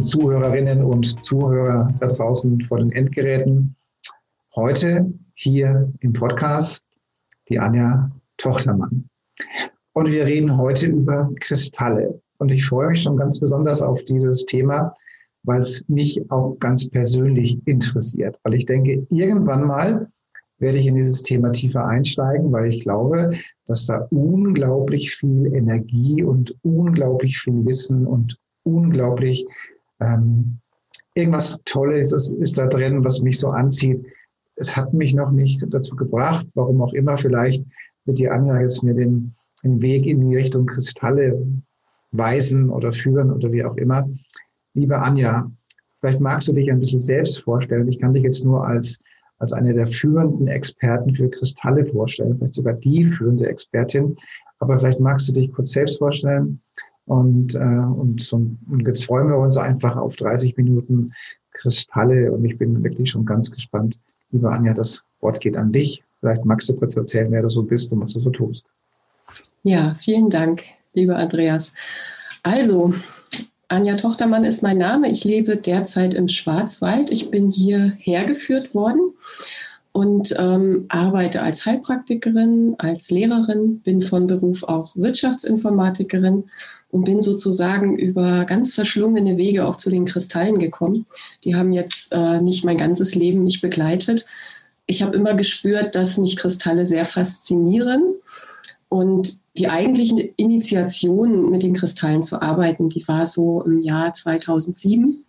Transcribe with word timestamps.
Lieben 0.00 0.02
Zuhörerinnen 0.02 0.82
und 0.82 1.22
Zuhörer 1.22 1.92
da 2.00 2.06
draußen 2.06 2.58
vor 2.62 2.78
den 2.78 2.90
Endgeräten. 2.92 3.76
Heute 4.54 5.12
hier 5.34 5.92
im 6.00 6.14
Podcast 6.14 6.82
die 7.50 7.58
Anja 7.58 8.10
Tochtermann. 8.38 9.04
Und 9.92 10.10
wir 10.10 10.24
reden 10.24 10.56
heute 10.56 10.86
über 10.86 11.30
Kristalle. 11.40 12.18
Und 12.38 12.50
ich 12.50 12.64
freue 12.64 12.88
mich 12.88 13.02
schon 13.02 13.18
ganz 13.18 13.40
besonders 13.40 13.82
auf 13.82 14.02
dieses 14.04 14.46
Thema, 14.46 14.94
weil 15.42 15.60
es 15.60 15.86
mich 15.88 16.30
auch 16.30 16.56
ganz 16.60 16.88
persönlich 16.88 17.58
interessiert. 17.66 18.38
Weil 18.42 18.54
ich 18.54 18.64
denke, 18.64 19.06
irgendwann 19.10 19.66
mal 19.66 20.08
werde 20.58 20.78
ich 20.78 20.86
in 20.86 20.94
dieses 20.94 21.22
Thema 21.22 21.52
tiefer 21.52 21.84
einsteigen, 21.84 22.50
weil 22.52 22.70
ich 22.70 22.80
glaube, 22.80 23.32
dass 23.66 23.84
da 23.84 24.06
unglaublich 24.10 25.14
viel 25.14 25.52
Energie 25.54 26.22
und 26.22 26.56
unglaublich 26.62 27.38
viel 27.38 27.66
Wissen 27.66 28.06
und 28.06 28.38
unglaublich 28.62 29.46
ähm, 30.00 30.58
irgendwas 31.14 31.60
Tolles 31.64 32.12
ist, 32.12 32.32
ist 32.32 32.58
da 32.58 32.66
drin, 32.66 33.04
was 33.04 33.20
mich 33.20 33.38
so 33.38 33.48
anzieht. 33.48 34.04
Es 34.56 34.76
hat 34.76 34.92
mich 34.92 35.14
noch 35.14 35.30
nicht 35.30 35.64
dazu 35.72 35.96
gebracht, 35.96 36.46
warum 36.54 36.82
auch 36.82 36.92
immer, 36.92 37.16
vielleicht 37.18 37.64
wird 38.04 38.18
die 38.18 38.28
Anja 38.28 38.60
jetzt 38.60 38.82
mir 38.82 38.94
den, 38.94 39.34
den 39.62 39.80
Weg 39.80 40.06
in 40.06 40.28
die 40.28 40.36
Richtung 40.36 40.66
Kristalle 40.66 41.40
weisen 42.12 42.70
oder 42.70 42.92
führen 42.92 43.30
oder 43.30 43.52
wie 43.52 43.64
auch 43.64 43.76
immer. 43.76 44.08
Liebe 44.74 44.98
Anja, 44.98 45.50
vielleicht 46.00 46.20
magst 46.20 46.48
du 46.48 46.52
dich 46.52 46.70
ein 46.70 46.80
bisschen 46.80 46.98
selbst 46.98 47.42
vorstellen. 47.42 47.88
Ich 47.88 47.98
kann 47.98 48.14
dich 48.14 48.24
jetzt 48.24 48.44
nur 48.44 48.66
als, 48.66 49.00
als 49.38 49.52
eine 49.52 49.74
der 49.74 49.86
führenden 49.86 50.48
Experten 50.48 51.14
für 51.14 51.30
Kristalle 51.30 51.86
vorstellen, 51.86 52.36
vielleicht 52.36 52.54
sogar 52.54 52.74
die 52.74 53.04
führende 53.04 53.48
Expertin. 53.48 54.16
Aber 54.58 54.78
vielleicht 54.78 55.00
magst 55.00 55.28
du 55.28 55.32
dich 55.32 55.52
kurz 55.52 55.72
selbst 55.72 55.98
vorstellen, 55.98 56.60
und, 57.06 57.54
äh, 57.54 57.58
und, 57.58 58.22
so, 58.22 58.36
und 58.36 58.86
jetzt 58.86 59.06
freuen 59.06 59.28
wir 59.28 59.38
uns 59.38 59.56
einfach 59.56 59.96
auf 59.96 60.16
30 60.16 60.56
Minuten 60.56 61.10
Kristalle. 61.52 62.32
Und 62.32 62.44
ich 62.44 62.56
bin 62.58 62.82
wirklich 62.82 63.10
schon 63.10 63.26
ganz 63.26 63.50
gespannt. 63.50 63.98
Liebe 64.30 64.50
Anja, 64.50 64.74
das 64.74 65.04
Wort 65.20 65.40
geht 65.40 65.56
an 65.56 65.72
dich. 65.72 66.02
Vielleicht 66.20 66.44
magst 66.44 66.68
du 66.68 66.76
kurz 66.76 66.96
erzählen, 66.96 67.30
wer 67.30 67.42
du 67.42 67.50
so 67.50 67.62
bist 67.62 67.92
und 67.92 68.00
was 68.00 68.12
du 68.12 68.20
so 68.20 68.30
tust. 68.30 68.70
Ja, 69.62 69.94
vielen 69.98 70.30
Dank, 70.30 70.62
lieber 70.94 71.16
Andreas. 71.16 71.72
Also, 72.42 72.94
Anja 73.68 73.96
Tochtermann 73.96 74.44
ist 74.44 74.62
mein 74.62 74.78
Name. 74.78 75.10
Ich 75.10 75.24
lebe 75.24 75.56
derzeit 75.56 76.14
im 76.14 76.28
Schwarzwald. 76.28 77.10
Ich 77.10 77.30
bin 77.30 77.50
hier 77.50 77.92
hergeführt 77.98 78.74
worden 78.74 79.12
und 79.92 80.34
ähm, 80.38 80.86
arbeite 80.88 81.42
als 81.42 81.66
Heilpraktikerin, 81.66 82.76
als 82.78 83.10
Lehrerin, 83.10 83.80
bin 83.80 84.02
von 84.02 84.26
Beruf 84.26 84.62
auch 84.62 84.96
Wirtschaftsinformatikerin 84.96 86.44
und 86.90 87.04
bin 87.04 87.22
sozusagen 87.22 87.96
über 87.96 88.44
ganz 88.44 88.74
verschlungene 88.74 89.36
Wege 89.36 89.66
auch 89.66 89.76
zu 89.76 89.90
den 89.90 90.04
Kristallen 90.04 90.58
gekommen. 90.58 91.06
Die 91.44 91.54
haben 91.54 91.72
jetzt 91.72 92.12
äh, 92.12 92.40
nicht 92.40 92.64
mein 92.64 92.76
ganzes 92.76 93.14
Leben 93.14 93.44
mich 93.44 93.60
begleitet. 93.60 94.26
Ich 94.86 95.02
habe 95.02 95.16
immer 95.16 95.34
gespürt, 95.34 95.94
dass 95.94 96.18
mich 96.18 96.36
Kristalle 96.36 96.86
sehr 96.86 97.04
faszinieren 97.04 98.14
und 98.88 99.40
die 99.56 99.68
eigentliche 99.68 100.32
Initiation 100.36 101.50
mit 101.50 101.62
den 101.62 101.74
Kristallen 101.74 102.24
zu 102.24 102.42
arbeiten, 102.42 102.88
die 102.88 103.06
war 103.06 103.24
so 103.24 103.62
im 103.62 103.80
Jahr 103.82 104.12
2007. 104.12 105.24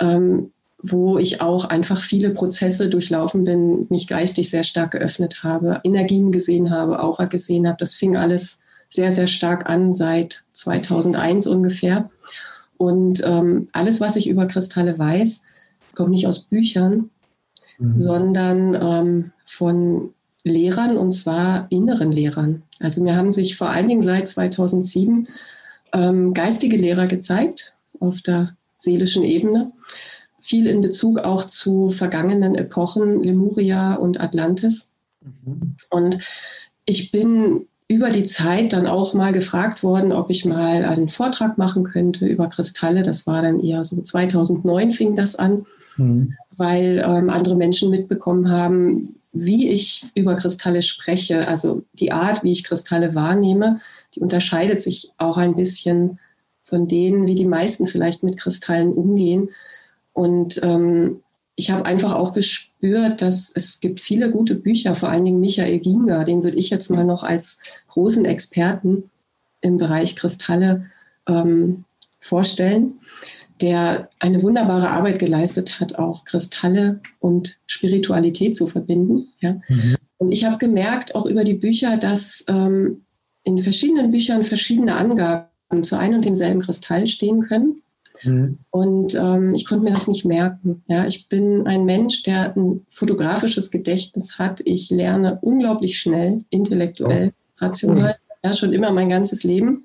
Ähm, 0.00 0.50
wo 0.80 1.18
ich 1.18 1.40
auch 1.40 1.64
einfach 1.64 2.00
viele 2.00 2.30
Prozesse 2.30 2.88
durchlaufen 2.88 3.44
bin, 3.44 3.86
mich 3.88 4.06
geistig 4.06 4.48
sehr 4.48 4.62
stark 4.62 4.92
geöffnet 4.92 5.42
habe, 5.42 5.80
Energien 5.82 6.30
gesehen 6.30 6.70
habe, 6.70 7.02
Aura 7.02 7.24
gesehen 7.24 7.66
habe. 7.66 7.78
Das 7.78 7.94
fing 7.94 8.16
alles 8.16 8.60
sehr, 8.88 9.12
sehr 9.12 9.26
stark 9.26 9.68
an 9.68 9.94
seit 9.94 10.44
2001 10.52 11.46
ungefähr. 11.46 12.10
Und 12.76 13.22
ähm, 13.24 13.66
alles, 13.72 14.00
was 14.00 14.16
ich 14.16 14.28
über 14.28 14.46
Kristalle 14.46 14.98
weiß, 14.98 15.42
kommt 15.94 16.10
nicht 16.10 16.26
aus 16.26 16.40
Büchern, 16.40 17.10
mhm. 17.78 17.96
sondern 17.96 18.74
ähm, 18.80 19.32
von 19.44 20.14
Lehrern 20.44 20.96
und 20.96 21.12
zwar 21.12 21.66
inneren 21.70 22.12
Lehrern. 22.12 22.62
Also 22.78 23.02
mir 23.02 23.16
haben 23.16 23.32
sich 23.32 23.56
vor 23.56 23.70
allen 23.70 23.88
Dingen 23.88 24.02
seit 24.02 24.28
2007 24.28 25.28
ähm, 25.92 26.32
geistige 26.32 26.76
Lehrer 26.76 27.06
gezeigt 27.06 27.74
auf 27.98 28.22
der 28.22 28.56
seelischen 28.78 29.24
Ebene 29.24 29.72
viel 30.48 30.66
in 30.66 30.80
Bezug 30.80 31.18
auch 31.18 31.44
zu 31.44 31.90
vergangenen 31.90 32.54
Epochen, 32.54 33.22
Lemuria 33.22 33.94
und 33.96 34.18
Atlantis. 34.18 34.90
Mhm. 35.20 35.76
Und 35.90 36.18
ich 36.86 37.12
bin 37.12 37.66
über 37.88 38.10
die 38.10 38.26
Zeit 38.26 38.74
dann 38.74 38.86
auch 38.86 39.14
mal 39.14 39.32
gefragt 39.32 39.82
worden, 39.82 40.12
ob 40.12 40.28
ich 40.28 40.44
mal 40.44 40.84
einen 40.84 41.08
Vortrag 41.08 41.56
machen 41.56 41.84
könnte 41.84 42.26
über 42.26 42.48
Kristalle. 42.48 43.02
Das 43.02 43.26
war 43.26 43.40
dann 43.40 43.60
eher 43.60 43.82
so 43.82 44.00
2009 44.00 44.92
fing 44.92 45.16
das 45.16 45.36
an, 45.36 45.64
mhm. 45.96 46.34
weil 46.54 47.02
ähm, 47.04 47.30
andere 47.30 47.56
Menschen 47.56 47.90
mitbekommen 47.90 48.50
haben, 48.50 49.16
wie 49.32 49.70
ich 49.70 50.04
über 50.14 50.36
Kristalle 50.36 50.82
spreche. 50.82 51.48
Also 51.48 51.82
die 51.94 52.12
Art, 52.12 52.44
wie 52.44 52.52
ich 52.52 52.64
Kristalle 52.64 53.14
wahrnehme, 53.14 53.80
die 54.14 54.20
unterscheidet 54.20 54.82
sich 54.82 55.10
auch 55.16 55.38
ein 55.38 55.56
bisschen 55.56 56.18
von 56.64 56.88
denen, 56.88 57.26
wie 57.26 57.34
die 57.34 57.46
meisten 57.46 57.86
vielleicht 57.86 58.22
mit 58.22 58.36
Kristallen 58.36 58.92
umgehen. 58.92 59.48
Und 60.12 60.60
ähm, 60.62 61.22
ich 61.58 61.72
habe 61.72 61.84
einfach 61.86 62.14
auch 62.14 62.32
gespürt, 62.32 63.20
dass 63.20 63.50
es 63.52 63.80
gibt 63.80 64.00
viele 64.00 64.30
gute 64.30 64.54
Bücher, 64.54 64.94
vor 64.94 65.08
allen 65.08 65.24
Dingen 65.24 65.40
Michael 65.40 65.80
Ginger, 65.80 66.22
den 66.22 66.44
würde 66.44 66.56
ich 66.56 66.70
jetzt 66.70 66.88
mal 66.88 67.04
noch 67.04 67.24
als 67.24 67.58
großen 67.88 68.24
Experten 68.24 69.10
im 69.60 69.76
Bereich 69.76 70.14
Kristalle 70.14 70.86
ähm, 71.26 71.82
vorstellen, 72.20 73.00
der 73.60 74.08
eine 74.20 74.40
wunderbare 74.44 74.90
Arbeit 74.90 75.18
geleistet 75.18 75.80
hat, 75.80 75.98
auch 75.98 76.24
Kristalle 76.24 77.00
und 77.18 77.58
Spiritualität 77.66 78.54
zu 78.54 78.68
verbinden. 78.68 79.26
Ja. 79.40 79.54
Mhm. 79.66 79.96
Und 80.18 80.30
ich 80.30 80.44
habe 80.44 80.58
gemerkt, 80.58 81.16
auch 81.16 81.26
über 81.26 81.42
die 81.42 81.54
Bücher, 81.54 81.96
dass 81.96 82.44
ähm, 82.46 83.02
in 83.42 83.58
verschiedenen 83.58 84.12
Büchern 84.12 84.44
verschiedene 84.44 84.94
Angaben 84.94 85.82
zu 85.82 85.98
einem 85.98 86.16
und 86.16 86.24
demselben 86.24 86.60
Kristall 86.60 87.08
stehen 87.08 87.40
können. 87.40 87.82
Mhm. 88.22 88.58
Und 88.70 89.14
ähm, 89.14 89.54
ich 89.54 89.64
konnte 89.64 89.84
mir 89.84 89.92
das 89.92 90.08
nicht 90.08 90.24
merken. 90.24 90.80
Ja, 90.88 91.06
ich 91.06 91.28
bin 91.28 91.66
ein 91.66 91.84
Mensch, 91.84 92.22
der 92.22 92.56
ein 92.56 92.84
fotografisches 92.88 93.70
Gedächtnis 93.70 94.38
hat. 94.38 94.60
Ich 94.64 94.90
lerne 94.90 95.38
unglaublich 95.40 95.98
schnell, 95.98 96.44
intellektuell, 96.50 97.32
oh. 97.32 97.64
rational. 97.64 98.12
Mhm. 98.12 98.44
Ja, 98.44 98.52
schon 98.52 98.72
immer 98.72 98.92
mein 98.92 99.08
ganzes 99.08 99.42
Leben. 99.42 99.84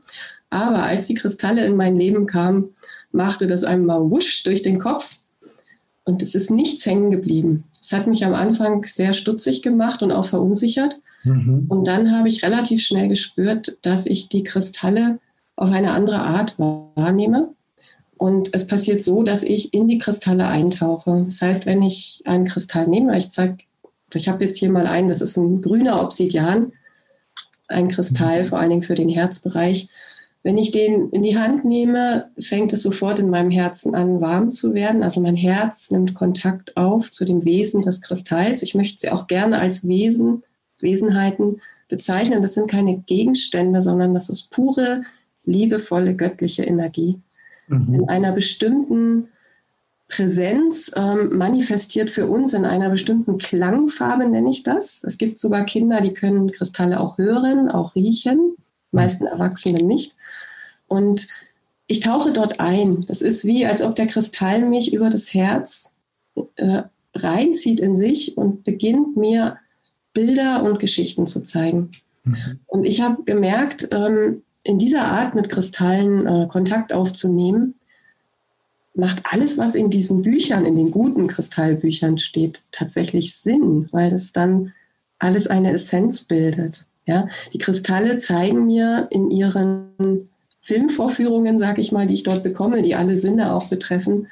Aber 0.49 0.83
als 0.83 1.05
die 1.05 1.15
Kristalle 1.15 1.65
in 1.65 1.75
mein 1.75 1.95
Leben 1.95 2.27
kamen, 2.27 2.69
machte 3.11 3.47
das 3.47 3.63
einmal 3.63 4.09
wusch 4.11 4.43
durch 4.43 4.61
den 4.61 4.79
Kopf 4.79 5.21
und 6.05 6.21
es 6.21 6.35
ist 6.35 6.51
nichts 6.51 6.85
hängen 6.85 7.11
geblieben. 7.11 7.63
Es 7.79 7.91
hat 7.91 8.07
mich 8.07 8.25
am 8.25 8.33
Anfang 8.33 8.83
sehr 8.83 9.13
stutzig 9.13 9.61
gemacht 9.61 10.03
und 10.03 10.11
auch 10.11 10.25
verunsichert. 10.25 11.01
Mhm. 11.23 11.65
Und 11.69 11.87
dann 11.87 12.11
habe 12.11 12.27
ich 12.27 12.43
relativ 12.43 12.81
schnell 12.81 13.07
gespürt, 13.07 13.77
dass 13.81 14.05
ich 14.05 14.29
die 14.29 14.43
Kristalle 14.43 15.19
auf 15.55 15.71
eine 15.71 15.91
andere 15.91 16.19
Art 16.19 16.57
wahrnehme 16.59 17.49
und 18.23 18.53
es 18.53 18.65
passiert 18.65 19.03
so, 19.03 19.21
dass 19.21 19.43
ich 19.43 19.73
in 19.73 19.85
die 19.85 19.97
Kristalle 19.97 20.47
eintauche. 20.47 21.25
Das 21.25 21.41
heißt, 21.41 21.65
wenn 21.65 21.81
ich 21.81 22.21
einen 22.23 22.45
Kristall 22.45 22.87
nehme, 22.87 23.17
ich 23.17 23.31
zeige, 23.31 23.57
ich 24.13 24.29
habe 24.29 24.45
jetzt 24.45 24.57
hier 24.59 24.71
mal 24.71 24.87
einen, 24.87 25.09
das 25.09 25.19
ist 25.19 25.35
ein 25.35 25.61
grüner 25.61 26.01
Obsidian, 26.01 26.71
ein 27.67 27.89
Kristall, 27.89 28.43
mhm. 28.43 28.45
vor 28.45 28.59
allen 28.59 28.69
Dingen 28.69 28.81
für 28.81 28.95
den 28.95 29.09
Herzbereich. 29.09 29.89
Wenn 30.41 30.57
ich 30.57 30.71
den 30.71 31.09
in 31.09 31.21
die 31.21 31.37
Hand 31.37 31.65
nehme, 31.65 32.29
fängt 32.39 32.71
es 32.71 32.83
sofort 32.83 33.19
in 33.19 33.29
meinem 33.29 33.51
Herzen 33.51 33.93
an, 33.93 34.21
warm 34.21 34.51
zu 34.51 34.73
werden. 34.73 35.03
Also 35.03 35.19
mein 35.19 35.35
Herz 35.35 35.91
nimmt 35.91 36.13
Kontakt 36.13 36.77
auf 36.77 37.11
zu 37.11 37.25
dem 37.25 37.43
Wesen 37.43 37.81
des 37.81 37.99
Kristalls. 37.99 38.61
Ich 38.61 38.73
möchte 38.73 39.01
sie 39.01 39.09
auch 39.09 39.27
gerne 39.27 39.59
als 39.59 39.85
Wesen, 39.85 40.43
Wesenheiten 40.79 41.59
bezeichnen. 41.89 42.41
Das 42.41 42.53
sind 42.53 42.71
keine 42.71 42.99
Gegenstände, 42.99 43.81
sondern 43.81 44.13
das 44.13 44.29
ist 44.29 44.49
pure, 44.49 45.01
liebevolle, 45.43 46.15
göttliche 46.15 46.63
Energie 46.63 47.19
mhm. 47.67 47.93
in 47.93 48.09
einer 48.09 48.31
bestimmten 48.31 49.29
Präsenz 50.07 50.91
ähm, 50.95 51.37
manifestiert 51.37 52.09
für 52.09 52.27
uns 52.27 52.53
in 52.53 52.65
einer 52.65 52.89
bestimmten 52.89 53.37
Klangfarbe, 53.37 54.27
nenne 54.27 54.51
ich 54.51 54.61
das. 54.61 55.03
Es 55.03 55.17
gibt 55.17 55.39
sogar 55.39 55.65
Kinder, 55.65 56.01
die 56.01 56.13
können 56.13 56.51
Kristalle 56.51 56.99
auch 56.99 57.17
hören, 57.17 57.71
auch 57.71 57.95
riechen, 57.95 58.55
meisten 58.91 59.25
Erwachsenen 59.25 59.87
nicht. 59.87 60.15
Und 60.87 61.27
ich 61.87 61.99
tauche 61.99 62.31
dort 62.31 62.59
ein. 62.59 63.05
Das 63.07 63.21
ist 63.21 63.43
wie, 63.45 63.65
als 63.65 63.81
ob 63.81 63.95
der 63.95 64.07
Kristall 64.07 64.61
mich 64.61 64.93
über 64.93 65.09
das 65.09 65.33
Herz 65.33 65.93
äh, 66.55 66.83
reinzieht 67.15 67.79
in 67.79 67.95
sich 67.95 68.37
und 68.37 68.63
beginnt 68.63 69.17
mir 69.17 69.57
Bilder 70.13 70.63
und 70.63 70.79
Geschichten 70.79 71.25
zu 71.25 71.41
zeigen. 71.41 71.91
Mhm. 72.23 72.59
Und 72.67 72.83
ich 72.85 73.01
habe 73.01 73.23
gemerkt, 73.23 73.87
ähm, 73.91 74.42
in 74.63 74.79
dieser 74.79 75.05
Art 75.05 75.35
mit 75.35 75.49
Kristallen 75.49 76.25
äh, 76.25 76.47
Kontakt 76.47 76.93
aufzunehmen, 76.93 77.75
macht 78.95 79.23
alles, 79.31 79.57
was 79.57 79.75
in 79.75 79.89
diesen 79.89 80.21
Büchern, 80.21 80.65
in 80.65 80.75
den 80.75 80.91
guten 80.91 81.27
Kristallbüchern 81.27 82.19
steht, 82.19 82.61
tatsächlich 82.71 83.35
Sinn, 83.35 83.87
weil 83.91 84.11
das 84.11 84.31
dann 84.31 84.73
alles 85.19 85.47
eine 85.47 85.73
Essenz 85.73 86.21
bildet. 86.21 86.85
Ja, 87.05 87.27
die 87.51 87.57
Kristalle 87.57 88.17
zeigen 88.17 88.65
mir 88.67 89.07
in 89.09 89.29
ihren 89.29 90.29
Filmvorführungen, 90.61 91.57
sage 91.57 91.81
ich 91.81 91.91
mal, 91.91 92.07
die 92.07 92.13
ich 92.13 92.23
dort 92.23 92.43
bekomme, 92.43 92.81
die 92.81 92.95
alle 92.95 93.15
Sinne 93.15 93.53
auch 93.53 93.67
betreffen, 93.67 94.27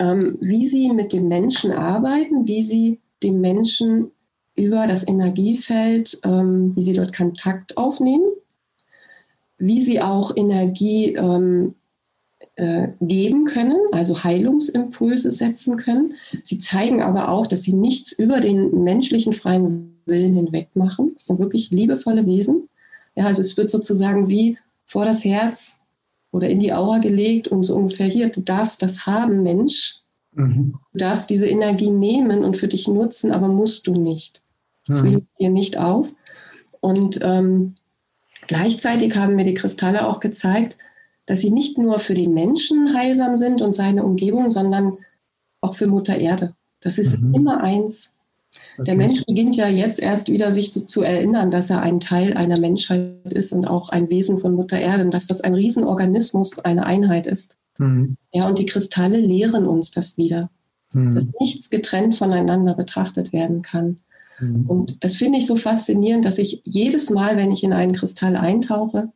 ähm, 0.00 0.36
wie 0.40 0.66
sie 0.66 0.90
mit 0.90 1.12
dem 1.12 1.28
Menschen 1.28 1.72
arbeiten, 1.72 2.48
wie 2.48 2.62
sie 2.62 2.98
dem 3.22 3.40
Menschen 3.40 4.10
über 4.56 4.86
das 4.86 5.06
Energiefeld, 5.06 6.18
ähm, 6.24 6.74
wie 6.74 6.82
sie 6.82 6.94
dort 6.94 7.14
Kontakt 7.14 7.76
aufnehmen, 7.76 8.24
wie 9.60 9.80
sie 9.80 10.00
auch 10.00 10.36
Energie 10.36 11.14
ähm, 11.14 11.74
äh, 12.56 12.88
geben 13.00 13.44
können, 13.44 13.78
also 13.92 14.24
Heilungsimpulse 14.24 15.30
setzen 15.30 15.76
können. 15.76 16.14
Sie 16.42 16.58
zeigen 16.58 17.02
aber 17.02 17.28
auch, 17.28 17.46
dass 17.46 17.62
sie 17.62 17.74
nichts 17.74 18.12
über 18.12 18.40
den 18.40 18.82
menschlichen 18.82 19.32
freien 19.32 20.00
Willen 20.06 20.34
hinweg 20.34 20.74
machen. 20.74 21.12
Das 21.14 21.26
sind 21.26 21.38
wirklich 21.38 21.70
liebevolle 21.70 22.26
Wesen. 22.26 22.68
Ja, 23.14 23.26
also 23.26 23.40
es 23.42 23.56
wird 23.56 23.70
sozusagen 23.70 24.28
wie 24.28 24.58
vor 24.84 25.04
das 25.04 25.24
Herz 25.24 25.78
oder 26.32 26.48
in 26.48 26.58
die 26.58 26.72
Aura 26.72 26.98
gelegt 26.98 27.48
und 27.48 27.62
so 27.62 27.76
ungefähr 27.76 28.06
hier, 28.06 28.28
du 28.28 28.40
darfst 28.40 28.82
das 28.82 29.06
haben, 29.06 29.42
Mensch. 29.42 29.96
Mhm. 30.32 30.74
Du 30.92 30.98
darfst 30.98 31.28
diese 31.30 31.46
Energie 31.46 31.90
nehmen 31.90 32.44
und 32.44 32.56
für 32.56 32.68
dich 32.68 32.88
nutzen, 32.88 33.32
aber 33.32 33.48
musst 33.48 33.86
du 33.86 33.92
nicht. 33.92 34.42
Das 34.86 35.04
will 35.04 35.18
ich 35.18 35.24
dir 35.38 35.50
nicht 35.50 35.76
auf. 35.76 36.08
Und 36.80 37.20
ähm, 37.22 37.74
gleichzeitig 38.46 39.16
haben 39.16 39.36
mir 39.36 39.44
die 39.44 39.54
Kristalle 39.54 40.06
auch 40.06 40.20
gezeigt, 40.20 40.76
dass 41.26 41.40
sie 41.40 41.50
nicht 41.50 41.78
nur 41.78 41.98
für 41.98 42.14
den 42.14 42.34
Menschen 42.34 42.94
heilsam 42.94 43.36
sind 43.36 43.62
und 43.62 43.72
seine 43.72 44.04
Umgebung, 44.04 44.50
sondern 44.50 44.98
auch 45.60 45.74
für 45.74 45.86
Mutter 45.86 46.16
Erde. 46.16 46.54
Das 46.80 46.98
ist 46.98 47.20
mhm. 47.20 47.34
immer 47.34 47.62
eins. 47.62 48.14
Okay. 48.74 48.86
Der 48.86 48.96
Mensch 48.96 49.24
beginnt 49.26 49.56
ja 49.56 49.68
jetzt 49.68 50.00
erst 50.00 50.28
wieder 50.28 50.50
sich 50.50 50.72
zu, 50.72 50.86
zu, 50.86 51.02
erinnern, 51.02 51.50
dass 51.50 51.70
er 51.70 51.82
ein 51.82 52.00
Teil 52.00 52.36
einer 52.36 52.58
Menschheit 52.58 53.32
ist 53.32 53.52
und 53.52 53.64
auch 53.64 53.90
ein 53.90 54.10
Wesen 54.10 54.38
von 54.38 54.54
Mutter 54.54 54.80
Erde 54.80 55.04
und 55.04 55.14
dass 55.14 55.28
das 55.28 55.40
ein 55.40 55.54
Riesenorganismus, 55.54 56.58
eine 56.58 56.84
Einheit 56.84 57.26
ist. 57.26 57.58
Mhm. 57.78 58.16
Ja, 58.32 58.48
und 58.48 58.58
die 58.58 58.66
Kristalle 58.66 59.20
lehren 59.20 59.68
uns 59.68 59.92
das 59.92 60.16
wieder, 60.16 60.50
mhm. 60.92 61.14
dass 61.14 61.26
nichts 61.38 61.70
getrennt 61.70 62.16
voneinander 62.16 62.74
betrachtet 62.74 63.32
werden 63.32 63.62
kann. 63.62 64.00
Mhm. 64.40 64.66
Und 64.66 65.04
das 65.04 65.16
finde 65.16 65.38
ich 65.38 65.46
so 65.46 65.56
faszinierend, 65.56 66.24
dass 66.24 66.38
ich 66.38 66.60
jedes 66.64 67.10
Mal, 67.10 67.36
wenn 67.36 67.50
ich 67.50 67.62
in 67.62 67.72
einen 67.72 67.94
Kristall 67.94 68.36
eintauche, 68.36 69.12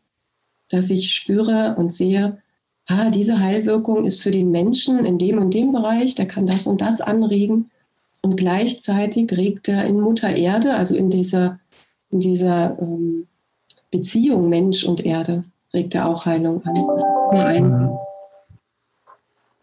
dass 0.69 0.91
ich 0.91 1.13
spüre 1.15 1.75
und 1.77 1.93
sehe, 1.93 2.39
ah, 2.87 3.11
diese 3.11 3.41
Heilwirkung 3.41 4.05
ist 4.05 4.23
für 4.23 4.31
den 4.31 4.51
Menschen 4.51 5.05
in 5.05 5.19
dem 5.19 5.39
und 5.39 5.53
dem 5.53 5.73
Bereich, 5.73 6.15
der 6.15 6.27
kann 6.27 6.47
das 6.47 6.67
und 6.67 6.81
das 6.81 7.01
anregen. 7.01 7.71
Und 8.23 8.37
gleichzeitig 8.37 9.31
regt 9.33 9.69
er 9.69 9.85
in 9.85 10.01
Mutter 10.01 10.35
Erde, 10.35 10.75
also 10.75 10.97
in 10.97 11.11
dieser, 11.11 11.61
in 12.11 12.21
dieser 12.21 12.79
ähm, 12.81 13.27
Beziehung 13.91 14.49
Mensch 14.49 14.85
und 14.85 15.05
Erde, 15.05 15.45
regt 15.73 15.95
er 15.95 16.09
auch 16.09 16.25
Heilung 16.25 16.63
an. 16.65 16.75
Mhm. 17.63 17.91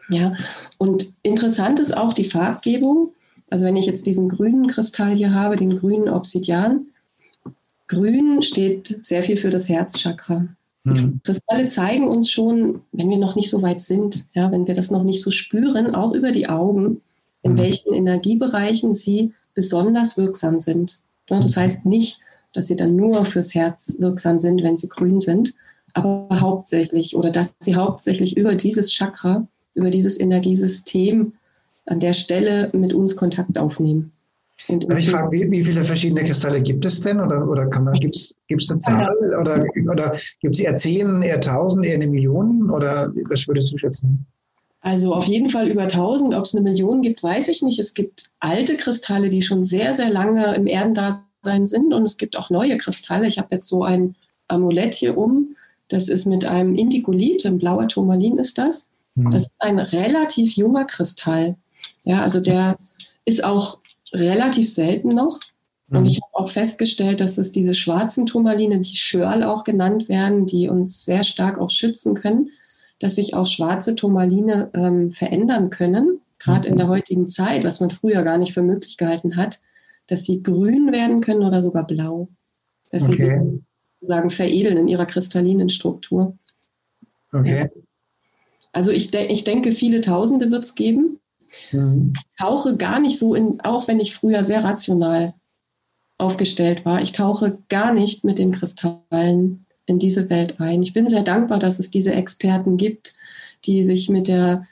Ja, 0.10 0.34
und 0.78 1.13
interessant 1.24 1.80
ist 1.80 1.96
auch 1.96 2.13
die 2.13 2.25
Farbgebung. 2.25 3.13
Also 3.51 3.65
wenn 3.65 3.75
ich 3.75 3.86
jetzt 3.86 4.07
diesen 4.07 4.30
grünen 4.30 4.68
Kristall 4.68 5.13
hier 5.13 5.33
habe, 5.33 5.57
den 5.57 5.75
grünen 5.75 6.09
Obsidian, 6.09 6.88
grün 7.88 8.42
steht 8.42 9.06
sehr 9.06 9.21
viel 9.21 9.36
für 9.36 9.50
das 9.50 9.68
Herzchakra. 9.68 10.48
Die 10.86 11.01
hm. 11.01 11.19
Kristalle 11.24 11.68
zeigen 11.68 12.07
uns 12.07 12.31
schon, 12.31 12.81
wenn 12.94 13.09
wir 13.09 13.18
noch 13.18 13.36
nicht 13.36 13.50
so 13.50 13.62
weit 13.62 13.81
sind, 13.81 14.25
ja, 14.33 14.51
wenn 14.51 14.68
wir 14.68 14.74
das 14.74 14.89
noch 14.89 15.03
nicht 15.03 15.21
so 15.21 15.30
spüren, 15.30 15.94
auch 15.94 16.13
über 16.13 16.31
die 16.31 16.48
Augen, 16.48 17.01
in 17.44 17.53
mhm. 17.53 17.57
welchen 17.57 17.94
Energiebereichen 17.94 18.95
sie 18.95 19.33
besonders 19.53 20.18
wirksam 20.18 20.57
sind. 20.57 21.01
Das 21.27 21.56
hm. 21.56 21.62
heißt 21.62 21.86
nicht, 21.86 22.19
dass 22.53 22.68
sie 22.68 22.77
dann 22.77 22.95
nur 22.95 23.25
fürs 23.25 23.53
Herz 23.53 23.95
wirksam 24.00 24.39
sind, 24.39 24.63
wenn 24.63 24.77
sie 24.77 24.89
grün 24.89 25.19
sind, 25.19 25.53
aber 25.94 26.27
hauptsächlich 26.39 27.18
oder 27.18 27.31
dass 27.31 27.56
sie 27.59 27.75
hauptsächlich 27.75 28.38
über 28.38 28.56
dieses 28.56 28.94
Chakra, 28.94 29.45
über 29.74 29.89
dieses 29.89 30.19
Energiesystem 30.19 31.33
an 31.86 32.00
der 32.00 32.13
Stelle 32.13 32.69
mit 32.74 32.94
uns 32.94 33.16
Kontakt 33.16 33.57
aufnehmen. 33.57 34.12
Und 34.68 34.86
ich 34.94 35.10
frage, 35.10 35.31
wie, 35.31 35.50
wie, 35.50 35.63
viele 35.63 35.83
verschiedene 35.83 36.24
Kristalle 36.24 36.62
gibt 36.62 36.86
es 36.86 37.01
denn? 37.01 37.19
Oder, 37.19 37.48
oder 37.48 37.66
gibt 38.00 38.16
es 38.16 38.38
eine 38.48 38.80
Zahl? 38.80 39.16
Oder, 39.39 39.66
oder 39.89 40.16
gibt 40.39 40.56
es 40.56 40.60
eher 40.60 40.75
zehn, 40.75 41.22
eher 41.24 41.42
tausend, 41.42 41.86
eher 41.86 41.95
eine 41.95 42.07
Million? 42.07 42.69
Oder 42.69 43.12
was 43.30 43.48
würdest 43.48 43.74
du 43.74 43.78
schätzen? 43.78 44.25
Also 44.81 45.13
auf 45.13 45.25
jeden 45.25 45.50
Fall 45.50 45.68
über 45.68 45.83
1000. 45.83 46.36
Ob 46.36 46.44
es 46.44 46.54
eine 46.54 46.63
Million 46.63 47.01
gibt, 47.01 47.24
weiß 47.24 47.48
ich 47.48 47.62
nicht. 47.63 47.80
Es 47.80 47.94
gibt 47.94 48.31
alte 48.39 48.77
Kristalle, 48.77 49.30
die 49.30 49.42
schon 49.42 49.63
sehr, 49.63 49.95
sehr 49.95 50.10
lange 50.10 50.54
im 50.56 50.68
Erdendasein 50.68 51.68
sind. 51.68 51.94
Und 51.94 52.04
es 52.04 52.18
gibt 52.18 52.38
auch 52.38 52.50
neue 52.50 52.77
Kristalle. 52.77 53.27
Ich 53.27 53.39
habe 53.39 53.50
jetzt 53.51 53.68
so 53.68 53.84
ein 53.84 54.16
Amulett 54.48 54.94
hier 54.94 55.18
um. 55.18 55.56
Das 55.88 56.07
ist 56.07 56.25
mit 56.25 56.45
einem 56.45 56.75
Indigolit, 56.75 57.45
ein 57.45 57.57
blauer 57.57 57.88
Turmalin 57.88 58.38
ist 58.38 58.57
das. 58.57 58.88
Hm. 59.16 59.30
Das 59.30 59.44
ist 59.44 59.51
ein 59.60 59.80
relativ 59.80 60.56
junger 60.56 60.86
Kristall. 60.86 61.58
Ja, 62.03 62.22
also 62.22 62.39
der 62.39 62.77
ist 63.25 63.43
auch 63.43 63.81
relativ 64.13 64.72
selten 64.72 65.10
noch. 65.10 65.39
Und 65.89 66.01
mhm. 66.01 66.05
ich 66.05 66.22
habe 66.22 66.46
auch 66.46 66.50
festgestellt, 66.50 67.20
dass 67.20 67.38
es 67.38 67.51
diese 67.51 67.74
schwarzen 67.74 68.25
Turmaline, 68.25 68.79
die 68.79 68.96
Schörl 68.96 69.43
auch 69.43 69.63
genannt 69.63 70.10
werden, 70.10 70.46
die 70.46 70.70
uns 70.70 71.05
sehr 71.05 71.24
stark 71.24 71.60
auch 71.60 71.70
schützen 71.70 72.13
können, 72.13 72.50
dass 73.00 73.15
sich 73.15 73.34
auch 73.34 73.46
schwarze 73.46 73.96
Turmaline 73.96 74.70
ähm, 74.74 75.12
verändern 75.12 75.70
können, 75.70 76.22
gerade 76.39 76.67
in 76.67 76.77
der 76.77 76.86
mhm. 76.86 76.91
heutigen 76.91 77.29
Zeit, 77.29 77.63
was 77.63 77.79
man 77.79 77.89
früher 77.89 78.24
gar 78.24 78.38
nicht 78.38 78.53
für 78.53 78.62
möglich 78.62 78.98
gehalten 78.98 79.36
hat, 79.36 79.60
dass 80.08 80.25
sie 80.25 80.43
grün 80.43 80.91
werden 80.91 81.22
können 81.22 81.43
oder 81.43 81.62
sogar 81.62 81.86
blau. 81.86 82.29
Dass 82.89 83.03
okay. 83.03 83.15
sie 83.15 83.24
sich 83.24 83.31
sozusagen 84.00 84.29
veredeln 84.29 84.77
in 84.77 84.88
ihrer 84.88 85.05
kristallinen 85.05 85.70
Struktur. 85.70 86.38
Okay. 87.31 87.70
Also 88.74 88.91
ich, 88.91 89.12
de 89.12 89.27
ich 89.27 89.43
denke, 89.43 89.72
viele 89.72 90.01
Tausende 90.01 90.51
wird 90.51 90.63
es 90.63 90.75
geben. 90.75 91.20
Mhm. 91.72 92.13
Ich 92.15 92.25
tauche 92.38 92.77
gar 92.77 93.00
nicht 93.00 93.17
so 93.20 93.36
in, 93.36 93.62
auch 93.62 93.88
wenn 93.88 94.00
ich 94.00 94.15
früher 94.15 94.43
sehr 94.43 94.63
rational 94.63 95.34
aufgestellt 96.17 96.86
war, 96.86 97.01
ich 97.01 97.12
tauche 97.12 97.58
gar 97.70 97.93
nicht 97.93 98.24
mit 98.24 98.38
den 98.38 98.51
Kristallen 98.51 99.65
in 99.86 100.00
diese 100.00 100.29
Welt 100.29 100.60
ein. 100.60 100.84
Ich 100.84 100.93
bin 100.93 101.08
sehr 101.08 101.24
dankbar, 101.24 101.60
dass 101.60 101.79
es 101.79 101.89
diese 101.89 102.13
Experten 102.13 102.77
gibt, 102.77 103.15
die 103.65 103.84
sich 103.84 104.10
mit 104.10 104.27
der 104.27 104.67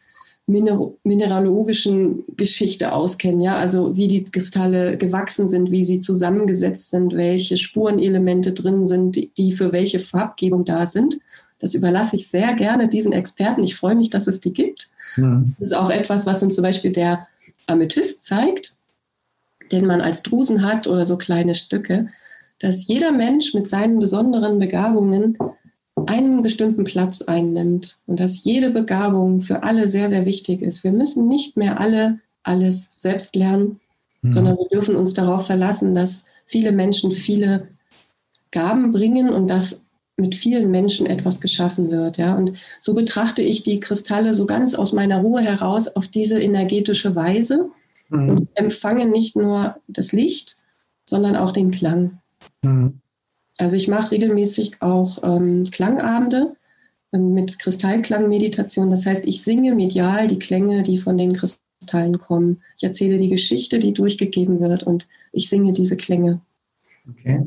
Miner 0.46 0.92
mineralogischen 1.04 2.24
Geschichte 2.36 2.92
auskennen, 2.92 3.40
ja, 3.40 3.56
also 3.58 3.96
wie 3.96 4.08
die 4.08 4.24
Kristalle 4.24 4.98
gewachsen 4.98 5.48
sind, 5.48 5.70
wie 5.70 5.84
sie 5.84 6.00
zusammengesetzt 6.00 6.90
sind, 6.90 7.14
welche 7.14 7.56
Spurenelemente 7.56 8.54
drin 8.54 8.88
sind, 8.88 9.38
die 9.38 9.54
für 9.54 9.72
welche 9.72 10.00
Farbgebung 10.00 10.66
da 10.66 10.88
sind. 10.88 11.20
Das 11.60 11.76
überlasse 11.76 12.16
ich 12.16 12.30
sehr 12.30 12.54
gerne 12.54 12.88
diesen 12.88 13.12
Experten. 13.12 13.64
Ich 13.64 13.76
freue 13.76 13.96
mich, 13.96 14.10
dass 14.10 14.26
es 14.26 14.40
die 14.40 14.54
gibt. 14.54 14.90
Mhm. 15.16 15.56
Das 15.58 15.68
ist 15.68 15.74
auch 15.74 15.90
etwas, 15.90 16.26
was 16.26 16.44
uns 16.44 16.56
zum 16.56 16.64
Beispiel 16.64 16.92
der 16.92 17.28
Amethyst 17.68 18.24
zeigt, 18.24 18.74
den 19.72 19.86
man 19.86 20.02
als 20.02 20.24
Drusen 20.24 20.64
hat 20.64 20.88
oder 20.88 21.06
so 21.06 21.18
kleine 21.18 21.56
Stücke, 21.56 22.10
dass 22.60 22.88
jeder 22.88 23.12
Mensch 23.12 23.54
mit 23.54 23.68
seinen 23.68 24.00
besonderen 24.00 24.60
Begabungen 24.60 25.38
einen 26.08 26.42
bestimmten 26.42 26.84
Platz 26.84 27.22
einnimmt 27.22 27.98
und 28.08 28.20
dass 28.20 28.44
jede 28.44 28.72
Begabung 28.72 29.42
für 29.42 29.64
alle 29.64 29.88
sehr, 29.88 30.10
sehr 30.10 30.26
wichtig 30.26 30.62
ist. 30.62 30.84
Wir 30.84 30.92
müssen 30.92 31.28
nicht 31.28 31.58
mehr 31.58 31.80
alle 31.80 32.20
alles 32.44 32.90
selbst 32.96 33.36
lernen, 33.36 33.80
mhm. 34.22 34.32
sondern 34.32 34.58
wir 34.58 34.68
dürfen 34.70 34.96
uns 34.96 35.14
darauf 35.14 35.46
verlassen, 35.46 35.94
dass 35.94 36.26
viele 36.46 36.72
Menschen 36.72 37.12
viele 37.12 37.68
Gaben 38.52 38.92
bringen 38.92 39.30
und 39.30 39.50
dass 39.50 39.82
mit 40.20 40.36
vielen 40.36 40.70
Menschen 40.70 41.06
etwas 41.06 41.42
geschaffen 41.42 41.90
wird. 41.90 42.18
Ja? 42.18 42.36
Und 42.36 42.54
so 42.80 42.94
betrachte 42.94 43.42
ich 43.42 43.64
die 43.64 43.80
Kristalle 43.80 44.34
so 44.34 44.46
ganz 44.46 44.76
aus 44.76 44.94
meiner 44.94 45.20
Ruhe 45.20 45.42
heraus 45.42 45.88
auf 45.88 46.08
diese 46.08 46.40
energetische 46.40 47.16
Weise 47.16 47.70
mhm. 48.10 48.30
und 48.30 48.50
empfange 48.56 49.08
nicht 49.08 49.36
nur 49.36 49.78
das 49.88 50.12
Licht, 50.12 50.58
sondern 51.06 51.36
auch 51.36 51.52
den 51.52 51.72
Klang. 51.72 52.20
Mhm. 52.64 53.00
Also 53.58 53.76
ich 53.76 53.88
mache 53.88 54.12
regelmäßig 54.12 54.82
auch 54.82 55.20
ähm, 55.24 55.66
Klangabende 55.70 56.56
ähm, 57.12 57.34
mit 57.34 57.60
Kristallklangmeditation. 57.60 58.90
Das 58.90 59.06
heißt, 59.06 59.26
ich 59.26 59.42
singe 59.42 59.76
medial 59.76 60.28
die 60.28 60.40
Klänge, 60.40 60.84
die 60.84 60.98
von 60.98 61.18
den 61.18 61.34
Kristallen 61.34 62.18
kommen. 62.18 62.62
Ich 62.78 62.84
erzähle 62.84 63.18
die 63.18 63.30
Geschichte, 63.30 63.80
die 63.80 63.94
durchgegeben 63.94 64.60
wird 64.60 64.84
und 64.84 65.08
ich 65.32 65.50
singe 65.50 65.74
diese 65.74 65.98
Klänge. 65.98 66.42
Okay. 67.10 67.46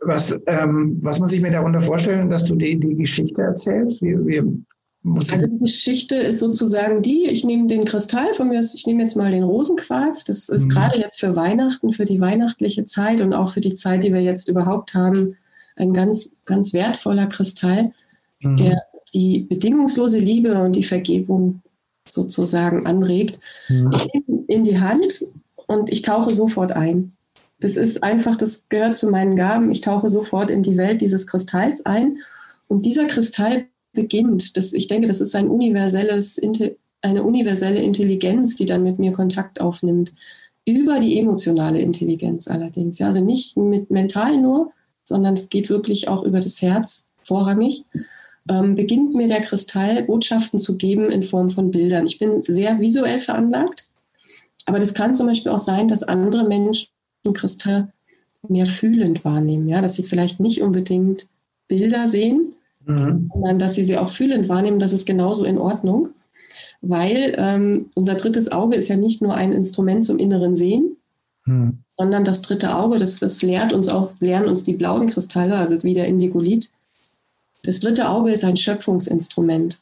Was, 0.00 0.38
ähm, 0.46 0.98
was 1.02 1.18
muss 1.20 1.32
ich 1.32 1.40
mir 1.40 1.50
darunter 1.50 1.82
vorstellen, 1.82 2.30
dass 2.30 2.44
du 2.44 2.54
die, 2.54 2.78
die 2.78 2.94
Geschichte 2.94 3.42
erzählst? 3.42 4.02
Wie, 4.02 4.16
wie, 4.26 4.42
also 5.04 5.46
die 5.46 5.58
Geschichte 5.58 6.16
ist 6.16 6.40
sozusagen 6.40 7.02
die, 7.02 7.26
ich 7.26 7.44
nehme 7.44 7.66
den 7.66 7.84
Kristall 7.84 8.32
von 8.32 8.48
mir, 8.48 8.60
ich 8.60 8.86
nehme 8.86 9.02
jetzt 9.02 9.16
mal 9.16 9.30
den 9.30 9.42
Rosenquarz, 9.42 10.24
das 10.24 10.48
ist 10.48 10.64
mhm. 10.64 10.68
gerade 10.70 10.98
jetzt 10.98 11.20
für 11.20 11.36
Weihnachten, 11.36 11.90
für 11.90 12.06
die 12.06 12.20
weihnachtliche 12.20 12.86
Zeit 12.86 13.20
und 13.20 13.34
auch 13.34 13.50
für 13.50 13.60
die 13.60 13.74
Zeit, 13.74 14.02
die 14.02 14.12
wir 14.12 14.22
jetzt 14.22 14.48
überhaupt 14.48 14.94
haben, 14.94 15.36
ein 15.76 15.92
ganz, 15.92 16.32
ganz 16.46 16.72
wertvoller 16.72 17.26
Kristall, 17.26 17.92
mhm. 18.40 18.56
der 18.56 18.82
die 19.12 19.40
bedingungslose 19.40 20.18
Liebe 20.18 20.60
und 20.60 20.74
die 20.74 20.82
Vergebung 20.82 21.62
sozusagen 22.08 22.86
anregt. 22.86 23.40
Mhm. 23.68 23.92
Ich 23.94 24.08
nehme 24.12 24.44
in 24.48 24.64
die 24.64 24.78
Hand 24.78 25.24
und 25.66 25.90
ich 25.90 26.02
tauche 26.02 26.34
sofort 26.34 26.72
ein. 26.72 27.12
Das 27.64 27.78
ist 27.78 28.02
einfach, 28.02 28.36
das 28.36 28.64
gehört 28.68 28.98
zu 28.98 29.08
meinen 29.08 29.36
Gaben. 29.36 29.72
Ich 29.72 29.80
tauche 29.80 30.10
sofort 30.10 30.50
in 30.50 30.62
die 30.62 30.76
Welt 30.76 31.00
dieses 31.00 31.26
Kristalls 31.26 31.86
ein. 31.86 32.18
Und 32.68 32.84
dieser 32.84 33.06
Kristall 33.06 33.68
beginnt. 33.94 34.58
Das, 34.58 34.74
ich 34.74 34.86
denke, 34.86 35.06
das 35.06 35.22
ist 35.22 35.34
ein 35.34 35.48
universelles, 35.48 36.38
eine 37.00 37.22
universelle 37.22 37.80
Intelligenz, 37.80 38.54
die 38.56 38.66
dann 38.66 38.82
mit 38.82 38.98
mir 38.98 39.12
Kontakt 39.12 39.62
aufnimmt. 39.62 40.12
Über 40.66 41.00
die 41.00 41.18
emotionale 41.18 41.80
Intelligenz 41.80 42.48
allerdings. 42.48 42.98
Ja, 42.98 43.06
also 43.06 43.24
nicht 43.24 43.56
mit 43.56 43.90
mental 43.90 44.36
nur, 44.36 44.72
sondern 45.02 45.32
es 45.32 45.48
geht 45.48 45.70
wirklich 45.70 46.06
auch 46.06 46.22
über 46.22 46.40
das 46.40 46.60
Herz 46.60 47.06
vorrangig. 47.22 47.86
Ähm, 48.46 48.76
beginnt 48.76 49.14
mir 49.14 49.26
der 49.26 49.40
Kristall 49.40 50.02
Botschaften 50.02 50.58
zu 50.58 50.76
geben 50.76 51.10
in 51.10 51.22
Form 51.22 51.48
von 51.48 51.70
Bildern. 51.70 52.04
Ich 52.04 52.18
bin 52.18 52.42
sehr 52.42 52.78
visuell 52.78 53.20
veranlagt, 53.20 53.88
aber 54.66 54.78
das 54.78 54.92
kann 54.92 55.14
zum 55.14 55.28
Beispiel 55.28 55.50
auch 55.50 55.58
sein, 55.58 55.88
dass 55.88 56.02
andere 56.02 56.46
Menschen 56.46 56.93
Kristall 57.32 57.92
mehr 58.48 58.66
fühlend 58.66 59.24
wahrnehmen, 59.24 59.68
ja, 59.68 59.80
dass 59.80 59.94
sie 59.94 60.02
vielleicht 60.02 60.40
nicht 60.40 60.62
unbedingt 60.62 61.26
Bilder 61.68 62.08
sehen, 62.08 62.54
mhm. 62.84 63.30
sondern 63.32 63.58
dass 63.58 63.74
sie 63.74 63.84
sie 63.84 63.96
auch 63.96 64.08
fühlend 64.08 64.48
wahrnehmen, 64.48 64.78
das 64.78 64.92
ist 64.92 65.06
genauso 65.06 65.44
in 65.44 65.58
Ordnung, 65.58 66.10
weil 66.82 67.34
ähm, 67.38 67.90
unser 67.94 68.14
drittes 68.14 68.52
Auge 68.52 68.76
ist 68.76 68.88
ja 68.88 68.96
nicht 68.96 69.22
nur 69.22 69.34
ein 69.34 69.52
Instrument 69.52 70.04
zum 70.04 70.18
inneren 70.18 70.56
Sehen, 70.56 70.96
mhm. 71.46 71.78
sondern 71.96 72.24
das 72.24 72.42
dritte 72.42 72.74
Auge, 72.74 72.98
das, 72.98 73.18
das 73.18 73.42
lehrt 73.42 73.72
uns 73.72 73.88
auch, 73.88 74.12
lernen 74.20 74.48
uns 74.48 74.64
die 74.64 74.74
blauen 74.74 75.08
Kristalle, 75.08 75.56
also 75.56 75.82
wie 75.82 75.94
der 75.94 76.06
Indigolit. 76.06 76.70
Das 77.62 77.80
dritte 77.80 78.08
Auge 78.08 78.30
ist 78.30 78.44
ein 78.44 78.58
Schöpfungsinstrument. 78.58 79.80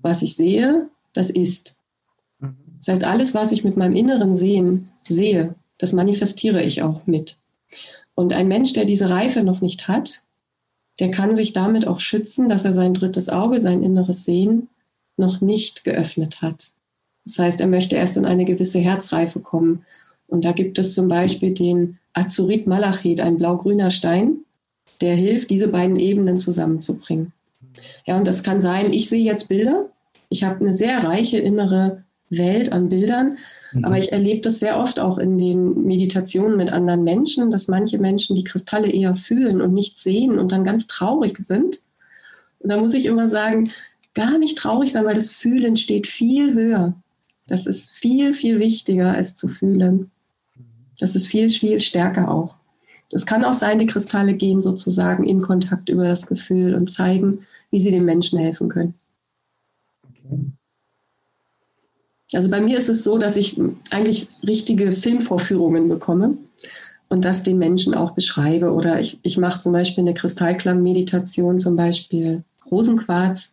Was 0.00 0.22
ich 0.22 0.36
sehe, 0.36 0.88
das 1.12 1.30
ist. 1.30 1.74
Mhm. 2.38 2.56
Das 2.78 2.88
heißt, 2.88 3.04
alles, 3.04 3.34
was 3.34 3.50
ich 3.50 3.64
mit 3.64 3.76
meinem 3.76 3.96
inneren 3.96 4.36
Sehen 4.36 4.88
sehe, 5.08 5.56
das 5.78 5.92
manifestiere 5.92 6.62
ich 6.62 6.82
auch 6.82 7.06
mit. 7.06 7.38
Und 8.14 8.32
ein 8.32 8.48
Mensch, 8.48 8.72
der 8.72 8.84
diese 8.84 9.10
Reife 9.10 9.42
noch 9.42 9.60
nicht 9.60 9.88
hat, 9.88 10.22
der 10.98 11.10
kann 11.10 11.36
sich 11.36 11.52
damit 11.52 11.86
auch 11.86 12.00
schützen, 12.00 12.48
dass 12.48 12.64
er 12.64 12.72
sein 12.72 12.94
drittes 12.94 13.28
Auge, 13.28 13.60
sein 13.60 13.82
inneres 13.82 14.24
Sehen 14.24 14.68
noch 15.16 15.40
nicht 15.40 15.84
geöffnet 15.84 16.42
hat. 16.42 16.72
Das 17.24 17.38
heißt, 17.38 17.60
er 17.60 17.66
möchte 17.66 17.96
erst 17.96 18.16
in 18.16 18.24
eine 18.24 18.44
gewisse 18.44 18.78
Herzreife 18.78 19.40
kommen. 19.40 19.84
Und 20.26 20.44
da 20.44 20.52
gibt 20.52 20.78
es 20.78 20.94
zum 20.94 21.08
Beispiel 21.08 21.52
den 21.52 21.98
Azurit 22.12 22.66
Malachit, 22.66 23.20
ein 23.20 23.36
blau-grüner 23.36 23.90
Stein, 23.90 24.38
der 25.00 25.14
hilft, 25.14 25.50
diese 25.50 25.68
beiden 25.68 25.96
Ebenen 25.96 26.36
zusammenzubringen. 26.36 27.32
Ja, 28.06 28.16
und 28.16 28.26
das 28.26 28.42
kann 28.42 28.60
sein, 28.60 28.92
ich 28.92 29.08
sehe 29.08 29.22
jetzt 29.22 29.48
Bilder. 29.48 29.90
Ich 30.28 30.42
habe 30.42 30.60
eine 30.60 30.74
sehr 30.74 31.04
reiche 31.04 31.38
innere 31.38 32.02
Welt 32.30 32.72
an 32.72 32.88
Bildern. 32.88 33.38
Aber 33.82 33.98
ich 33.98 34.12
erlebe 34.12 34.40
das 34.40 34.60
sehr 34.60 34.78
oft 34.78 34.98
auch 34.98 35.18
in 35.18 35.36
den 35.36 35.84
Meditationen 35.84 36.56
mit 36.56 36.72
anderen 36.72 37.04
Menschen, 37.04 37.50
dass 37.50 37.68
manche 37.68 37.98
Menschen 37.98 38.34
die 38.34 38.44
Kristalle 38.44 38.90
eher 38.90 39.14
fühlen 39.14 39.60
und 39.60 39.72
nicht 39.72 39.96
sehen 39.96 40.38
und 40.38 40.52
dann 40.52 40.64
ganz 40.64 40.86
traurig 40.86 41.38
sind. 41.38 41.80
Und 42.60 42.70
da 42.70 42.78
muss 42.78 42.94
ich 42.94 43.04
immer 43.04 43.28
sagen, 43.28 43.70
gar 44.14 44.38
nicht 44.38 44.58
traurig 44.58 44.90
sein, 44.90 45.04
weil 45.04 45.14
das 45.14 45.28
Fühlen 45.28 45.76
steht 45.76 46.06
viel 46.06 46.54
höher. 46.54 46.94
Das 47.46 47.66
ist 47.66 47.90
viel, 47.90 48.34
viel 48.34 48.58
wichtiger 48.58 49.12
als 49.12 49.36
zu 49.36 49.48
fühlen. 49.48 50.10
Das 50.98 51.14
ist 51.14 51.28
viel, 51.28 51.50
viel 51.50 51.80
stärker 51.80 52.30
auch. 52.30 52.56
Es 53.12 53.24
kann 53.24 53.44
auch 53.44 53.54
sein, 53.54 53.78
die 53.78 53.86
Kristalle 53.86 54.34
gehen 54.34 54.60
sozusagen 54.60 55.24
in 55.24 55.40
Kontakt 55.40 55.88
über 55.88 56.04
das 56.04 56.26
Gefühl 56.26 56.74
und 56.74 56.90
zeigen, 56.90 57.40
wie 57.70 57.80
sie 57.80 57.90
dem 57.90 58.04
Menschen 58.04 58.38
helfen 58.38 58.68
können. 58.68 58.94
Okay. 60.02 60.52
Also 62.32 62.50
bei 62.50 62.60
mir 62.60 62.76
ist 62.76 62.88
es 62.88 63.04
so, 63.04 63.18
dass 63.18 63.36
ich 63.36 63.58
eigentlich 63.90 64.28
richtige 64.46 64.92
Filmvorführungen 64.92 65.88
bekomme 65.88 66.36
und 67.08 67.24
das 67.24 67.42
den 67.42 67.58
Menschen 67.58 67.94
auch 67.94 68.12
beschreibe. 68.12 68.72
Oder 68.72 69.00
ich, 69.00 69.18
ich 69.22 69.38
mache 69.38 69.60
zum 69.60 69.72
Beispiel 69.72 70.02
eine 70.02 70.14
Kristallklang-Meditation, 70.14 71.58
zum 71.58 71.76
Beispiel 71.76 72.44
Rosenquarz, 72.70 73.52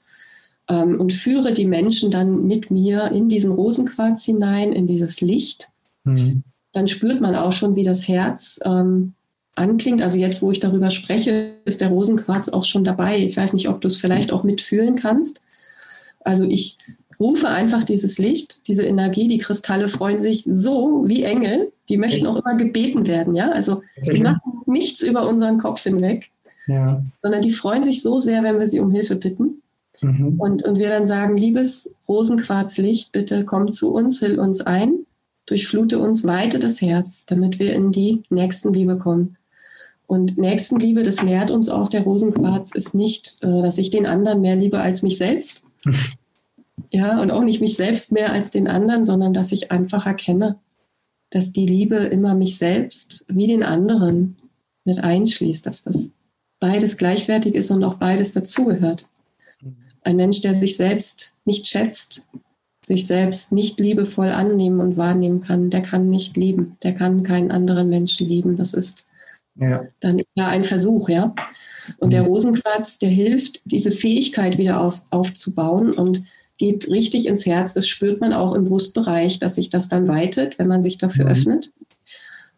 ähm, 0.68 1.00
und 1.00 1.14
führe 1.14 1.54
die 1.54 1.66
Menschen 1.66 2.12
dann 2.12 2.48
mit 2.48 2.72
mir 2.72 3.12
in 3.12 3.30
diesen 3.30 3.52
Rosenquarz 3.52 4.26
hinein, 4.26 4.74
in 4.74 4.88
dieses 4.88 5.22
Licht. 5.22 5.70
Mhm. 6.04 6.44
Dann 6.74 6.88
spürt 6.88 7.22
man 7.22 7.36
auch 7.36 7.54
schon, 7.54 7.76
wie 7.76 7.84
das 7.84 8.08
Herz 8.08 8.60
ähm, 8.64 9.14
anklingt. 9.56 10.02
Also 10.02 10.18
jetzt, 10.18 10.42
wo 10.42 10.52
ich 10.52 10.60
darüber 10.60 10.90
spreche, 10.90 11.54
ist 11.64 11.80
der 11.80 11.90
Rosenquarz 11.90 12.50
auch 12.50 12.66
schon 12.66 12.84
dabei. 12.84 13.20
Ich 13.20 13.38
weiß 13.38 13.54
nicht, 13.54 13.70
ob 13.70 13.80
du 13.80 13.88
es 13.88 13.96
vielleicht 13.96 14.34
auch 14.34 14.44
mitfühlen 14.44 14.96
kannst. 14.96 15.40
Also 16.20 16.44
ich 16.44 16.78
rufe 17.20 17.50
einfach 17.50 17.84
dieses 17.84 18.18
Licht, 18.18 18.68
diese 18.68 18.84
Energie, 18.84 19.28
die 19.28 19.38
Kristalle 19.38 19.88
freuen 19.88 20.20
sich 20.20 20.44
so 20.44 21.04
wie 21.08 21.24
Engel, 21.24 21.72
die 21.90 21.98
möchten 21.98 22.26
auch 22.28 22.36
immer 22.36 22.56
gebeten 22.56 23.08
werden, 23.08 23.36
ja. 23.36 23.52
Also 23.52 23.82
die 24.06 24.22
machen 24.22 24.62
nichts 24.66 25.02
über 25.02 25.28
unseren 25.28 25.58
Kopf 25.58 25.84
hinweg, 25.84 26.30
ja. 26.68 27.04
sondern 27.22 27.42
die 27.42 27.52
freuen 27.52 27.84
sich 27.84 28.02
so 28.02 28.20
sehr, 28.20 28.44
wenn 28.44 28.60
wir 28.60 28.68
sie 28.68 28.80
um 28.80 28.92
Hilfe 28.92 29.16
bitten. 29.16 29.62
Mhm. 30.02 30.36
Und, 30.40 30.64
und 30.64 30.78
wir 30.78 30.90
dann 30.90 31.08
sagen, 31.08 31.38
liebes 31.38 31.90
Rosenquarzlicht, 32.08 33.12
bitte 33.12 33.46
komm 33.46 33.74
zu 33.74 33.94
uns, 33.94 34.20
hill 34.20 34.40
uns 34.40 34.62
ein, 34.62 35.06
durchflute 35.46 36.00
uns, 36.00 36.24
weite 36.24 36.60
das 36.60 36.82
Herz, 36.82 37.26
damit 37.26 37.60
wir 37.60 37.74
in 37.74 37.92
die 37.92 38.24
Nächstenliebe 38.30 38.98
kommen. 38.98 39.38
Und 40.08 40.38
Nächstenliebe, 40.38 41.04
das 41.04 41.24
lehrt 41.24 41.50
uns 41.50 41.70
auch 41.70 41.88
der 41.88 42.04
Rosenquarz, 42.04 42.72
ist 42.76 42.94
nicht, 42.94 43.38
äh, 43.42 43.62
dass 43.62 43.78
ich 43.78 43.90
den 43.90 44.06
anderen 44.06 44.42
mehr 44.42 44.56
liebe 44.56 44.80
als 44.80 45.02
mich 45.02 45.18
selbst, 45.18 45.64
Ja, 46.96 47.22
und 47.22 47.30
auch 47.30 47.44
nicht 47.44 47.60
mich 47.60 47.76
selbst 47.76 48.14
mehr 48.14 48.32
als 48.32 48.52
den 48.52 48.70
anderen, 48.70 49.04
sondern 49.04 49.34
dass 49.34 49.52
ich 49.52 49.70
einfach 49.70 50.06
erkenne, 50.06 50.60
dass 51.30 51.52
die 51.52 51.66
Liebe 51.66 51.98
immer 51.98 52.36
mich 52.36 52.58
selbst 52.58 53.26
wie 53.28 53.48
den 53.48 53.64
anderen 53.64 54.38
mit 54.86 55.04
einschließt, 55.04 55.66
dass 55.66 55.84
das 55.84 56.14
beides 56.62 56.96
gleichwertig 56.96 57.54
ist 57.54 57.70
und 57.70 57.84
auch 57.84 57.96
beides 57.96 58.32
dazugehört. 58.32 59.10
Ein 60.04 60.16
Mensch, 60.16 60.40
der 60.40 60.54
sich 60.54 60.78
selbst 60.78 61.34
nicht 61.44 61.68
schätzt, 61.68 62.30
sich 62.82 63.08
selbst 63.08 63.52
nicht 63.52 63.78
liebevoll 63.82 64.30
annehmen 64.30 64.80
und 64.80 64.96
wahrnehmen 64.96 65.42
kann, 65.42 65.70
der 65.70 65.82
kann 65.82 66.10
nicht 66.10 66.38
lieben, 66.38 66.78
der 66.82 66.94
kann 66.94 67.24
keinen 67.24 67.52
anderen 67.52 67.90
Menschen 67.90 68.26
lieben. 68.26 68.56
Das 68.56 68.74
ist 68.74 69.06
ja. 69.56 69.84
dann 70.00 70.20
eher 70.20 70.48
ein 70.48 70.64
Versuch, 70.64 71.10
ja. 71.10 71.36
Und 71.98 72.14
der 72.14 72.22
mhm. 72.22 72.30
Rosenquarz, 72.30 73.00
der 73.00 73.10
hilft, 73.10 73.64
diese 73.66 73.92
Fähigkeit 73.92 74.58
wieder 74.58 74.80
auf, 74.80 75.04
aufzubauen 75.10 75.92
und 75.92 76.24
geht 76.58 76.90
richtig 76.90 77.28
ins 77.28 77.46
Herz. 77.46 77.74
Das 77.74 77.88
spürt 77.88 78.22
man 78.22 78.34
auch 78.34 78.54
im 78.54 78.66
Brustbereich, 78.66 79.40
dass 79.40 79.56
sich 79.56 79.70
das 79.70 79.90
dann 79.90 80.08
weitet, 80.08 80.58
wenn 80.60 80.68
man 80.68 80.84
sich 80.84 80.98
dafür 80.98 81.26
mhm. 81.26 81.32
öffnet. 81.32 81.74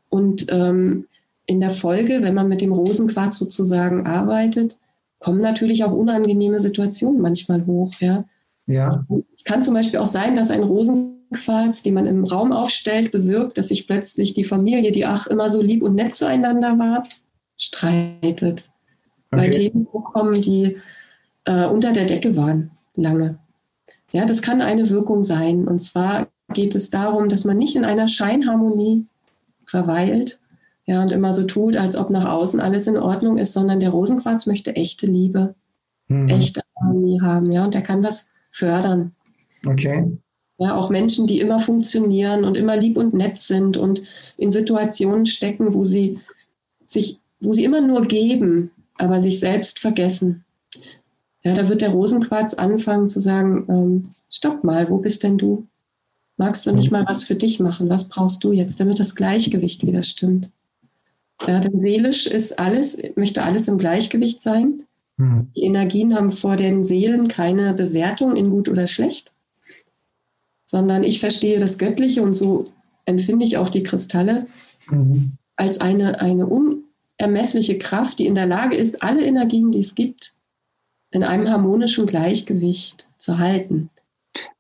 Und 0.10 0.48
ähm, 0.50 1.08
in 1.46 1.60
der 1.60 1.70
Folge, 1.70 2.22
wenn 2.22 2.34
man 2.34 2.48
mit 2.48 2.62
dem 2.62 2.74
Rosenquarz 2.74 3.38
sozusagen 3.38 4.06
arbeitet, 4.06 4.78
kommen 5.20 5.42
natürlich 5.42 5.84
auch 5.84 5.92
unangenehme 5.92 6.60
Situationen 6.60 7.22
manchmal 7.22 7.66
hoch. 7.66 7.94
Ja. 8.00 8.26
ja. 8.68 9.06
Es 9.34 9.44
kann 9.44 9.64
zum 9.64 9.74
Beispiel 9.74 10.00
auch 10.00 10.08
sein, 10.08 10.36
dass 10.36 10.52
ein 10.52 10.64
Rosenquarz, 10.64 11.84
den 11.84 11.96
man 11.96 12.06
im 12.06 12.24
Raum 12.24 12.52
aufstellt, 12.52 13.12
bewirkt, 13.12 13.58
dass 13.58 13.70
sich 13.70 13.88
plötzlich 13.88 14.34
die 14.34 14.44
Familie, 14.44 14.92
die 14.92 15.06
ach 15.06 15.28
immer 15.28 15.50
so 15.50 15.62
lieb 15.62 15.82
und 15.82 15.96
nett 15.96 16.14
zueinander 16.14 16.78
war, 16.78 17.08
streitet. 17.58 18.70
Okay. 19.32 19.42
Weil 19.42 19.52
Themen 19.52 19.88
hochkommen, 19.92 20.42
die 20.42 20.78
äh, 21.46 21.66
unter 21.66 21.94
der 21.94 22.06
Decke 22.06 22.36
waren 22.36 22.72
lange. 22.96 23.40
Ja, 24.12 24.26
das 24.26 24.42
kann 24.42 24.62
eine 24.62 24.90
Wirkung 24.90 25.24
sein. 25.24 25.68
Und 25.68 25.80
zwar 25.80 26.28
geht 26.54 26.76
es 26.76 26.90
darum, 26.90 27.30
dass 27.30 27.46
man 27.46 27.58
nicht 27.58 27.76
in 27.76 27.86
einer 27.86 28.08
Scheinharmonie 28.08 29.06
verweilt 29.66 30.40
ja, 30.86 31.02
und 31.02 31.12
immer 31.12 31.34
so 31.34 31.44
tut, 31.44 31.76
als 31.76 31.98
ob 31.98 32.10
nach 32.10 32.26
außen 32.26 32.62
alles 32.62 32.88
in 32.88 32.98
Ordnung 32.98 33.38
ist, 33.38 33.54
sondern 33.54 33.82
der 33.82 33.90
Rosenquarz 33.90 34.46
möchte 34.46 34.76
echte 34.76 35.06
Liebe, 35.06 35.54
mhm. 36.08 36.30
echte 36.30 36.62
Harmonie 36.80 37.20
haben. 37.22 37.52
Ja, 37.52 37.66
und 37.66 37.74
der 37.74 37.82
kann 37.82 38.02
das 38.02 38.30
fördern. 38.50 39.14
Okay. 39.66 40.18
Ja, 40.60 40.76
auch 40.76 40.90
Menschen, 40.90 41.28
die 41.28 41.40
immer 41.40 41.60
funktionieren 41.60 42.46
und 42.46 42.58
immer 42.58 42.78
lieb 42.78 42.98
und 42.98 43.14
nett 43.14 43.40
sind 43.40 43.78
und 43.78 44.02
in 44.38 44.50
Situationen 44.50 45.26
stecken, 45.26 45.74
wo 45.74 45.84
sie 45.84 46.20
sich, 46.86 47.20
wo 47.42 47.54
sie 47.54 47.66
immer 47.66 47.82
nur 47.82 48.02
geben, 48.04 48.72
aber 48.98 49.20
sich 49.20 49.40
selbst 49.40 49.80
vergessen. 49.80 50.46
Ja, 51.48 51.54
da 51.54 51.70
wird 51.70 51.80
der 51.80 51.92
Rosenquarz 51.92 52.56
anfangen 52.56 53.08
zu 53.08 53.22
sagen, 53.22 53.66
ähm, 53.70 54.04
stopp 54.30 54.66
mal, 54.66 54.90
wo 54.90 54.98
bist 54.98 55.24
denn 55.24 55.38
du? 55.38 55.66
Magst 56.36 56.68
du 56.68 56.74
nicht 56.74 56.92
mal 56.92 57.06
was 57.08 57.24
für 57.24 57.36
dich 57.36 57.62
machen? 57.62 57.88
Was 57.90 58.10
brauchst 58.10 58.44
du 58.44 58.52
jetzt, 58.52 58.82
damit 58.82 59.00
das 59.00 59.16
Gleichgewicht 59.16 59.88
wieder 59.88 60.04
stimmt? 60.04 60.52
Ja, 61.48 61.62
denn 61.62 61.80
seelisch 61.80 62.28
ist 62.28 62.60
alles, 62.60 63.02
möchte 63.16 63.44
alles 63.44 63.70
im 63.70 63.78
Gleichgewicht 63.78 64.44
sein. 64.44 64.84
Mhm. 65.16 65.48
Die 65.56 65.62
Energien 65.62 66.14
haben 66.16 66.34
vor 66.34 66.58
den 66.58 66.84
Seelen 66.84 67.30
keine 67.30 67.74
Bewertung 67.74 68.36
in 68.36 68.50
gut 68.50 68.68
oder 68.68 68.88
schlecht, 68.88 69.32
sondern 70.66 71.06
ich 71.06 71.22
verstehe 71.22 71.60
das 71.60 71.78
Göttliche 71.78 72.24
und 72.24 72.34
so 72.34 72.66
empfinde 73.06 73.46
ich 73.46 73.56
auch 73.56 73.70
die 73.70 73.84
Kristalle 73.84 74.48
mhm. 74.90 75.38
als 75.56 75.80
eine, 75.80 76.20
eine 76.20 76.46
unermessliche 76.46 77.78
Kraft, 77.78 78.20
die 78.20 78.28
in 78.28 78.36
der 78.36 78.48
Lage 78.48 78.76
ist, 78.76 79.02
alle 79.02 79.26
Energien, 79.26 79.72
die 79.72 79.80
es 79.80 79.96
gibt, 79.96 80.37
in 81.12 81.24
einem 81.24 81.50
harmonischen 81.50 82.06
Gleichgewicht 82.06 83.10
zu 83.18 83.38
halten. 83.38 83.90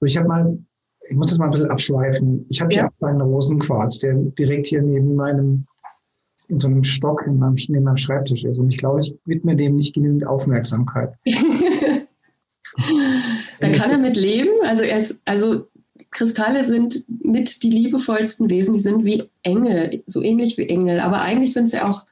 Ich 0.05 0.17
habe 0.17 0.27
mal, 0.27 0.57
ich 1.09 1.15
muss 1.15 1.29
das 1.29 1.37
mal 1.37 1.45
ein 1.45 1.51
bisschen 1.51 1.69
abschweifen. 1.69 2.45
Ich 2.49 2.61
habe 2.61 2.73
ja. 2.73 2.89
hier 2.99 3.07
einen 3.07 3.21
Rosenquarz, 3.21 3.99
der 3.99 4.15
direkt 4.15 4.67
hier 4.67 4.81
neben 4.81 5.15
meinem, 5.15 5.65
in 6.47 6.59
so 6.59 6.67
einem 6.67 6.83
Stock 6.83 7.23
in 7.25 7.37
meinem, 7.37 7.55
neben 7.67 7.83
meinem 7.83 7.97
Schreibtisch 7.97 8.45
ist. 8.45 8.57
Und 8.57 8.71
ich 8.71 8.77
glaube, 8.77 9.01
ich 9.01 9.15
widme 9.25 9.55
dem 9.55 9.75
nicht 9.75 9.93
genügend 9.93 10.25
Aufmerksamkeit. 10.25 11.13
da 13.59 13.69
kann 13.69 13.91
er 13.91 13.97
mit 13.97 14.15
leben. 14.15 14.51
Also, 14.63 14.83
er 14.83 14.99
ist, 14.99 15.19
also 15.25 15.67
Kristalle 16.11 16.65
sind 16.65 17.05
mit 17.07 17.63
die 17.63 17.71
liebevollsten 17.71 18.49
Wesen. 18.49 18.73
Die 18.73 18.79
sind 18.79 19.05
wie 19.05 19.23
Engel, 19.43 20.03
so 20.07 20.21
ähnlich 20.21 20.57
wie 20.57 20.69
Engel. 20.69 20.99
Aber 20.99 21.21
eigentlich 21.21 21.53
sind 21.53 21.69
sie 21.69 21.81
auch 21.81 22.05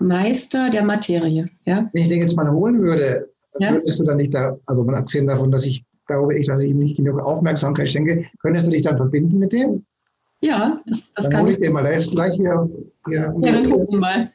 Meister 0.00 0.70
der 0.70 0.84
Materie. 0.84 1.50
Ja? 1.64 1.88
Wenn 1.92 2.02
ich 2.02 2.08
den 2.08 2.20
jetzt 2.20 2.36
mal 2.36 2.50
holen 2.50 2.80
würde, 2.80 3.28
ja? 3.60 3.72
würdest 3.72 4.00
du 4.00 4.04
dann 4.04 4.16
nicht 4.16 4.34
da, 4.34 4.56
also 4.66 4.84
mal 4.84 4.96
abgesehen 4.96 5.26
davon, 5.26 5.50
dass 5.50 5.66
ich 5.66 5.84
glaube 6.06 6.38
ich, 6.38 6.46
dass 6.46 6.62
ich 6.62 6.70
ihm 6.70 6.78
nicht 6.78 6.96
genug 6.96 7.20
Aufmerksamkeit 7.20 7.90
schenke, 7.90 8.26
könntest 8.40 8.66
du 8.66 8.72
dich 8.72 8.82
dann 8.82 8.96
verbinden 8.96 9.38
mit 9.38 9.52
dem? 9.52 9.84
Ja, 10.40 10.80
das, 10.86 11.12
das 11.12 11.28
dann 11.28 11.32
kann 11.32 11.46
ich. 11.48 11.58
Den 11.58 11.72
mal, 11.72 11.82
der 11.82 11.92
ist 11.92 12.10
gleich 12.10 12.34
hier. 12.34 12.68
hier 13.06 13.34
ja, 13.40 13.52
dann 13.52 13.70
gucken 13.70 13.88
wir 13.90 13.98
mal. 13.98 14.32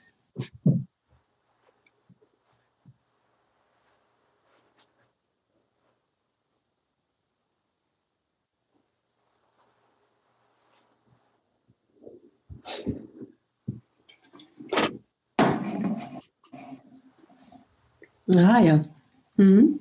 Ah 18.35 18.59
ja. 18.59 18.92
Mhm. 19.37 19.79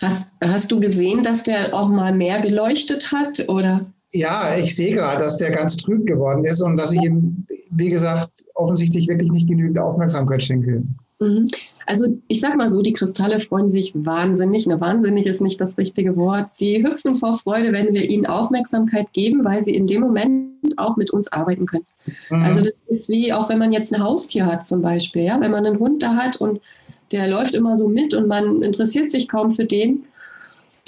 Hast, 0.00 0.32
hast 0.42 0.72
du 0.72 0.80
gesehen, 0.80 1.22
dass 1.22 1.44
der 1.44 1.74
auch 1.74 1.88
mal 1.88 2.12
mehr 2.12 2.40
geleuchtet 2.40 3.12
hat? 3.12 3.48
Oder? 3.48 3.86
Ja, 4.12 4.54
ich 4.58 4.74
sehe 4.76 4.94
gerade, 4.94 5.22
dass 5.22 5.38
der 5.38 5.50
ganz 5.50 5.76
trüb 5.76 6.06
geworden 6.06 6.44
ist 6.44 6.60
und 6.60 6.76
dass 6.76 6.92
ich 6.92 7.02
ihm, 7.02 7.46
wie 7.70 7.90
gesagt, 7.90 8.44
offensichtlich 8.54 9.08
wirklich 9.08 9.30
nicht 9.30 9.48
genügend 9.48 9.78
Aufmerksamkeit 9.78 10.42
schenke. 10.42 10.82
Mhm. 11.20 11.48
Also 11.86 12.06
ich 12.28 12.40
sag 12.40 12.56
mal 12.56 12.68
so, 12.68 12.82
die 12.82 12.92
Kristalle 12.92 13.40
freuen 13.40 13.70
sich 13.70 13.92
wahnsinnig. 13.94 14.66
Ne, 14.66 14.80
wahnsinnig 14.80 15.26
ist 15.26 15.40
nicht 15.40 15.60
das 15.60 15.78
richtige 15.78 16.16
Wort. 16.16 16.48
Die 16.60 16.82
hüpfen 16.82 17.16
vor 17.16 17.38
Freude, 17.38 17.72
wenn 17.72 17.92
wir 17.94 18.08
ihnen 18.08 18.26
Aufmerksamkeit 18.26 19.12
geben, 19.12 19.44
weil 19.44 19.62
sie 19.62 19.74
in 19.74 19.86
dem 19.86 20.00
Moment 20.00 20.52
auch 20.76 20.96
mit 20.96 21.10
uns 21.10 21.30
arbeiten 21.32 21.66
können. 21.66 21.86
Mhm. 22.30 22.42
Also 22.42 22.60
das 22.60 22.72
ist 22.88 23.08
wie 23.08 23.32
auch 23.32 23.48
wenn 23.48 23.58
man 23.58 23.72
jetzt 23.72 23.92
ein 23.92 24.02
Haustier 24.02 24.46
hat 24.46 24.66
zum 24.66 24.82
Beispiel, 24.82 25.22
ja, 25.22 25.40
wenn 25.40 25.50
man 25.50 25.66
einen 25.66 25.78
Hund 25.78 26.02
da 26.02 26.14
hat 26.16 26.36
und 26.36 26.60
der 27.14 27.28
läuft 27.28 27.54
immer 27.54 27.76
so 27.76 27.86
mit 27.86 28.12
und 28.12 28.26
man 28.26 28.60
interessiert 28.62 29.08
sich 29.08 29.28
kaum 29.28 29.52
für 29.54 29.64
den. 29.64 30.04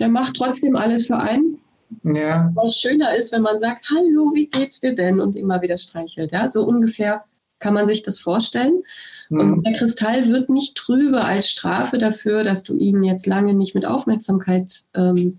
Der 0.00 0.08
macht 0.08 0.34
trotzdem 0.34 0.74
alles 0.74 1.06
für 1.06 1.18
einen. 1.18 1.58
Ja. 2.02 2.50
Was 2.56 2.80
schöner 2.80 3.14
ist, 3.14 3.30
wenn 3.30 3.42
man 3.42 3.60
sagt, 3.60 3.86
hallo, 3.90 4.32
wie 4.34 4.48
geht's 4.48 4.80
dir 4.80 4.92
denn? 4.92 5.20
Und 5.20 5.36
immer 5.36 5.62
wieder 5.62 5.78
streichelt. 5.78 6.32
Ja, 6.32 6.48
so 6.48 6.64
ungefähr 6.64 7.22
kann 7.60 7.74
man 7.74 7.86
sich 7.86 8.02
das 8.02 8.18
vorstellen. 8.18 8.82
Mhm. 9.28 9.40
Und 9.40 9.66
der 9.66 9.74
Kristall 9.74 10.28
wird 10.28 10.50
nicht 10.50 10.74
trübe 10.74 11.22
als 11.22 11.48
Strafe 11.48 11.96
dafür, 11.96 12.42
dass 12.42 12.64
du 12.64 12.76
ihn 12.76 13.04
jetzt 13.04 13.28
lange 13.28 13.54
nicht 13.54 13.76
mit 13.76 13.86
Aufmerksamkeit, 13.86 14.82
ähm, 14.94 15.38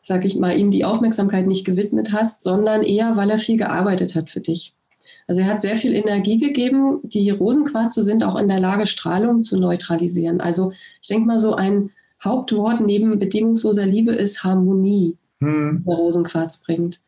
sag 0.00 0.24
ich 0.24 0.36
mal, 0.36 0.56
ihm 0.56 0.70
die 0.70 0.84
Aufmerksamkeit 0.84 1.46
nicht 1.46 1.64
gewidmet 1.64 2.12
hast, 2.12 2.44
sondern 2.44 2.84
eher, 2.84 3.16
weil 3.16 3.30
er 3.30 3.38
viel 3.38 3.56
gearbeitet 3.56 4.14
hat 4.14 4.30
für 4.30 4.40
dich. 4.40 4.74
Also 5.26 5.40
er 5.40 5.46
hat 5.46 5.60
sehr 5.60 5.76
viel 5.76 5.94
Energie 5.94 6.38
gegeben. 6.38 7.00
Die 7.02 7.30
Rosenquarze 7.30 8.02
sind 8.04 8.24
auch 8.24 8.36
in 8.36 8.48
der 8.48 8.60
Lage, 8.60 8.86
Strahlung 8.86 9.42
zu 9.42 9.58
neutralisieren. 9.58 10.40
Also 10.40 10.72
ich 11.00 11.08
denke 11.08 11.26
mal, 11.26 11.38
so 11.38 11.54
ein 11.54 11.90
Hauptwort 12.22 12.80
neben 12.80 13.18
bedingungsloser 13.18 13.86
Liebe 13.86 14.12
ist 14.12 14.44
Harmonie, 14.44 15.16
hm. 15.40 15.78
die 15.80 15.84
der 15.84 15.96
Rosenquarz 15.96 16.58
bringt. 16.58 17.00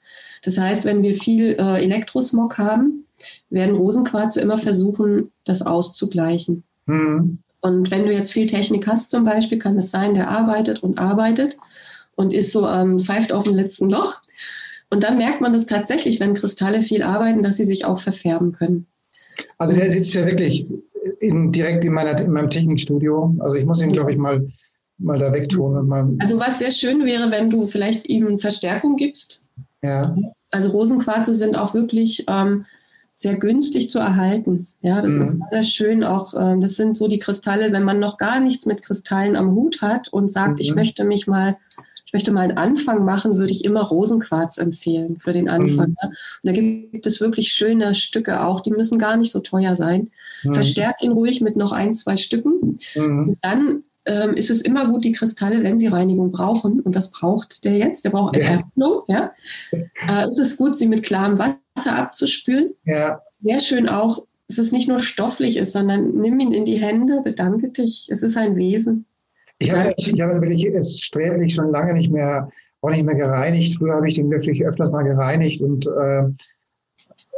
Das 0.42 0.59
heißt, 0.59 0.85
wenn 0.85 1.02
wir 1.02 1.14
viel 1.14 1.57
äh, 1.59 1.83
Elektrosmog 1.83 2.59
haben, 2.59 3.05
werden 3.50 3.76
Rosenquarze 3.76 4.40
immer 4.40 4.59
versuchen, 4.59 5.31
das 5.44 5.62
auszugleichen. 5.62 6.64
Hm. 6.87 7.38
Und 7.61 7.90
wenn 7.90 8.07
du 8.07 8.12
jetzt 8.12 8.33
viel 8.33 8.46
Technik 8.46 8.87
hast 8.87 9.11
zum 9.11 9.24
Beispiel, 9.24 9.59
kann 9.59 9.76
es 9.76 9.90
sein, 9.90 10.14
der 10.14 10.29
arbeitet 10.29 10.83
und 10.83 10.98
arbeitet 10.98 11.57
und 12.14 12.33
ist 12.33 12.52
so 12.52 12.66
ähm, 12.68 13.00
pfeift 13.00 13.33
auf 13.33 13.44
dem 13.44 13.55
letzten 13.55 13.90
Loch. 13.90 14.20
Und 14.90 15.03
dann 15.03 15.18
merkt 15.18 15.40
man 15.40 15.53
das 15.53 15.66
tatsächlich, 15.66 16.20
wenn 16.20 16.35
Kristalle 16.35 16.81
viel 16.83 17.03
arbeiten, 17.03 17.42
dass 17.42 17.57
sie 17.57 17.64
sich 17.64 17.85
auch 17.85 17.99
verfärben 17.99 18.53
können. 18.53 18.87
Also 19.59 19.75
der 19.75 19.90
sitzt 19.90 20.14
ja 20.14 20.25
wirklich 20.25 20.70
in, 21.20 21.53
direkt 21.53 21.85
in, 21.85 21.92
meiner, 21.92 22.18
in 22.20 22.31
meinem 22.31 22.51
Technikstudio. 22.51 23.35
Also 23.40 23.57
ich 23.57 23.66
muss 23.66 23.83
ihn, 23.83 23.92
glaube 23.92 24.12
ich, 24.12 24.18
mal, 24.18 24.46
mal 24.99 25.18
da 25.18 25.33
wegtun. 25.33 25.77
Und 25.77 25.88
mal 25.88 26.09
also 26.20 26.38
was 26.38 26.59
sehr 26.59 26.70
schön 26.70 27.05
wäre, 27.05 27.31
wenn 27.31 27.51
du 27.51 27.66
vielleicht 27.66 28.09
ihm 28.09 28.38
Verstärkung 28.38 28.96
gibst. 28.96 29.42
Ja. 29.83 30.16
Also 30.51 30.70
Rosenquarze 30.70 31.35
sind 31.35 31.57
auch 31.57 31.75
wirklich 31.75 32.25
ähm, 32.29 32.64
sehr 33.14 33.37
günstig 33.38 33.90
zu 33.90 33.99
erhalten. 33.99 34.66
Ja, 34.83 35.01
das 35.01 35.14
mhm. 35.14 35.22
ist 35.22 35.37
sehr 35.51 35.64
schön. 35.64 36.05
Auch 36.05 36.35
äh, 36.35 36.59
das 36.61 36.77
sind 36.77 36.96
so 36.96 37.09
die 37.09 37.18
Kristalle, 37.18 37.72
wenn 37.72 37.83
man 37.83 37.99
noch 37.99 38.18
gar 38.18 38.40
nichts 38.40 38.66
mit 38.66 38.83
Kristallen 38.83 39.37
am 39.37 39.53
Hut 39.53 39.83
hat 39.83 40.09
und 40.09 40.31
sagt, 40.31 40.55
mhm. 40.55 40.61
ich 40.61 40.75
möchte 40.75 41.05
mich 41.05 41.27
mal 41.27 41.57
möchte 42.16 42.33
mal 42.33 42.48
einen 42.48 42.57
Anfang 42.57 43.05
machen, 43.05 43.37
würde 43.37 43.52
ich 43.52 43.62
immer 43.62 43.83
Rosenquarz 43.83 44.57
empfehlen 44.57 45.18
für 45.18 45.35
den 45.35 45.50
Anfang. 45.50 45.88
Mhm. 45.88 45.96
Ne? 46.02 46.09
Und 46.09 46.16
da 46.44 46.52
gibt 46.52 47.05
es 47.05 47.20
wirklich 47.20 47.52
schöne 47.52 47.94
Stücke 47.94 48.42
auch, 48.42 48.62
die 48.62 48.70
müssen 48.70 48.98
gar 48.98 49.18
nicht 49.18 49.33
so 49.33 49.40
teuer 49.40 49.76
sein. 49.76 50.09
Mhm. 50.42 50.55
Verstärkt 50.55 51.02
ihn 51.02 51.12
ruhig 51.12 51.42
mit 51.42 51.57
noch 51.57 51.72
ein, 51.72 51.92
zwei 51.92 52.16
Stücken. 52.16 52.79
Mhm. 52.94 53.37
Dann 53.42 53.81
ähm, 54.07 54.33
ist 54.33 54.50
es 54.50 54.62
immer 54.62 54.88
gut, 54.88 55.05
die 55.05 55.12
Kristalle, 55.12 55.62
wenn 55.62 55.79
sie 55.79 55.88
Reinigung 55.88 56.33
brauchen, 56.33 56.81
und 56.81 56.96
das 56.96 57.11
braucht 57.11 57.66
der 57.66 57.76
jetzt, 57.76 58.07
der 58.07 58.11
braucht 58.11 58.35
Entlüftung, 58.35 59.02
ja, 59.09 59.33
äh, 60.09 60.31
ist 60.31 60.38
es 60.38 60.57
gut, 60.57 60.79
sie 60.79 60.87
mit 60.87 61.02
klarem 61.02 61.38
Wasser 61.38 61.98
abzuspülen. 61.98 62.72
Ja. 62.87 63.20
Sehr 63.42 63.61
schön 63.61 63.90
auch, 63.90 64.24
dass 64.48 64.57
es 64.57 64.72
nicht 64.72 64.88
nur 64.88 65.00
stofflich 65.00 65.59
ist, 65.59 65.72
sondern 65.72 66.12
nimm 66.12 66.40
ihn 66.40 66.52
in 66.52 66.64
die 66.64 66.81
Hände, 66.81 67.20
bedanke 67.22 67.68
dich, 67.68 68.09
es 68.11 68.22
ist 68.22 68.38
ein 68.38 68.57
Wesen. 68.57 69.05
Ich 69.59 69.73
habe, 69.73 69.95
ich, 69.97 70.21
habe 70.21 70.40
wirklich 70.40 70.66
es 70.66 71.01
sträflich 71.01 71.55
schon 71.55 71.71
lange 71.71 71.95
nicht 71.95 72.11
mehr, 72.11 72.51
auch 72.83 72.90
nicht 72.90 73.05
mehr 73.05 73.14
gereinigt. 73.14 73.79
Früher 73.79 73.95
habe 73.95 74.09
ich 74.09 74.16
den 74.16 74.31
wirklich 74.31 74.64
öfters 74.64 74.90
mal 74.90 75.03
gereinigt 75.03 75.62
und 75.62 75.87
äh, 75.87 76.25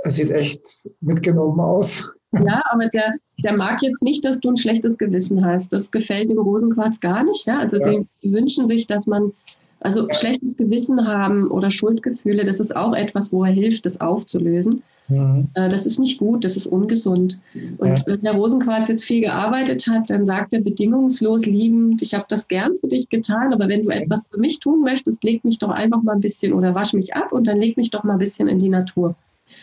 es 0.03 0.17
sieht 0.17 0.31
echt 0.31 0.89
mitgenommen 1.01 1.61
aus. 1.61 2.07
Ja, 2.33 2.63
aber 2.71 2.89
der, 2.89 3.15
der 3.45 3.57
mag 3.57 3.83
jetzt 3.83 4.03
nicht, 4.03 4.25
dass 4.25 4.41
du 4.41 4.51
ein 4.51 4.57
schlechtes 4.57 4.99
Gewissen 4.99 5.45
hast. 5.45 5.73
Das 5.73 5.91
gefällt 5.91 6.29
dem 6.29 6.39
Rosenquarz 6.39 7.01
gar 7.01 7.25
nicht. 7.25 7.47
Ja? 7.47 7.61
Also 7.61 7.79
ja. 7.79 8.05
die 8.23 8.33
wünschen 8.33 8.69
sich, 8.69 8.87
dass 8.87 9.07
man 9.07 9.33
also 9.81 10.09
schlechtes 10.11 10.57
Gewissen 10.57 11.07
haben 11.07 11.51
oder 11.51 11.71
Schuldgefühle, 11.71 12.45
das 12.45 12.61
ist 12.61 12.75
auch 12.75 12.95
etwas, 12.95 13.33
wo 13.33 13.45
er 13.45 13.53
hilft, 13.53 13.87
das 13.87 14.01
aufzulösen. 14.01 14.83
Mhm. 15.09 15.49
Äh, 15.55 15.69
das 15.69 15.87
ist 15.87 15.99
nicht 15.99 16.19
gut, 16.19 16.45
das 16.45 16.57
ist 16.57 16.67
ungesund. 16.67 17.39
Und 17.79 17.89
ja. 17.89 18.07
wenn 18.07 18.21
der 18.21 18.35
Rosenquarz 18.35 18.89
jetzt 18.89 19.05
viel 19.05 19.23
gearbeitet 19.23 19.87
hat, 19.87 20.11
dann 20.11 20.27
sagt 20.27 20.53
er 20.53 20.61
bedingungslos 20.61 21.47
liebend, 21.47 22.03
ich 22.03 22.15
habe 22.15 22.27
das 22.29 22.49
gern 22.49 22.73
für 22.81 22.89
dich 22.89 23.09
getan, 23.09 23.53
aber 23.53 23.69
wenn 23.69 23.85
du 23.85 23.91
etwas 23.91 24.29
für 24.31 24.39
mich 24.39 24.59
tun 24.61 24.83
möchtest, 24.83 25.25
leg 25.25 25.45
mich 25.45 25.59
doch 25.59 25.71
einfach 25.71 26.03
mal 26.03 26.15
ein 26.15 26.21
bisschen 26.21 26.53
oder 26.53 26.75
wasch 26.75 26.93
mich 26.93 27.15
ab 27.15 27.33
und 27.33 27.47
dann 27.47 27.59
leg 27.59 27.77
mich 27.77 27.91
doch 27.91 28.05
mal 28.05 28.15
ein 28.15 28.19
bisschen 28.19 28.49
in 28.49 28.59
die 28.59 28.69
Natur. 28.69 29.15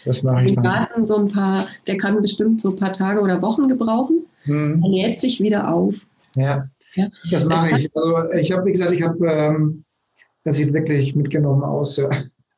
Das 0.04 0.23
mache 0.23 0.45
ich 0.45 0.56
dann. 0.56 0.63
Garten 0.63 1.08
so 1.08 1.17
ein 1.17 1.28
paar, 1.28 1.67
der 1.88 1.97
kann 1.97 2.21
bestimmt 2.21 2.60
so 2.60 2.69
ein 2.69 2.75
paar 2.75 2.93
Tage 2.93 3.21
oder 3.21 3.41
Wochen 3.41 3.67
gebrauchen. 3.67 4.25
Mhm. 4.45 4.82
Er 4.84 4.89
nährt 4.89 5.19
sich 5.19 5.41
wieder 5.41 5.71
auf. 5.71 5.95
Ja, 6.36 6.67
ja. 6.95 7.08
das 7.32 7.45
mache 7.45 7.80
ich. 7.80 7.89
Also 7.95 8.32
ich 8.34 8.51
habe, 8.51 8.65
wie 8.65 8.71
gesagt, 8.71 8.91
ich 8.91 9.04
habe 9.04 9.25
ähm, 9.28 9.85
das 10.45 10.58
sieht 10.58 10.71
wirklich 10.73 11.15
mitgenommen 11.15 11.63
aus. 11.63 11.97
Ja, 11.97 12.10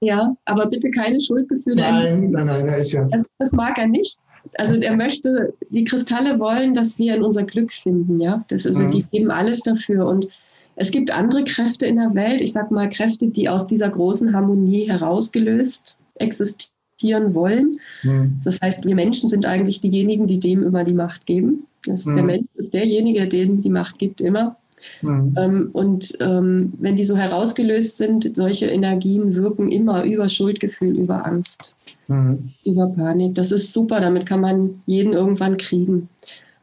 ja 0.02 0.38
aber 0.46 0.68
bitte 0.68 0.92
keine 0.92 1.20
Schuldgefühle. 1.20 1.78
Nein, 1.78 2.28
nein, 2.30 2.46
nein, 2.46 2.68
er 2.68 2.78
ist 2.78 2.92
ja. 2.92 3.08
Das, 3.10 3.28
das, 3.40 3.52
mag 3.54 3.78
er 3.78 3.88
nicht. 3.88 4.18
Also 4.58 4.76
er 4.76 4.96
möchte, 4.96 5.54
die 5.70 5.86
Kristalle 5.86 6.40
wollen, 6.40 6.74
dass 6.74 7.00
wir 7.00 7.16
in 7.16 7.24
unser 7.24 7.44
Glück 7.44 7.74
finden, 7.74 8.20
ja. 8.20 8.46
Das, 8.50 8.68
also 8.68 8.84
mhm. 8.84 8.92
die 8.92 9.04
geben 9.04 9.32
alles 9.32 9.62
dafür. 9.62 10.06
Und 10.06 10.28
es 10.76 10.92
gibt 10.92 11.12
andere 11.12 11.44
Kräfte 11.46 11.86
in 11.86 11.96
der 11.96 12.14
Welt, 12.14 12.42
ich 12.42 12.54
sag 12.54 12.72
mal 12.72 12.90
Kräfte, 12.90 13.28
die 13.28 13.50
aus 13.50 13.66
dieser 13.66 13.90
großen 13.90 14.34
Harmonie 14.34 14.88
herausgelöst 14.88 15.98
existieren 16.16 17.34
wollen. 17.34 17.80
Mhm. 18.04 18.40
Das 18.44 18.60
heißt, 18.62 18.86
wir 18.86 18.96
Menschen 18.96 19.30
sind 19.30 19.46
eigentlich 19.46 19.80
diejenigen, 19.82 20.28
die 20.28 20.40
dem 20.40 20.64
immer 20.64 20.84
die 20.84 20.94
Macht 20.94 21.26
geben. 21.26 21.66
Mhm. 21.88 22.16
Der 22.16 22.24
Mensch 22.24 22.48
ist 22.56 22.74
derjenige, 22.74 23.20
der 23.20 23.28
dem 23.28 23.62
die 23.62 23.70
Macht 23.70 23.98
gibt, 23.98 24.20
immer. 24.20 24.58
Mhm. 25.02 25.36
Ähm, 25.38 25.70
und 25.74 26.18
ähm, 26.20 26.74
wenn 26.80 26.96
die 26.96 27.04
so 27.04 27.18
herausgelöst 27.18 27.98
sind, 27.98 28.36
solche 28.36 28.68
Energien 28.68 29.34
wirken 29.34 29.72
immer 29.72 30.04
über 30.04 30.30
Schuldgefühl, 30.30 30.98
über 30.98 31.26
Angst, 31.26 31.76
mhm. 32.08 32.52
über 32.64 32.88
Panik. 32.90 33.36
Das 33.36 33.52
ist 33.52 33.74
super, 33.74 34.00
damit 34.00 34.26
kann 34.26 34.42
man 34.42 34.82
jeden 34.86 35.14
irgendwann 35.14 35.58
kriegen. 35.58 36.10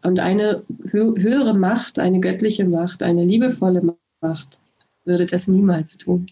Und 0.03 0.21
eine 0.21 0.63
hö 0.91 1.15
höhere 1.17 1.55
Macht, 1.55 1.99
eine 1.99 2.21
göttliche 2.21 2.67
Macht, 2.67 3.03
eine 3.03 3.25
liebevolle 3.25 3.97
Macht 4.21 4.61
würde 5.05 5.27
das 5.27 5.49
niemals 5.49 5.99
tun. 5.99 6.27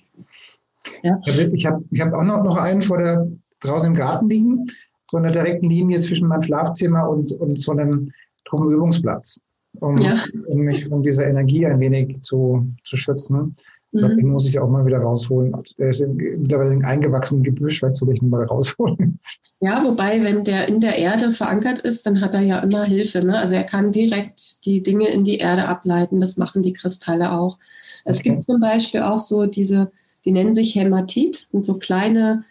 Ja? 1.03 1.21
Ich 1.25 1.67
habe 1.67 1.85
ich 1.91 2.01
hab 2.01 2.13
auch 2.13 2.25
noch, 2.25 2.43
noch 2.43 2.57
einen 2.57 2.83
vor 2.83 2.99
der, 2.99 3.29
draußen 3.61 3.89
im 3.89 3.95
Garten 3.95 4.29
liegen, 4.29 4.67
so 5.11 5.19
einer 5.19 5.31
direkten 5.31 5.71
Linie 5.71 6.01
zwischen 6.01 6.27
meinem 6.27 6.43
Schlafzimmer 6.43 7.09
und, 7.09 7.33
und 7.33 7.61
so 7.61 7.73
einem 7.73 8.11
Truppenübungsplatz, 8.45 9.41
um, 9.81 9.99
ja. 9.99 10.17
um 10.47 10.61
mich 10.61 10.87
von 10.87 11.03
dieser 11.03 11.27
Energie 11.27 11.67
ein 11.67 11.81
wenig 11.81 12.21
zu, 12.23 12.67
zu 12.85 12.97
schützen. 12.97 13.57
Mhm. 13.93 14.17
Den 14.17 14.29
muss 14.29 14.49
ich 14.49 14.59
auch 14.59 14.69
mal 14.69 14.87
wieder 14.87 14.99
rausholen. 14.99 15.55
Der 15.79 15.91
ist 15.91 16.07
mittlerweile 16.07 16.71
ein 16.71 16.85
eingewachsenes 16.85 17.45
Gebüsch, 17.45 17.79
vielleicht 17.79 17.97
soll 17.97 18.15
ich 18.15 18.23
ihn 18.23 18.31
mal 18.31 18.45
rausholen. 18.45 19.19
Ja, 19.61 19.85
wobei, 19.85 20.23
wenn 20.23 20.45
der 20.45 20.67
in 20.69 20.81
der 20.81 20.99
Erde 20.99 21.31
verankert 21.31 21.81
ist, 21.81 22.07
dann 22.07 22.21
hat 22.21 22.35
er 22.35 22.41
ja 22.41 22.59
immer 22.61 22.85
Hilfe. 22.85 23.25
Ne? 23.25 23.39
Also 23.39 23.55
er 23.55 23.65
kann 23.65 23.93
direkt 23.93 24.65
die 24.67 24.83
Dinge 24.83 25.09
in 25.09 25.25
die 25.25 25.39
Erde 25.39 25.69
ableiten. 25.69 26.21
Das 26.21 26.37
machen 26.37 26.63
die 26.63 26.73
Kristalle 26.73 27.33
auch. 27.33 27.59
Es 28.05 28.19
okay. 28.19 28.31
gibt 28.31 28.43
zum 28.43 28.61
Beispiel 28.61 29.03
auch 29.03 29.19
so 29.19 29.47
diese, 29.47 29.93
die 30.25 30.33
nennen 30.33 30.55
sich 30.55 30.75
Hämatit, 30.75 31.49
sind 31.53 31.65
so 31.65 31.75
kleine 31.75 32.45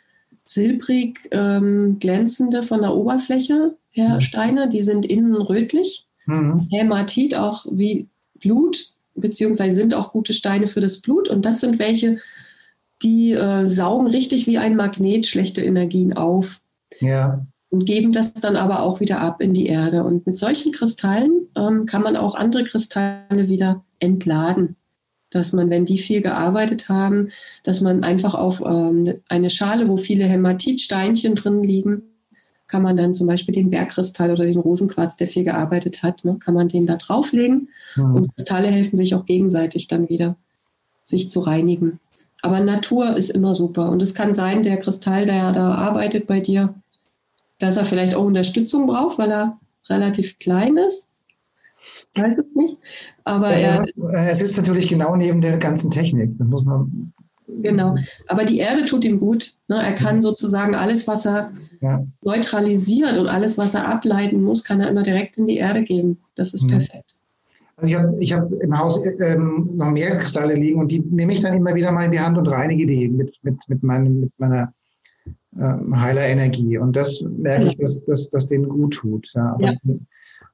silbrig 0.45 1.19
ähm, 1.31 1.97
glänzende 1.99 2.63
von 2.63 2.81
der 2.81 2.95
Oberfläche 2.95 3.75
her 3.89 4.15
mhm. 4.15 4.21
Steine, 4.21 4.69
die 4.69 4.81
sind 4.81 5.05
innen 5.05 5.35
rötlich. 5.35 6.07
Mhm. 6.31 6.67
Hämatit 6.71 7.35
auch 7.35 7.65
wie 7.69 8.07
Blut, 8.39 8.93
beziehungsweise 9.15 9.75
sind 9.75 9.93
auch 9.93 10.11
gute 10.11 10.33
Steine 10.33 10.67
für 10.67 10.81
das 10.81 11.01
Blut. 11.01 11.29
Und 11.29 11.45
das 11.45 11.59
sind 11.59 11.79
welche, 11.79 12.17
die 13.03 13.33
äh, 13.33 13.65
saugen 13.65 14.07
richtig 14.07 14.47
wie 14.47 14.57
ein 14.57 14.75
Magnet 14.75 15.27
schlechte 15.27 15.61
Energien 15.61 16.13
auf. 16.13 16.61
Ja. 16.99 17.45
Und 17.69 17.85
geben 17.85 18.11
das 18.11 18.33
dann 18.33 18.57
aber 18.57 18.81
auch 18.81 18.99
wieder 18.99 19.21
ab 19.21 19.41
in 19.41 19.53
die 19.53 19.67
Erde. 19.67 20.03
Und 20.03 20.25
mit 20.25 20.37
solchen 20.37 20.71
Kristallen 20.71 21.47
ähm, 21.55 21.85
kann 21.85 22.03
man 22.03 22.17
auch 22.17 22.35
andere 22.35 22.63
Kristalle 22.63 23.47
wieder 23.47 23.83
entladen. 23.99 24.75
Dass 25.29 25.53
man, 25.53 25.69
wenn 25.69 25.85
die 25.85 25.97
viel 25.97 26.21
gearbeitet 26.21 26.89
haben, 26.89 27.29
dass 27.63 27.79
man 27.79 28.03
einfach 28.03 28.35
auf 28.35 28.61
ähm, 28.65 29.21
eine 29.29 29.49
Schale, 29.49 29.87
wo 29.87 29.95
viele 29.95 30.25
Hämatitsteinchen 30.25 31.35
drin 31.35 31.63
liegen, 31.63 32.03
kann 32.71 32.81
man 32.81 32.95
dann 32.95 33.13
zum 33.13 33.27
Beispiel 33.27 33.53
den 33.53 33.69
Bergkristall 33.69 34.31
oder 34.31 34.45
den 34.45 34.57
Rosenquarz, 34.57 35.17
der 35.17 35.27
viel 35.27 35.43
gearbeitet 35.43 36.03
hat, 36.03 36.23
ne, 36.23 36.37
kann 36.39 36.53
man 36.53 36.69
den 36.69 36.87
da 36.87 36.95
drauflegen. 36.95 37.67
Mhm. 37.97 38.15
Und 38.15 38.35
Kristalle 38.35 38.69
helfen 38.69 38.95
sich 38.95 39.13
auch 39.13 39.25
gegenseitig 39.25 39.89
dann 39.89 40.07
wieder, 40.07 40.37
sich 41.03 41.29
zu 41.29 41.41
reinigen. 41.41 41.99
Aber 42.41 42.61
Natur 42.61 43.17
ist 43.17 43.29
immer 43.29 43.55
super. 43.55 43.89
Und 43.89 44.01
es 44.01 44.15
kann 44.15 44.33
sein, 44.33 44.63
der 44.63 44.77
Kristall, 44.77 45.25
der 45.25 45.51
da 45.51 45.75
arbeitet 45.75 46.27
bei 46.27 46.39
dir, 46.39 46.73
dass 47.59 47.75
er 47.75 47.83
vielleicht 47.83 48.15
auch 48.15 48.23
Unterstützung 48.23 48.87
braucht, 48.87 49.19
weil 49.19 49.31
er 49.31 49.59
relativ 49.89 50.39
klein 50.39 50.77
ist. 50.77 51.09
Weiß 52.15 52.37
es 52.37 52.55
nicht. 52.55 52.77
Aber 53.25 53.57
ja, 53.57 53.83
er, 53.83 54.31
es 54.31 54.41
ist 54.41 54.57
natürlich 54.57 54.87
genau 54.87 55.15
neben 55.17 55.41
der 55.41 55.57
ganzen 55.57 55.91
Technik. 55.91 56.37
Das 56.37 56.47
muss 56.47 56.63
man. 56.63 57.11
Genau. 57.61 57.95
Aber 58.27 58.45
die 58.45 58.59
Erde 58.59 58.85
tut 58.85 59.03
ihm 59.05 59.19
gut. 59.19 59.53
Ne? 59.67 59.81
Er 59.81 59.93
kann 59.93 60.21
sozusagen 60.21 60.75
alles, 60.75 61.07
was 61.07 61.25
er 61.25 61.51
ja. 61.81 62.05
neutralisiert 62.21 63.17
und 63.17 63.27
alles, 63.27 63.57
was 63.57 63.73
er 63.73 63.87
ableiten 63.87 64.41
muss, 64.41 64.63
kann 64.63 64.79
er 64.79 64.89
immer 64.89 65.03
direkt 65.03 65.37
in 65.37 65.47
die 65.47 65.57
Erde 65.57 65.83
geben. 65.83 66.19
Das 66.35 66.53
ist 66.53 66.63
mhm. 66.63 66.69
perfekt. 66.69 67.15
Also 67.75 67.89
ich 67.89 67.97
habe 67.97 68.17
ich 68.19 68.33
hab 68.33 68.51
im 68.51 68.77
Haus 68.77 69.03
ähm, 69.05 69.71
noch 69.75 69.91
mehr 69.91 70.17
Kristalle 70.17 70.53
liegen 70.55 70.79
und 70.79 70.91
die 70.91 70.99
nehme 70.99 71.33
ich 71.33 71.41
dann 71.41 71.55
immer 71.55 71.73
wieder 71.73 71.91
mal 71.91 72.05
in 72.05 72.11
die 72.11 72.19
Hand 72.19 72.37
und 72.37 72.47
reinige 72.47 72.85
die 72.85 73.07
mit, 73.07 73.33
mit, 73.41 73.57
mit, 73.67 73.83
meinem, 73.83 74.21
mit 74.21 74.31
meiner 74.37 74.73
ähm, 75.59 75.99
heiler 75.99 76.25
Energie. 76.27 76.77
Und 76.77 76.95
das 76.95 77.21
merke 77.21 77.71
ich, 77.71 77.77
dass, 77.77 78.05
dass, 78.05 78.29
dass 78.29 78.47
denen 78.47 78.69
gut 78.69 78.93
tut. 78.93 79.27
Ja. 79.33 79.57
Ja. 79.59 79.73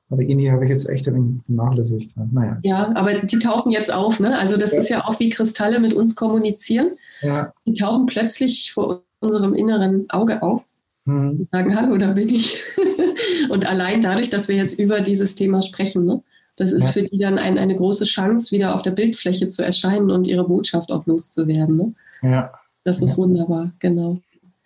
Aber 0.09 0.21
Ini 0.21 0.47
habe 0.47 0.65
ich 0.65 0.71
jetzt 0.71 0.89
echt 0.89 1.05
vernachlässigt. 1.05 2.15
Naja. 2.31 2.59
Ja, 2.63 2.95
aber 2.95 3.15
die 3.15 3.39
tauchen 3.39 3.71
jetzt 3.71 3.93
auf. 3.93 4.19
Ne? 4.19 4.37
Also 4.37 4.55
das 4.55 4.71
ja. 4.71 4.79
ist 4.79 4.89
ja 4.89 5.05
auch 5.05 5.19
wie 5.19 5.29
Kristalle 5.29 5.79
mit 5.79 5.93
uns 5.93 6.15
kommunizieren. 6.15 6.91
Ja. 7.21 7.51
Die 7.65 7.73
tauchen 7.73 8.05
plötzlich 8.05 8.71
vor 8.73 9.03
unserem 9.19 9.53
inneren 9.53 10.09
Auge 10.09 10.41
auf 10.43 10.65
hm. 11.05 11.31
und 11.31 11.49
sagen, 11.51 11.75
hallo, 11.75 11.97
da 11.97 12.13
bin 12.13 12.29
ich. 12.29 12.63
und 13.49 13.65
allein 13.65 14.01
dadurch, 14.01 14.29
dass 14.29 14.47
wir 14.47 14.55
jetzt 14.55 14.79
über 14.79 15.01
dieses 15.01 15.35
Thema 15.35 15.61
sprechen, 15.61 16.05
ne? 16.05 16.23
das 16.55 16.71
ist 16.71 16.87
ja. 16.87 16.91
für 16.91 17.03
die 17.03 17.19
dann 17.19 17.37
ein, 17.37 17.57
eine 17.57 17.75
große 17.75 18.05
Chance, 18.05 18.51
wieder 18.51 18.75
auf 18.75 18.83
der 18.83 18.91
Bildfläche 18.91 19.49
zu 19.49 19.63
erscheinen 19.63 20.09
und 20.09 20.25
ihre 20.25 20.47
Botschaft 20.47 20.91
auch 20.91 21.05
loszuwerden. 21.05 21.75
Ne? 21.75 21.93
Ja. 22.21 22.51
Das 22.85 23.01
ist 23.01 23.11
ja. 23.11 23.17
wunderbar, 23.17 23.71
genau. 23.79 24.17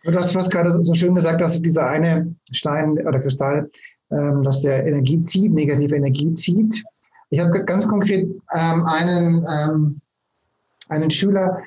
Du 0.03 0.13
hast, 0.13 0.33
du 0.33 0.39
hast 0.39 0.49
gerade 0.49 0.71
so 0.83 0.93
schön 0.95 1.13
gesagt, 1.13 1.41
dass 1.41 1.61
dieser 1.61 1.87
eine 1.87 2.35
Stein 2.51 2.93
oder 3.05 3.19
Kristall, 3.19 3.69
dass 4.43 4.61
der 4.61 4.85
Energie 4.85 5.21
zieht, 5.21 5.53
negative 5.53 5.95
Energie 5.95 6.33
zieht. 6.33 6.83
Ich 7.29 7.39
habe 7.39 7.63
ganz 7.63 7.87
konkret 7.87 8.29
ähm, 8.53 8.85
einen, 8.85 9.45
ähm, 9.49 10.01
einen 10.89 11.09
Schüler, 11.09 11.57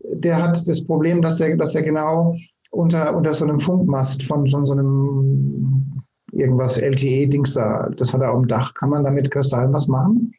der 0.00 0.42
hat 0.42 0.68
das 0.68 0.84
Problem, 0.84 1.22
dass 1.22 1.38
der, 1.38 1.56
dass 1.56 1.72
genau 1.72 2.36
unter, 2.70 3.16
unter 3.16 3.32
so 3.32 3.46
einem 3.46 3.58
Funkmast 3.58 4.24
von, 4.24 4.48
von 4.50 4.66
so 4.66 4.72
einem 4.72 6.02
irgendwas 6.32 6.78
LTE-Dings 6.78 7.54
da, 7.54 7.88
das 7.96 8.12
hat 8.12 8.20
er 8.20 8.32
auf 8.32 8.40
dem 8.40 8.48
Dach. 8.48 8.74
Kann 8.74 8.90
man 8.90 9.04
damit 9.04 9.30
Kristallen 9.30 9.72
was 9.72 9.88
machen? 9.88 10.34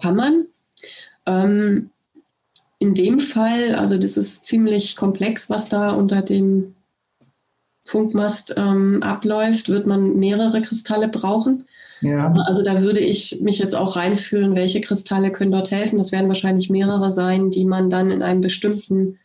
Kann 0.00 0.16
man. 0.16 0.46
Ähm, 1.26 1.90
in 2.78 2.94
dem 2.94 3.20
Fall, 3.20 3.74
also 3.74 3.98
das 3.98 4.16
ist 4.16 4.44
ziemlich 4.44 4.96
komplex, 4.96 5.48
was 5.50 5.68
da 5.68 5.92
unter 5.92 6.22
dem 6.22 6.74
Funkmast 7.88 8.52
ähm, 8.58 9.02
abläuft, 9.02 9.70
wird 9.70 9.86
man 9.86 10.18
mehrere 10.18 10.60
Kristalle 10.60 11.08
brauchen. 11.08 11.64
Ja. 12.02 12.30
Also 12.46 12.62
da 12.62 12.82
würde 12.82 13.00
ich 13.00 13.38
mich 13.40 13.58
jetzt 13.58 13.74
auch 13.74 13.96
reinfühlen, 13.96 14.54
welche 14.54 14.82
Kristalle 14.82 15.32
können 15.32 15.52
dort 15.52 15.70
helfen. 15.70 15.96
Das 15.96 16.12
werden 16.12 16.28
wahrscheinlich 16.28 16.68
mehrere 16.68 17.12
sein, 17.12 17.50
die 17.50 17.64
man 17.64 17.88
dann 17.88 18.10
in 18.10 18.22
einem 18.22 18.42
bestimmten 18.42 19.18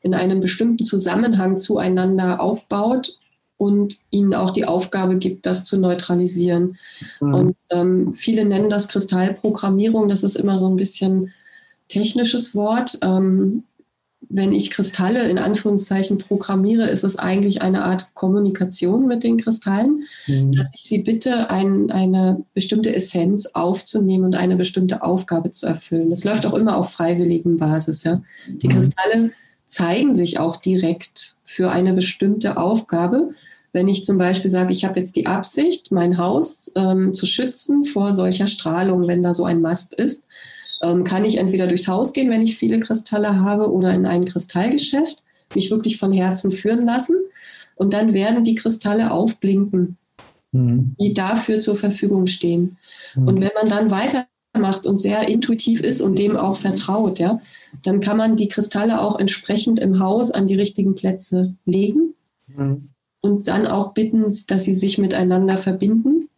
in 0.00 0.14
einem 0.14 0.40
bestimmten 0.40 0.84
Zusammenhang 0.84 1.58
zueinander 1.58 2.40
aufbaut 2.40 3.18
und 3.56 3.98
ihnen 4.10 4.34
auch 4.34 4.50
die 4.50 4.66
Aufgabe 4.66 5.16
gibt, 5.16 5.46
das 5.46 5.64
zu 5.64 5.78
neutralisieren. 5.78 6.76
Mhm. 7.20 7.34
Und 7.34 7.56
ähm, 7.70 8.12
viele 8.12 8.44
nennen 8.44 8.70
das 8.70 8.86
Kristallprogrammierung. 8.88 10.08
Das 10.08 10.22
ist 10.22 10.36
immer 10.36 10.58
so 10.58 10.68
ein 10.68 10.76
bisschen 10.76 11.32
technisches 11.88 12.54
Wort. 12.54 12.98
Ähm, 13.02 13.64
wenn 14.30 14.52
ich 14.52 14.70
Kristalle 14.70 15.28
in 15.28 15.38
Anführungszeichen 15.38 16.18
programmiere, 16.18 16.88
ist 16.88 17.04
es 17.04 17.16
eigentlich 17.16 17.62
eine 17.62 17.84
Art 17.84 18.14
Kommunikation 18.14 19.06
mit 19.06 19.22
den 19.22 19.38
Kristallen, 19.38 20.04
mhm. 20.26 20.52
dass 20.52 20.68
ich 20.74 20.82
sie 20.82 20.98
bitte, 20.98 21.50
ein, 21.50 21.90
eine 21.90 22.44
bestimmte 22.52 22.94
Essenz 22.94 23.46
aufzunehmen 23.46 24.26
und 24.26 24.34
eine 24.34 24.56
bestimmte 24.56 25.02
Aufgabe 25.02 25.50
zu 25.52 25.66
erfüllen. 25.66 26.10
Das 26.10 26.24
läuft 26.24 26.44
auch 26.46 26.54
immer 26.54 26.76
auf 26.76 26.92
freiwilligen 26.92 27.58
Basis. 27.58 28.04
Ja? 28.04 28.22
Die 28.48 28.68
mhm. 28.68 28.72
Kristalle 28.72 29.30
zeigen 29.66 30.14
sich 30.14 30.38
auch 30.38 30.56
direkt 30.56 31.36
für 31.44 31.70
eine 31.70 31.94
bestimmte 31.94 32.56
Aufgabe. 32.58 33.30
Wenn 33.72 33.88
ich 33.88 34.04
zum 34.04 34.18
Beispiel 34.18 34.50
sage, 34.50 34.72
ich 34.72 34.84
habe 34.84 34.98
jetzt 34.98 35.16
die 35.16 35.26
Absicht, 35.26 35.90
mein 35.90 36.18
Haus 36.18 36.72
ähm, 36.74 37.14
zu 37.14 37.26
schützen 37.26 37.84
vor 37.84 38.12
solcher 38.12 38.46
Strahlung, 38.46 39.06
wenn 39.06 39.22
da 39.22 39.34
so 39.34 39.44
ein 39.44 39.60
Mast 39.60 39.94
ist, 39.94 40.26
ähm, 40.82 41.04
kann 41.04 41.24
ich 41.24 41.38
entweder 41.38 41.66
durchs 41.66 41.88
Haus 41.88 42.12
gehen, 42.12 42.30
wenn 42.30 42.42
ich 42.42 42.56
viele 42.56 42.80
Kristalle 42.80 43.40
habe, 43.40 43.70
oder 43.70 43.92
in 43.94 44.06
ein 44.06 44.24
Kristallgeschäft, 44.24 45.22
mich 45.54 45.70
wirklich 45.70 45.98
von 45.98 46.12
Herzen 46.12 46.52
führen 46.52 46.84
lassen. 46.84 47.16
Und 47.76 47.94
dann 47.94 48.12
werden 48.12 48.44
die 48.44 48.54
Kristalle 48.54 49.10
aufblinken, 49.10 49.96
mhm. 50.52 50.96
die 51.00 51.14
dafür 51.14 51.60
zur 51.60 51.76
Verfügung 51.76 52.26
stehen. 52.26 52.76
Mhm. 53.14 53.28
Und 53.28 53.40
wenn 53.40 53.50
man 53.54 53.68
dann 53.68 53.90
weiter 53.90 54.26
macht 54.58 54.86
und 54.86 55.00
sehr 55.00 55.28
intuitiv 55.28 55.80
ist 55.80 56.00
und 56.00 56.18
dem 56.18 56.36
auch 56.36 56.56
vertraut, 56.56 57.18
ja, 57.18 57.40
dann 57.82 58.00
kann 58.00 58.16
man 58.16 58.36
die 58.36 58.48
Kristalle 58.48 59.00
auch 59.00 59.18
entsprechend 59.18 59.78
im 59.78 60.00
Haus 60.00 60.30
an 60.30 60.46
die 60.46 60.56
richtigen 60.56 60.94
Plätze 60.94 61.54
legen 61.64 62.14
mhm. 62.48 62.88
und 63.20 63.46
dann 63.46 63.66
auch 63.66 63.92
bitten, 63.92 64.34
dass 64.48 64.64
sie 64.64 64.74
sich 64.74 64.98
miteinander 64.98 65.58
verbinden. 65.58 66.28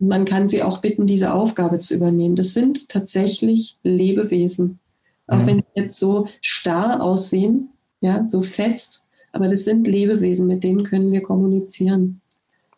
Man 0.00 0.24
kann 0.24 0.48
sie 0.48 0.62
auch 0.62 0.78
bitten, 0.78 1.06
diese 1.06 1.32
Aufgabe 1.32 1.78
zu 1.78 1.94
übernehmen. 1.94 2.36
Das 2.36 2.54
sind 2.54 2.88
tatsächlich 2.88 3.78
Lebewesen. 3.82 4.78
Auch 5.26 5.38
mhm. 5.38 5.46
wenn 5.46 5.56
sie 5.58 5.82
jetzt 5.82 5.98
so 5.98 6.26
starr 6.40 7.02
aussehen, 7.02 7.70
ja, 8.00 8.26
so 8.28 8.42
fest, 8.42 9.04
aber 9.32 9.48
das 9.48 9.64
sind 9.64 9.86
Lebewesen, 9.86 10.46
mit 10.46 10.64
denen 10.64 10.84
können 10.84 11.12
wir 11.12 11.22
kommunizieren. 11.22 12.20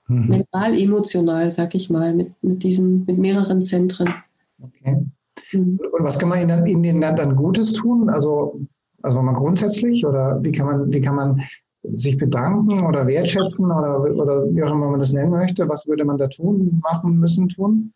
Mhm. 0.09 0.29
Mental, 0.29 0.79
emotional, 0.79 1.51
sag 1.51 1.75
ich 1.75 1.91
mal, 1.91 2.15
mit, 2.15 2.33
mit 2.43 2.63
diesen, 2.63 3.05
mit 3.07 3.19
mehreren 3.19 3.65
Zentren. 3.65 4.13
Okay. 4.61 5.07
Mhm. 5.53 5.79
Und 5.93 6.05
was 6.05 6.19
kann 6.19 6.29
man 6.29 6.41
ihnen, 6.41 6.67
ihnen 6.67 7.01
dann 7.01 7.37
Gutes 7.37 7.73
tun? 7.75 8.09
Also, 8.11 8.61
also 9.03 9.23
mal 9.23 9.33
grundsätzlich 9.33 10.05
oder 10.05 10.39
wie 10.43 10.53
kann 10.53 10.67
man, 10.67 10.93
wie 10.93 11.01
kann 11.01 11.17
man 11.17 11.43
sich 11.83 12.17
bedanken 12.19 12.85
oder 12.85 13.07
wertschätzen 13.07 13.67
oder, 13.67 14.01
oder 14.01 14.55
wie 14.55 14.63
auch 14.63 14.73
immer 14.73 14.91
man 14.91 15.01
das 15.01 15.13
nennen 15.13 15.31
möchte? 15.31 15.69
Was 15.69 15.87
würde 15.87 16.05
man 16.05 16.19
da 16.19 16.29
tun, 16.29 16.81
machen, 16.83 17.19
müssen, 17.19 17.49
tun? 17.49 17.93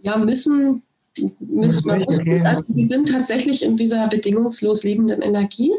Ja, 0.00 0.16
müssen, 0.16 0.82
müssen 1.40 1.88
man 1.88 2.00
muss, 2.00 2.20
okay. 2.20 2.40
also 2.44 2.62
sie 2.68 2.86
sind 2.86 3.10
tatsächlich 3.10 3.62
in 3.62 3.76
dieser 3.76 4.08
bedingungslos 4.08 4.84
liebenden 4.84 5.22
Energie. 5.22 5.72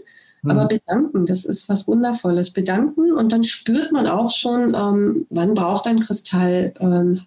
Mhm. 0.44 0.52
Aber 0.52 0.68
bedanken, 0.68 1.26
das 1.26 1.46
ist 1.46 1.68
was 1.68 1.88
Wundervolles. 1.88 2.52
Bedanken 2.52 3.12
und 3.12 3.32
dann 3.32 3.44
spürt 3.44 3.92
man 3.92 4.08
auch 4.08 4.30
schon, 4.30 4.76
ähm, 4.76 5.26
wann 5.30 5.54
braucht 5.54 5.88
ein 5.88 6.00
Kristall 6.00 6.74
ähm, 6.80 7.22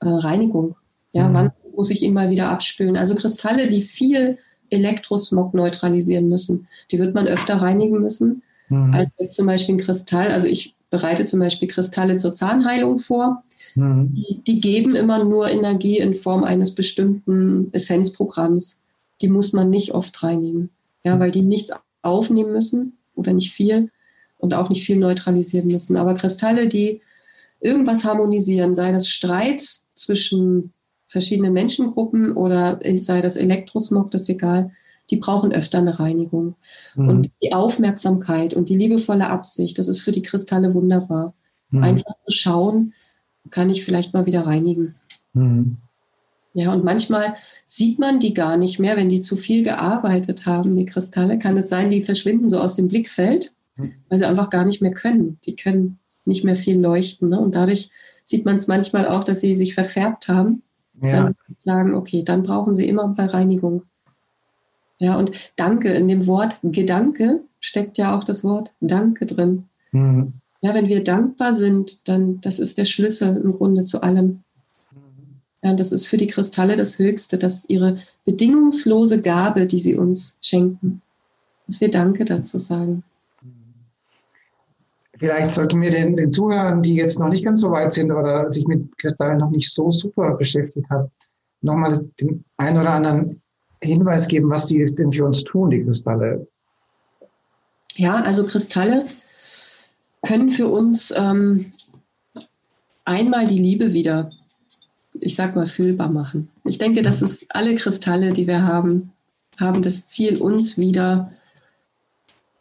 äh, 0.00 0.08
Reinigung. 0.08 0.76
Ja, 1.12 1.28
mhm. 1.28 1.34
wann 1.34 1.52
muss 1.74 1.90
ich 1.90 2.02
ihn 2.02 2.14
mal 2.14 2.30
wieder 2.30 2.50
abspülen? 2.50 2.96
Also 2.96 3.14
Kristalle, 3.14 3.68
die 3.68 3.82
viel 3.82 4.38
Elektrosmog 4.70 5.54
neutralisieren 5.54 6.28
müssen, 6.28 6.66
die 6.90 6.98
wird 6.98 7.14
man 7.14 7.26
öfter 7.26 7.56
reinigen 7.56 8.00
müssen. 8.00 8.42
Mhm. 8.68 8.94
Als 8.94 9.08
jetzt 9.18 9.36
zum 9.36 9.46
Beispiel 9.46 9.76
ein 9.76 9.80
Kristall. 9.80 10.30
Also 10.30 10.48
ich 10.48 10.74
bereite 10.90 11.26
zum 11.26 11.40
Beispiel 11.40 11.68
Kristalle 11.68 12.16
zur 12.16 12.34
Zahnheilung 12.34 12.98
vor. 12.98 13.44
Mhm. 13.74 14.14
Die, 14.14 14.42
die, 14.46 14.60
geben 14.60 14.96
immer 14.96 15.24
nur 15.24 15.48
Energie 15.50 15.98
in 15.98 16.14
Form 16.14 16.44
eines 16.44 16.74
bestimmten 16.74 17.72
Essenzprogramms. 17.72 18.78
Die 19.20 19.28
muss 19.28 19.52
man 19.52 19.70
nicht 19.70 19.92
oft 19.92 20.22
reinigen, 20.22 20.70
ja, 21.04 21.18
weil 21.18 21.30
die 21.30 21.42
nichts 21.42 21.72
aufnehmen 22.02 22.52
müssen 22.52 22.98
oder 23.14 23.32
nicht 23.32 23.52
viel 23.52 23.90
und 24.38 24.54
auch 24.54 24.68
nicht 24.68 24.84
viel 24.84 24.96
neutralisieren 24.96 25.68
müssen. 25.68 25.96
Aber 25.96 26.14
Kristalle, 26.14 26.68
die 26.68 27.00
irgendwas 27.60 28.04
harmonisieren, 28.04 28.74
sei 28.74 28.92
das 28.92 29.08
Streit 29.08 29.62
zwischen 29.94 30.72
verschiedenen 31.08 31.52
Menschengruppen 31.52 32.32
oder 32.32 32.80
sei 33.00 33.22
das 33.22 33.36
Elektrosmog, 33.36 34.10
das 34.10 34.22
ist 34.22 34.30
egal, 34.30 34.70
die 35.10 35.16
brauchen 35.16 35.52
öfter 35.52 35.78
eine 35.78 35.98
Reinigung. 35.98 36.56
Mhm. 36.94 37.08
Und 37.08 37.30
die 37.42 37.52
Aufmerksamkeit 37.52 38.54
und 38.54 38.68
die 38.68 38.76
liebevolle 38.76 39.28
Absicht, 39.28 39.78
das 39.78 39.88
ist 39.88 40.00
für 40.00 40.12
die 40.12 40.22
Kristalle 40.22 40.74
wunderbar. 40.74 41.34
Mhm. 41.70 41.84
Einfach 41.84 42.14
zu 42.26 42.32
schauen, 42.32 42.92
kann 43.50 43.70
ich 43.70 43.84
vielleicht 43.84 44.14
mal 44.14 44.26
wieder 44.26 44.46
reinigen. 44.46 44.96
Mhm. 45.32 45.78
Ja, 46.54 46.72
und 46.72 46.84
manchmal 46.84 47.34
sieht 47.66 47.98
man 47.98 48.18
die 48.18 48.32
gar 48.32 48.56
nicht 48.56 48.78
mehr, 48.78 48.96
wenn 48.96 49.10
die 49.10 49.20
zu 49.20 49.36
viel 49.36 49.62
gearbeitet 49.62 50.46
haben, 50.46 50.74
die 50.74 50.86
Kristalle. 50.86 51.38
Kann 51.38 51.56
es 51.58 51.68
sein, 51.68 51.90
die 51.90 52.02
verschwinden 52.02 52.48
so 52.48 52.58
aus 52.58 52.76
dem 52.76 52.88
Blickfeld, 52.88 53.52
mhm. 53.76 53.92
weil 54.08 54.18
sie 54.18 54.26
einfach 54.26 54.48
gar 54.48 54.64
nicht 54.64 54.80
mehr 54.80 54.92
können. 54.92 55.38
Die 55.44 55.54
können 55.54 55.98
nicht 56.24 56.44
mehr 56.44 56.56
viel 56.56 56.80
leuchten. 56.80 57.28
Ne? 57.28 57.38
Und 57.38 57.54
dadurch 57.54 57.90
sieht 58.24 58.44
man 58.46 58.56
es 58.56 58.68
manchmal 58.68 59.06
auch, 59.06 59.22
dass 59.22 59.40
sie 59.40 59.54
sich 59.54 59.74
verfärbt 59.74 60.28
haben. 60.28 60.62
Ja. 61.02 61.24
Dann 61.24 61.34
sagen, 61.58 61.94
okay, 61.94 62.22
dann 62.24 62.42
brauchen 62.42 62.74
sie 62.74 62.88
immer 62.88 63.06
mal 63.06 63.26
Reinigung. 63.26 63.82
Ja, 64.98 65.18
und 65.18 65.32
Danke, 65.56 65.90
in 65.92 66.08
dem 66.08 66.26
Wort 66.26 66.58
Gedanke 66.62 67.40
steckt 67.60 67.98
ja 67.98 68.16
auch 68.16 68.24
das 68.24 68.44
Wort 68.44 68.72
Danke 68.80 69.26
drin. 69.26 69.64
Mhm. 69.92 70.34
Ja, 70.62 70.74
wenn 70.74 70.88
wir 70.88 71.04
dankbar 71.04 71.52
sind, 71.52 72.08
dann 72.08 72.40
das 72.40 72.58
ist 72.58 72.78
der 72.78 72.86
Schlüssel 72.86 73.36
im 73.36 73.52
Grunde 73.52 73.84
zu 73.84 74.02
allem. 74.02 74.42
Ja, 75.62 75.74
das 75.74 75.92
ist 75.92 76.06
für 76.06 76.16
die 76.16 76.26
Kristalle 76.26 76.76
das 76.76 76.98
Höchste, 76.98 77.38
dass 77.38 77.64
ihre 77.68 77.98
bedingungslose 78.24 79.20
Gabe, 79.20 79.66
die 79.66 79.80
sie 79.80 79.96
uns 79.96 80.36
schenken, 80.40 81.02
dass 81.66 81.80
wir 81.80 81.90
Danke 81.90 82.24
dazu 82.24 82.58
sagen. 82.58 83.02
Vielleicht 85.18 85.50
sollten 85.50 85.80
wir 85.80 85.90
den, 85.90 86.16
den 86.16 86.32
Zuhörern, 86.32 86.82
die 86.82 86.94
jetzt 86.94 87.18
noch 87.18 87.28
nicht 87.28 87.44
ganz 87.44 87.62
so 87.62 87.70
weit 87.70 87.90
sind 87.90 88.12
oder 88.12 88.52
sich 88.52 88.66
mit 88.66 88.96
Kristallen 88.98 89.38
noch 89.38 89.50
nicht 89.50 89.72
so 89.72 89.90
super 89.90 90.34
beschäftigt 90.36 90.88
haben, 90.90 91.10
nochmal 91.62 91.98
den 92.20 92.44
einen 92.58 92.78
oder 92.78 92.90
anderen 92.90 93.42
Hinweis 93.86 94.28
geben, 94.28 94.50
was 94.50 94.66
die 94.66 94.94
denn 94.94 95.12
für 95.12 95.24
uns 95.24 95.44
tun, 95.44 95.70
die 95.70 95.82
Kristalle? 95.82 96.46
Ja, 97.94 98.16
also 98.22 98.44
Kristalle 98.44 99.06
können 100.22 100.50
für 100.50 100.68
uns 100.68 101.12
ähm, 101.16 101.72
einmal 103.04 103.46
die 103.46 103.58
Liebe 103.58 103.92
wieder, 103.92 104.30
ich 105.20 105.34
sag 105.34 105.56
mal, 105.56 105.66
fühlbar 105.66 106.10
machen. 106.10 106.48
Ich 106.64 106.78
denke, 106.78 107.02
dass 107.02 107.22
es 107.22 107.46
alle 107.50 107.74
Kristalle, 107.74 108.32
die 108.32 108.46
wir 108.46 108.62
haben, 108.62 109.12
haben 109.58 109.82
das 109.82 110.06
Ziel, 110.06 110.38
uns 110.38 110.76
wieder 110.76 111.32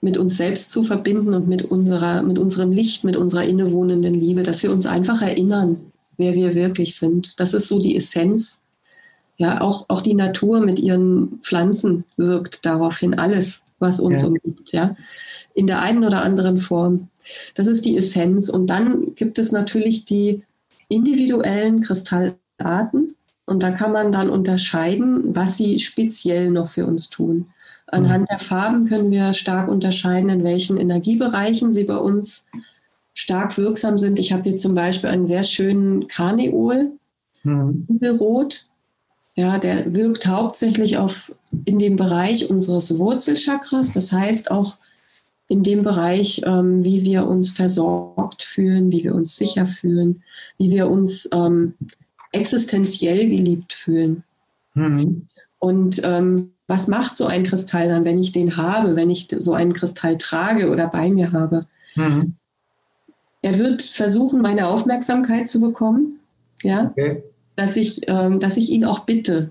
mit 0.02 0.18
uns 0.18 0.38
selbst 0.38 0.72
zu 0.72 0.84
verbinden 0.84 1.34
und 1.34 1.48
mit, 1.48 1.64
unserer, 1.64 2.22
mit 2.22 2.38
unserem 2.38 2.72
Licht, 2.72 3.04
mit 3.04 3.18
unserer 3.18 3.44
innewohnenden 3.44 4.14
Liebe, 4.14 4.44
dass 4.44 4.62
wir 4.62 4.72
uns 4.72 4.86
einfach 4.86 5.22
erinnern, 5.22 5.92
wer 6.18 6.36
wir 6.36 6.54
wirklich 6.54 6.96
sind. 6.96 7.40
Das 7.40 7.54
ist 7.54 7.68
so 7.68 7.80
die 7.80 7.96
Essenz 7.96 8.62
ja, 9.38 9.62
auch, 9.62 9.86
auch 9.90 10.02
die 10.02 10.14
Natur 10.14 10.60
mit 10.62 10.80
ihren 10.80 11.40
Pflanzen 11.42 12.06
wirkt 12.18 12.66
daraufhin 12.66 13.16
alles, 13.16 13.66
was 13.80 14.00
uns 14.00 14.22
ja. 14.22 14.28
umgibt, 14.28 14.72
ja, 14.72 14.96
in 15.54 15.68
der 15.68 15.82
einen 15.82 16.04
oder 16.04 16.22
anderen 16.22 16.58
Form. 16.58 17.10
Das 17.56 17.68
ist 17.68 17.86
die 17.86 17.98
Essenz. 17.98 18.50
Und 18.50 18.68
dann 18.68 19.16
gibt 19.16 19.40
es 19.40 19.52
natürlich 19.52 20.06
die 20.06 20.44
individuellen 20.88 21.82
Kristallarten. 21.82 23.16
Und 23.46 23.62
da 23.62 23.72
kann 23.72 23.92
man 23.92 24.12
dann 24.12 24.30
unterscheiden, 24.30 25.36
was 25.36 25.58
sie 25.58 25.80
speziell 25.80 26.50
noch 26.50 26.70
für 26.70 26.86
uns 26.86 27.10
tun. 27.10 27.48
Anhand 27.88 28.24
mhm. 28.24 28.28
der 28.28 28.40
Farben 28.40 28.88
können 28.88 29.12
wir 29.12 29.34
stark 29.34 29.68
unterscheiden, 29.68 30.30
in 30.30 30.44
welchen 30.44 30.78
Energiebereichen 30.78 31.72
sie 31.72 31.84
bei 31.84 31.98
uns 31.98 32.48
stark 33.14 33.58
wirksam 33.58 33.98
sind. 33.98 34.18
Ich 34.20 34.32
habe 34.34 34.44
hier 34.44 34.58
zum 34.58 34.74
Beispiel 34.74 35.10
einen 35.10 35.28
sehr 35.28 35.44
schönen 35.44 36.08
Karneol, 36.08 36.92
mhm. 37.44 37.88
rot. 38.20 38.68
Ja, 39.36 39.58
der 39.60 39.94
wirkt 39.94 40.28
hauptsächlich 40.28 40.98
auf, 40.98 41.36
in 41.66 41.78
dem 41.78 41.98
Bereich 41.98 42.50
unseres 42.50 42.98
Wurzelchakras, 42.98 43.92
das 43.92 44.14
heißt 44.14 44.50
auch 44.50 44.78
in 45.50 45.62
dem 45.62 45.84
Bereich, 45.84 46.42
ähm, 46.46 46.86
wie 46.86 47.04
wir 47.04 47.28
uns 47.28 47.50
versorgt 47.50 48.44
fühlen, 48.44 48.92
wie 48.92 49.04
wir 49.04 49.14
uns 49.14 49.36
sicher 49.36 49.68
fühlen, 49.68 50.24
wie 50.58 50.70
wir 50.72 50.90
uns 50.90 51.30
ähm, 51.34 51.74
existenziell 52.32 53.30
geliebt 53.30 53.74
fühlen. 53.74 54.24
Mhm. 54.74 55.28
Und 55.60 56.02
ähm, 56.04 56.52
was 56.68 56.88
macht 56.88 57.18
so 57.18 57.26
ein 57.26 57.44
Kristall 57.44 57.90
dann, 57.90 58.06
wenn 58.06 58.18
ich 58.18 58.32
den 58.32 58.56
habe, 58.56 58.96
wenn 58.96 59.10
ich 59.10 59.28
so 59.38 59.54
einen 59.54 59.74
Kristall 59.74 60.18
trage 60.18 60.72
oder 60.72 60.88
bei 60.88 61.10
mir 61.10 61.34
habe? 61.34 61.60
Mhm. 61.96 62.36
Er 63.42 63.60
wird 63.60 63.84
versuchen, 63.84 64.42
meine 64.42 64.68
Aufmerksamkeit 64.68 65.50
zu 65.50 65.60
bekommen. 65.60 66.20
Ja. 66.64 66.92
Okay 66.92 67.22
dass 67.56 67.78
ich, 67.78 68.02
ähm, 68.08 68.40
dass 68.40 68.58
ich 68.58 68.70
ihn 68.70 68.86
auch 68.86 69.02
bitte. 69.02 69.50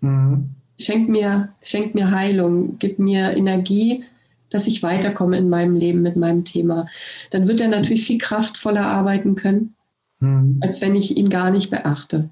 Mhm. 0.00 0.50
Schenk, 0.78 1.08
mir, 1.08 1.50
schenk 1.60 1.94
mir 1.94 2.10
Heilung, 2.10 2.78
gib 2.78 2.98
mir 2.98 3.36
Energie, 3.36 4.04
dass 4.50 4.66
ich 4.66 4.82
weiterkomme 4.82 5.36
in 5.36 5.48
meinem 5.48 5.74
Leben 5.74 6.02
mit 6.02 6.16
meinem 6.16 6.44
Thema. 6.44 6.86
Dann 7.30 7.48
wird 7.48 7.60
er 7.60 7.68
natürlich 7.68 8.06
viel 8.06 8.18
kraftvoller 8.18 8.86
arbeiten 8.86 9.34
können, 9.34 9.74
mhm. 10.20 10.58
als 10.60 10.80
wenn 10.80 10.94
ich 10.94 11.16
ihn 11.16 11.30
gar 11.30 11.50
nicht 11.50 11.70
beachte. 11.70 12.30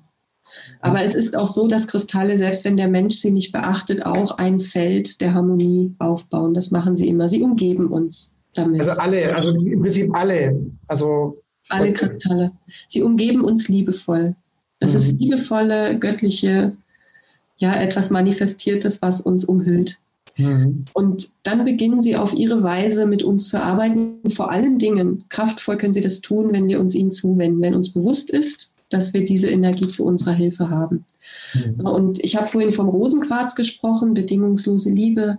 Aber 0.81 1.03
es 1.03 1.14
ist 1.14 1.37
auch 1.37 1.47
so, 1.47 1.66
dass 1.66 1.88
Kristalle, 1.88 2.38
selbst 2.38 2.64
wenn 2.64 2.77
der 2.77 2.88
Mensch 2.88 3.16
sie 3.16 3.31
nicht 3.31 3.53
beachtet, 3.53 4.07
auch 4.07 4.33
ein 4.33 4.61
Feld 4.61 5.21
der 5.21 5.35
Harmonie 5.35 5.95
aufbauen. 5.99 6.55
Das 6.55 6.71
machen 6.71 6.97
sie 6.97 7.09
immer. 7.09 7.29
Sie 7.29 7.42
umgeben 7.42 7.88
uns 7.88 8.35
damit. 8.55 8.81
Also 8.81 8.92
alle, 8.92 9.35
also 9.35 9.51
im 9.55 9.81
Prinzip 9.81 10.14
alle. 10.14 10.59
Also 10.87 11.42
alle 11.69 11.92
Kristalle. 11.92 12.53
Sie 12.88 13.03
umgeben 13.03 13.42
uns 13.45 13.69
liebevoll. 13.69 14.35
Es 14.81 14.93
mhm. 14.93 14.99
ist 14.99 15.19
liebevolle, 15.19 15.99
göttliche, 15.99 16.77
ja, 17.59 17.75
etwas 17.75 18.11
Manifestiertes, 18.11 19.03
was 19.03 19.21
uns 19.21 19.45
umhüllt. 19.45 19.99
Mhm. 20.37 20.85
Und 20.93 21.29
dann 21.43 21.65
beginnen 21.65 22.03
sie 22.03 22.17
auf 22.17 22.35
ihre 22.35 22.62
Weise 22.62 23.07
mit 23.07 23.23
uns 23.23 23.49
zu 23.49 23.62
arbeiten. 23.62 24.19
Vor 24.31 24.51
allen 24.51 24.79
Dingen, 24.79 25.25
kraftvoll 25.29 25.79
können 25.79 25.95
sie 25.95 26.01
das 26.01 26.21
tun, 26.21 26.53
wenn 26.53 26.69
wir 26.69 26.81
uns 26.81 26.95
ihnen 26.95 27.11
zuwenden, 27.11 27.62
wenn 27.62 27.75
uns 27.75 27.93
bewusst 27.93 28.31
ist, 28.31 28.73
dass 28.91 29.15
wir 29.15 29.25
diese 29.25 29.49
Energie 29.49 29.89
zu 29.89 30.05
unserer 30.05 30.35
Hilfe 30.35 30.71
haben. 30.71 31.05
Mhm. 31.55 31.87
Und 31.87 32.25
ich 32.25 32.37
habe 32.37 32.47
vorhin 32.47 32.73
vom 32.73 32.89
Rosenquarz 32.89 33.55
gesprochen, 33.55 34.15
bedingungslose 34.15 34.91
Liebe, 34.91 35.39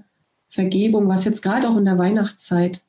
Vergebung, 0.50 1.08
was 1.08 1.26
jetzt 1.26 1.41
gerade 1.41 1.69
auch 1.69 1.78
in 1.78 1.86
der 1.86 1.97
Weihnachtszeit 1.97 2.82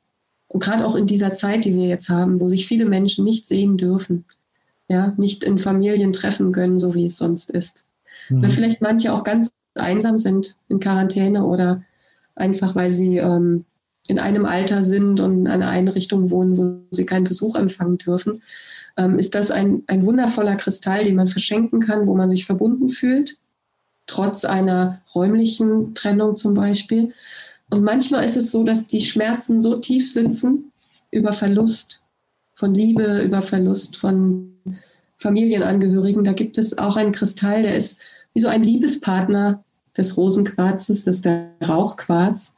und 0.47 0.63
gerade 0.63 0.85
auch 0.85 0.95
in 0.95 1.07
dieser 1.07 1.35
Zeit, 1.35 1.65
die 1.65 1.75
wir 1.75 1.87
jetzt 1.87 2.09
haben, 2.09 2.39
wo 2.39 2.47
sich 2.47 2.67
viele 2.67 2.85
Menschen 2.85 3.23
nicht 3.23 3.47
sehen 3.47 3.77
dürfen, 3.77 4.25
ja, 4.89 5.13
nicht 5.17 5.43
in 5.43 5.59
Familien 5.59 6.11
treffen 6.11 6.51
können, 6.51 6.79
so 6.79 6.95
wie 6.95 7.05
es 7.05 7.17
sonst 7.17 7.51
ist. 7.51 7.85
Mhm. 8.29 8.39
Oder 8.39 8.49
vielleicht 8.49 8.81
manche 8.81 9.13
auch 9.13 9.23
ganz 9.23 9.51
einsam 9.75 10.17
sind 10.17 10.57
in 10.67 10.79
Quarantäne 10.79 11.45
oder 11.45 11.83
einfach, 12.35 12.75
weil 12.75 12.89
sie 12.89 13.17
ähm, 13.17 13.65
in 14.07 14.17
einem 14.17 14.45
Alter 14.45 14.83
sind 14.83 15.19
und 15.19 15.41
in 15.41 15.47
einer 15.47 15.69
Einrichtung 15.69 16.31
wohnen, 16.31 16.57
wo 16.57 16.81
sie 16.91 17.05
keinen 17.05 17.25
Besuch 17.25 17.55
empfangen 17.55 17.99
dürfen, 17.99 18.41
ähm, 18.97 19.19
ist 19.19 19.35
das 19.35 19.51
ein, 19.51 19.83
ein 19.85 20.05
wundervoller 20.05 20.55
Kristall, 20.55 21.03
den 21.03 21.15
man 21.15 21.27
verschenken 21.27 21.79
kann, 21.79 22.07
wo 22.07 22.15
man 22.15 22.29
sich 22.29 22.45
verbunden 22.45 22.89
fühlt, 22.89 23.37
trotz 24.07 24.43
einer 24.43 25.01
räumlichen 25.13 25.93
Trennung 25.93 26.35
zum 26.35 26.55
Beispiel. 26.55 27.13
Und 27.69 27.83
manchmal 27.83 28.25
ist 28.25 28.37
es 28.37 28.51
so, 28.51 28.63
dass 28.63 28.87
die 28.87 29.01
Schmerzen 29.01 29.61
so 29.61 29.77
tief 29.77 30.11
sitzen 30.11 30.71
über 31.11 31.33
Verlust 31.33 32.03
von 32.55 32.73
Liebe, 32.73 33.21
über 33.21 33.43
Verlust 33.43 33.95
von 33.95 34.55
Familienangehörigen. 35.19 36.23
Da 36.23 36.33
gibt 36.33 36.57
es 36.57 36.77
auch 36.77 36.95
einen 36.95 37.11
Kristall, 37.11 37.63
der 37.63 37.75
ist 37.75 37.99
wie 38.33 38.41
so 38.41 38.47
ein 38.47 38.63
Liebespartner 38.63 39.63
des 39.97 40.17
Rosenquarzes, 40.17 41.03
das 41.03 41.15
ist 41.15 41.25
der 41.25 41.51
Rauchquarz. 41.67 42.53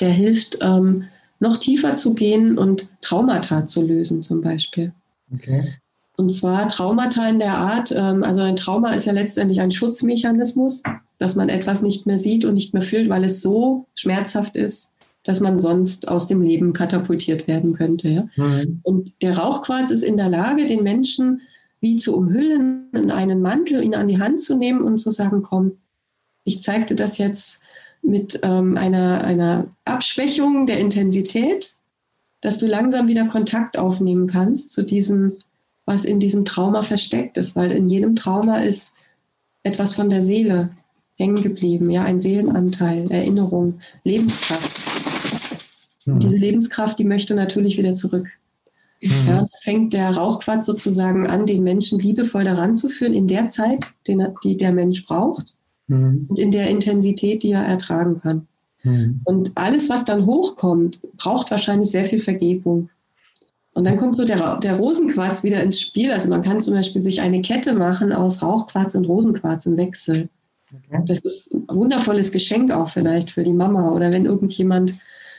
Der 0.00 0.10
hilft, 0.10 0.58
ähm, 0.60 1.04
noch 1.40 1.56
tiefer 1.56 1.94
zu 1.94 2.14
gehen 2.14 2.58
und 2.58 2.88
Traumata 3.00 3.66
zu 3.66 3.82
lösen, 3.82 4.22
zum 4.22 4.40
Beispiel. 4.40 4.92
Okay. 5.32 5.74
Und 6.16 6.30
zwar 6.30 6.68
Traumata 6.68 7.28
in 7.28 7.38
der 7.38 7.54
Art, 7.54 7.92
ähm, 7.96 8.22
also 8.22 8.40
ein 8.40 8.56
Trauma 8.56 8.92
ist 8.94 9.04
ja 9.04 9.12
letztendlich 9.12 9.60
ein 9.60 9.72
Schutzmechanismus, 9.72 10.82
dass 11.18 11.34
man 11.34 11.48
etwas 11.48 11.82
nicht 11.82 12.06
mehr 12.06 12.18
sieht 12.18 12.44
und 12.44 12.54
nicht 12.54 12.72
mehr 12.72 12.82
fühlt, 12.82 13.08
weil 13.08 13.24
es 13.24 13.40
so 13.40 13.86
schmerzhaft 13.94 14.54
ist, 14.54 14.92
dass 15.24 15.40
man 15.40 15.58
sonst 15.58 16.08
aus 16.08 16.26
dem 16.28 16.40
Leben 16.40 16.72
katapultiert 16.72 17.48
werden 17.48 17.74
könnte. 17.74 18.08
Ja? 18.08 18.28
Mhm. 18.36 18.80
Und 18.82 19.12
der 19.22 19.38
Rauchquarz 19.38 19.90
ist 19.90 20.04
in 20.04 20.16
der 20.16 20.28
Lage, 20.28 20.66
den 20.66 20.82
Menschen 20.82 21.40
wie 21.84 21.96
zu 21.96 22.16
umhüllen, 22.16 22.88
in 22.94 23.10
einen 23.10 23.42
Mantel, 23.42 23.84
ihn 23.84 23.94
an 23.94 24.06
die 24.06 24.18
Hand 24.18 24.40
zu 24.40 24.56
nehmen 24.56 24.80
und 24.80 24.96
zu 24.96 25.10
sagen, 25.10 25.42
komm, 25.42 25.72
ich 26.42 26.62
zeige 26.62 26.86
dir 26.86 26.96
das 26.96 27.18
jetzt 27.18 27.60
mit 28.00 28.40
ähm, 28.42 28.78
einer, 28.78 29.22
einer 29.22 29.66
Abschwächung 29.84 30.66
der 30.66 30.78
Intensität, 30.78 31.74
dass 32.40 32.58
du 32.58 32.66
langsam 32.66 33.06
wieder 33.06 33.26
Kontakt 33.26 33.78
aufnehmen 33.78 34.26
kannst 34.26 34.70
zu 34.70 34.82
diesem, 34.82 35.34
was 35.84 36.06
in 36.06 36.20
diesem 36.20 36.46
Trauma 36.46 36.80
versteckt 36.80 37.36
ist, 37.36 37.54
weil 37.54 37.70
in 37.70 37.90
jedem 37.90 38.16
Trauma 38.16 38.62
ist 38.62 38.94
etwas 39.62 39.92
von 39.92 40.08
der 40.08 40.22
Seele 40.22 40.70
hängen 41.16 41.42
geblieben, 41.42 41.90
ja, 41.90 42.04
ein 42.04 42.18
Seelenanteil, 42.18 43.10
Erinnerung, 43.10 43.78
Lebenskraft. 44.04 46.06
Mhm. 46.06 46.20
diese 46.20 46.38
Lebenskraft, 46.38 46.98
die 46.98 47.04
möchte 47.04 47.34
natürlich 47.34 47.76
wieder 47.76 47.94
zurück. 47.94 48.28
Mhm. 49.04 49.28
Ja, 49.28 49.42
da 49.42 49.48
fängt 49.62 49.92
der 49.92 50.16
Rauchquatsch 50.16 50.64
sozusagen 50.64 51.26
an, 51.26 51.46
den 51.46 51.62
Menschen 51.62 51.98
liebevoll 51.98 52.44
daran 52.44 52.74
zu 52.74 52.88
führen 52.88 53.14
in 53.14 53.26
der 53.26 53.48
Zeit, 53.48 53.86
den, 54.06 54.26
die 54.42 54.56
der 54.56 54.72
Mensch 54.72 55.04
braucht 55.04 55.54
mhm. 55.86 56.26
und 56.28 56.38
in 56.38 56.50
der 56.50 56.68
Intensität, 56.68 57.42
die 57.42 57.52
er 57.52 57.64
ertragen 57.64 58.20
kann. 58.20 58.46
Mhm. 58.82 59.20
Und 59.24 59.52
alles, 59.56 59.88
was 59.88 60.04
dann 60.04 60.26
hochkommt, 60.26 61.00
braucht 61.16 61.50
wahrscheinlich 61.50 61.90
sehr 61.90 62.04
viel 62.04 62.20
Vergebung. 62.20 62.90
Und 63.72 63.84
dann 63.84 63.96
kommt 63.96 64.14
so 64.16 64.24
der, 64.24 64.58
der 64.58 64.76
Rosenquarz 64.76 65.42
wieder 65.42 65.62
ins 65.62 65.80
Spiel. 65.80 66.12
Also 66.12 66.28
man 66.28 66.42
kann 66.42 66.60
zum 66.60 66.74
Beispiel 66.74 67.00
sich 67.00 67.20
eine 67.20 67.42
Kette 67.42 67.72
machen 67.72 68.12
aus 68.12 68.40
Rauchquarz 68.40 68.94
und 68.94 69.06
Rosenquarz 69.06 69.66
im 69.66 69.76
Wechsel. 69.76 70.28
Okay. 70.72 71.02
Das 71.06 71.18
ist 71.20 71.52
ein 71.52 71.66
wundervolles 71.68 72.30
Geschenk 72.30 72.70
auch 72.70 72.88
vielleicht 72.88 73.30
für 73.30 73.42
die 73.42 73.52
Mama 73.52 73.92
oder 73.92 74.10
wenn 74.10 74.26
irgendjemand 74.26 74.94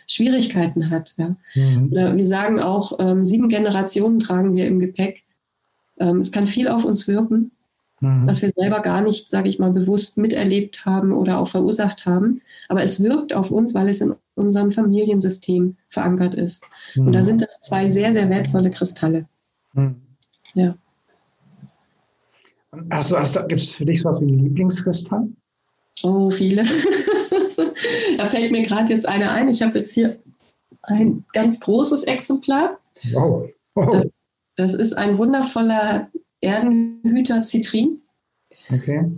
Schwierigkeiten 0.07 0.89
hat. 0.89 1.15
Ja. 1.17 1.31
Mhm. 1.55 1.91
Oder 1.91 2.15
wir 2.15 2.25
sagen 2.25 2.59
auch, 2.59 2.99
ähm, 2.99 3.25
sieben 3.25 3.49
Generationen 3.49 4.19
tragen 4.19 4.55
wir 4.55 4.67
im 4.67 4.79
Gepäck. 4.79 5.23
Ähm, 5.99 6.19
es 6.19 6.31
kann 6.31 6.47
viel 6.47 6.67
auf 6.67 6.85
uns 6.85 7.07
wirken, 7.07 7.51
mhm. 7.99 8.27
was 8.27 8.41
wir 8.41 8.51
selber 8.55 8.81
gar 8.81 9.01
nicht, 9.01 9.29
sage 9.29 9.49
ich 9.49 9.59
mal, 9.59 9.71
bewusst 9.71 10.17
miterlebt 10.17 10.85
haben 10.85 11.13
oder 11.13 11.39
auch 11.39 11.47
verursacht 11.47 12.05
haben. 12.05 12.41
Aber 12.69 12.83
es 12.83 13.01
wirkt 13.01 13.33
auf 13.33 13.51
uns, 13.51 13.73
weil 13.73 13.89
es 13.89 14.01
in 14.01 14.15
unserem 14.35 14.71
Familiensystem 14.71 15.77
verankert 15.89 16.35
ist. 16.35 16.65
Mhm. 16.95 17.07
Und 17.07 17.13
da 17.13 17.19
mhm. 17.19 17.25
sind 17.25 17.41
das 17.41 17.61
zwei 17.61 17.89
sehr, 17.89 18.13
sehr 18.13 18.29
wertvolle 18.29 18.71
Kristalle. 18.71 19.25
Mhm. 19.73 19.95
Ja. 20.53 20.75
Hast 22.91 23.11
du, 23.11 23.17
hast 23.17 23.35
du, 23.35 23.47
gibt 23.47 23.61
es 23.61 23.75
für 23.75 23.85
dich 23.85 24.01
sowas 24.01 24.19
wie 24.19 24.25
einen 24.25 24.43
Lieblingskristall? 24.43 25.29
Oh, 26.03 26.29
viele. 26.29 26.65
da 28.17 28.25
fällt 28.27 28.51
mir 28.51 28.63
gerade 28.63 28.93
jetzt 28.93 29.07
einer 29.07 29.31
ein. 29.31 29.49
Ich 29.49 29.61
habe 29.61 29.79
jetzt 29.79 29.93
hier 29.93 30.19
ein 30.83 31.25
ganz 31.33 31.59
großes 31.59 32.03
Exemplar. 32.03 32.79
Wow. 33.13 33.49
wow. 33.75 33.91
Das, 33.91 34.07
das, 34.55 34.73
ist 34.73 34.97
ein 34.97 35.17
wundervoller 35.17 36.09
Erdenhüter 36.41 37.41
Zitrin. 37.41 38.01
Okay. 38.69 39.11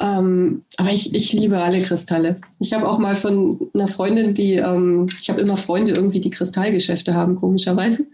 Ähm, 0.00 0.64
aber 0.78 0.90
ich, 0.90 1.14
ich 1.14 1.32
liebe 1.32 1.62
alle 1.62 1.80
Kristalle. 1.82 2.36
Ich 2.58 2.72
habe 2.72 2.88
auch 2.88 2.98
mal 2.98 3.14
von 3.14 3.70
einer 3.74 3.86
Freundin, 3.86 4.34
die, 4.34 4.54
ähm, 4.54 5.08
ich 5.20 5.30
habe 5.30 5.40
immer 5.40 5.56
Freunde 5.56 5.92
irgendwie, 5.92 6.20
die 6.20 6.30
Kristallgeschäfte 6.30 7.14
haben, 7.14 7.36
komischerweise. 7.36 8.06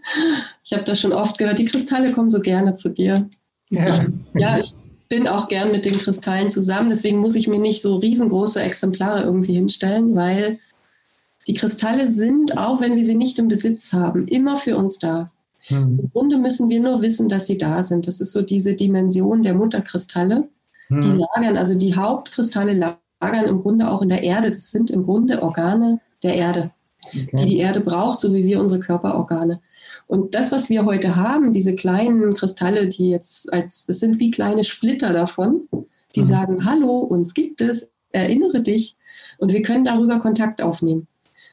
Ich 0.63 0.71
habe 0.71 0.83
da 0.83 0.95
schon 0.95 1.13
oft 1.13 1.39
gehört, 1.39 1.57
die 1.57 1.65
Kristalle 1.65 2.11
kommen 2.11 2.29
so 2.29 2.41
gerne 2.41 2.75
zu 2.75 2.89
dir. 2.89 3.27
Ja, 3.71 3.87
ich, 3.87 4.41
ja, 4.41 4.57
ich 4.59 4.73
bin 5.09 5.27
auch 5.27 5.47
gern 5.47 5.71
mit 5.71 5.85
den 5.85 5.97
Kristallen 5.97 6.49
zusammen. 6.49 6.89
Deswegen 6.89 7.19
muss 7.19 7.35
ich 7.35 7.47
mir 7.47 7.59
nicht 7.59 7.81
so 7.81 7.97
riesengroße 7.97 8.61
Exemplare 8.61 9.23
irgendwie 9.23 9.55
hinstellen, 9.55 10.15
weil 10.15 10.59
die 11.47 11.55
Kristalle 11.55 12.07
sind, 12.07 12.57
auch 12.57 12.79
wenn 12.79 12.95
wir 12.95 13.03
sie 13.03 13.15
nicht 13.15 13.39
im 13.39 13.47
Besitz 13.47 13.91
haben, 13.91 14.27
immer 14.27 14.55
für 14.55 14.77
uns 14.77 14.99
da. 14.99 15.31
Hm. 15.63 15.99
Im 15.99 16.11
Grunde 16.11 16.37
müssen 16.37 16.69
wir 16.69 16.79
nur 16.79 17.01
wissen, 17.01 17.27
dass 17.27 17.47
sie 17.47 17.57
da 17.57 17.81
sind. 17.81 18.07
Das 18.07 18.21
ist 18.21 18.31
so 18.31 18.43
diese 18.43 18.75
Dimension 18.75 19.41
der 19.41 19.55
Mutterkristalle. 19.55 20.47
Hm. 20.87 21.01
Die 21.01 21.09
lagern, 21.09 21.57
also 21.57 21.75
die 21.75 21.95
Hauptkristalle 21.95 22.73
lagern 22.73 23.45
im 23.45 23.61
Grunde 23.61 23.89
auch 23.89 24.03
in 24.03 24.09
der 24.09 24.23
Erde. 24.23 24.51
Das 24.51 24.69
sind 24.69 24.91
im 24.91 25.03
Grunde 25.03 25.41
Organe 25.41 25.99
der 26.21 26.35
Erde, 26.35 26.71
okay. 27.07 27.29
die 27.33 27.45
die 27.45 27.57
Erde 27.57 27.79
braucht, 27.81 28.19
so 28.19 28.31
wie 28.33 28.45
wir 28.45 28.59
unsere 28.59 28.79
Körperorgane. 28.79 29.59
Und 30.09 30.33
das, 30.33 30.51
was 30.51 30.71
wir 30.71 30.85
heute 30.85 31.17
haben, 31.17 31.51
diese 31.51 31.75
kleinen 31.75 32.33
Kristalle, 32.33 32.87
die 32.87 33.11
jetzt 33.11 33.53
als, 33.53 33.85
es 33.87 33.99
sind 33.99 34.19
wie 34.19 34.31
kleine 34.31 34.63
Splitter 34.63 35.13
davon, 35.13 35.67
die 36.15 36.21
mhm. 36.21 36.25
sagen, 36.25 36.65
hallo, 36.65 36.97
uns 36.97 37.35
gibt 37.35 37.61
es, 37.61 37.91
erinnere 38.11 38.61
dich. 38.61 38.95
Und 39.37 39.53
wir 39.53 39.61
können 39.61 39.83
darüber 39.83 40.17
Kontakt 40.17 40.63
aufnehmen. 40.63 41.05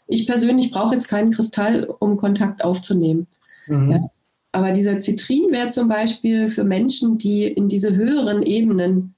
Ich 0.08 0.26
persönlich 0.26 0.70
brauche 0.70 0.94
jetzt 0.94 1.06
keinen 1.06 1.32
Kristall, 1.32 1.84
um 1.98 2.16
Kontakt 2.16 2.64
aufzunehmen. 2.64 3.26
Mhm. 3.66 3.90
Ja. 3.90 4.10
Aber 4.52 4.72
dieser 4.72 5.00
Zitrin 5.00 5.48
wäre 5.50 5.68
zum 5.68 5.88
Beispiel 5.88 6.48
für 6.48 6.64
Menschen, 6.64 7.18
die 7.18 7.44
in 7.44 7.68
diese 7.68 7.94
höheren 7.94 8.42
Ebenen 8.42 9.16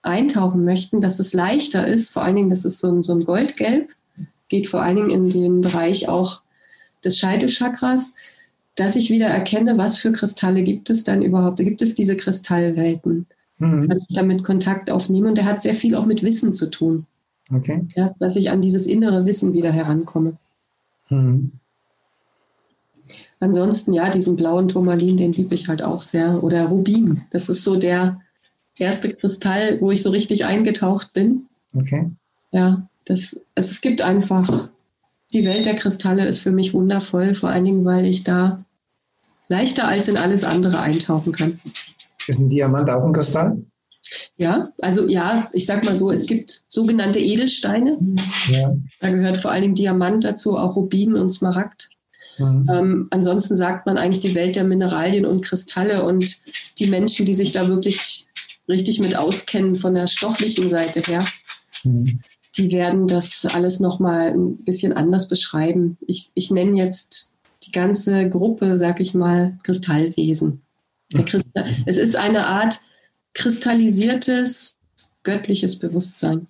eintauchen 0.00 0.64
möchten, 0.64 1.02
dass 1.02 1.18
es 1.18 1.34
leichter 1.34 1.86
ist. 1.86 2.08
Vor 2.08 2.22
allen 2.22 2.36
Dingen, 2.36 2.50
das 2.50 2.64
ist 2.64 2.78
so 2.78 2.88
ein, 2.88 3.04
so 3.04 3.12
ein 3.12 3.24
Goldgelb, 3.24 3.90
geht 4.48 4.66
vor 4.66 4.80
allen 4.80 4.96
Dingen 4.96 5.10
in 5.10 5.28
den 5.28 5.60
Bereich 5.60 6.08
auch 6.08 6.40
des 7.04 7.18
Scheitelchakras, 7.18 8.14
dass 8.78 8.96
ich 8.96 9.10
wieder 9.10 9.26
erkenne, 9.26 9.76
was 9.76 9.96
für 9.96 10.12
Kristalle 10.12 10.62
gibt 10.62 10.88
es 10.88 11.02
dann 11.02 11.22
überhaupt. 11.22 11.58
Da 11.58 11.64
gibt 11.64 11.82
es 11.82 11.94
diese 11.94 12.16
Kristallwelten. 12.16 13.26
Mhm. 13.58 13.88
Kann 13.88 13.98
ich 14.08 14.14
damit 14.14 14.44
Kontakt 14.44 14.90
aufnehmen. 14.90 15.26
Und 15.26 15.38
der 15.38 15.46
hat 15.46 15.60
sehr 15.60 15.74
viel 15.74 15.96
auch 15.96 16.06
mit 16.06 16.22
Wissen 16.22 16.52
zu 16.52 16.70
tun. 16.70 17.06
Okay. 17.52 17.86
Ja, 17.96 18.14
dass 18.20 18.36
ich 18.36 18.50
an 18.50 18.62
dieses 18.62 18.86
innere 18.86 19.26
Wissen 19.26 19.52
wieder 19.52 19.72
herankomme. 19.72 20.36
Mhm. 21.08 21.52
Ansonsten, 23.40 23.92
ja, 23.92 24.10
diesen 24.10 24.36
blauen 24.36 24.68
Turmalin, 24.68 25.16
den 25.16 25.32
liebe 25.32 25.54
ich 25.54 25.66
halt 25.66 25.82
auch 25.82 26.02
sehr. 26.02 26.44
Oder 26.44 26.66
Rubin. 26.66 27.22
Das 27.30 27.48
ist 27.48 27.64
so 27.64 27.76
der 27.76 28.20
erste 28.76 29.12
Kristall, 29.12 29.80
wo 29.80 29.90
ich 29.90 30.02
so 30.02 30.10
richtig 30.10 30.44
eingetaucht 30.44 31.12
bin. 31.14 31.46
Okay. 31.74 32.10
Ja, 32.52 32.86
das, 33.06 33.40
also 33.56 33.70
es 33.70 33.80
gibt 33.80 34.02
einfach, 34.02 34.68
die 35.32 35.44
Welt 35.44 35.66
der 35.66 35.74
Kristalle 35.74 36.26
ist 36.26 36.38
für 36.38 36.52
mich 36.52 36.74
wundervoll, 36.74 37.34
vor 37.34 37.48
allen 37.48 37.64
Dingen, 37.64 37.84
weil 37.84 38.04
ich 38.04 38.22
da 38.22 38.64
leichter 39.48 39.88
als 39.88 40.08
in 40.08 40.16
alles 40.16 40.44
andere 40.44 40.80
eintauchen 40.80 41.32
kann. 41.32 41.58
Ist 42.26 42.40
ein 42.40 42.50
Diamant 42.50 42.90
auch 42.90 43.04
ein 43.04 43.12
Kristall? 43.12 43.62
Ja, 44.36 44.72
also 44.80 45.06
ja, 45.06 45.48
ich 45.52 45.66
sag 45.66 45.84
mal 45.84 45.96
so, 45.96 46.10
es 46.10 46.26
gibt 46.26 46.62
sogenannte 46.68 47.18
Edelsteine. 47.18 47.98
Ja. 48.50 48.74
Da 49.00 49.10
gehört 49.10 49.38
vor 49.38 49.50
allen 49.50 49.62
Dingen 49.62 49.74
Diamant 49.74 50.24
dazu, 50.24 50.56
auch 50.56 50.76
Rubin 50.76 51.14
und 51.14 51.30
Smaragd. 51.30 51.90
Mhm. 52.38 52.70
Ähm, 52.70 53.08
ansonsten 53.10 53.56
sagt 53.56 53.86
man 53.86 53.98
eigentlich 53.98 54.20
die 54.20 54.34
Welt 54.34 54.56
der 54.56 54.64
Mineralien 54.64 55.26
und 55.26 55.44
Kristalle 55.44 56.04
und 56.04 56.36
die 56.78 56.86
Menschen, 56.86 57.26
die 57.26 57.34
sich 57.34 57.52
da 57.52 57.68
wirklich 57.68 58.26
richtig 58.68 59.00
mit 59.00 59.16
auskennen 59.16 59.74
von 59.74 59.94
der 59.94 60.06
stofflichen 60.06 60.70
Seite 60.70 61.00
her, 61.00 61.24
mhm. 61.84 62.20
die 62.56 62.70
werden 62.70 63.08
das 63.08 63.46
alles 63.52 63.80
nochmal 63.80 64.30
ein 64.30 64.58
bisschen 64.64 64.92
anders 64.92 65.28
beschreiben. 65.28 65.98
Ich, 66.06 66.30
ich 66.34 66.50
nenne 66.50 66.78
jetzt 66.78 67.34
die 67.68 67.72
ganze 67.72 68.28
Gruppe, 68.28 68.78
sag 68.78 69.00
ich 69.00 69.14
mal, 69.14 69.58
Kristallwesen. 69.62 70.62
Kristall, 71.24 71.74
es 71.86 71.96
ist 71.96 72.16
eine 72.16 72.46
Art 72.46 72.78
kristallisiertes 73.34 74.78
göttliches 75.22 75.78
Bewusstsein. 75.78 76.46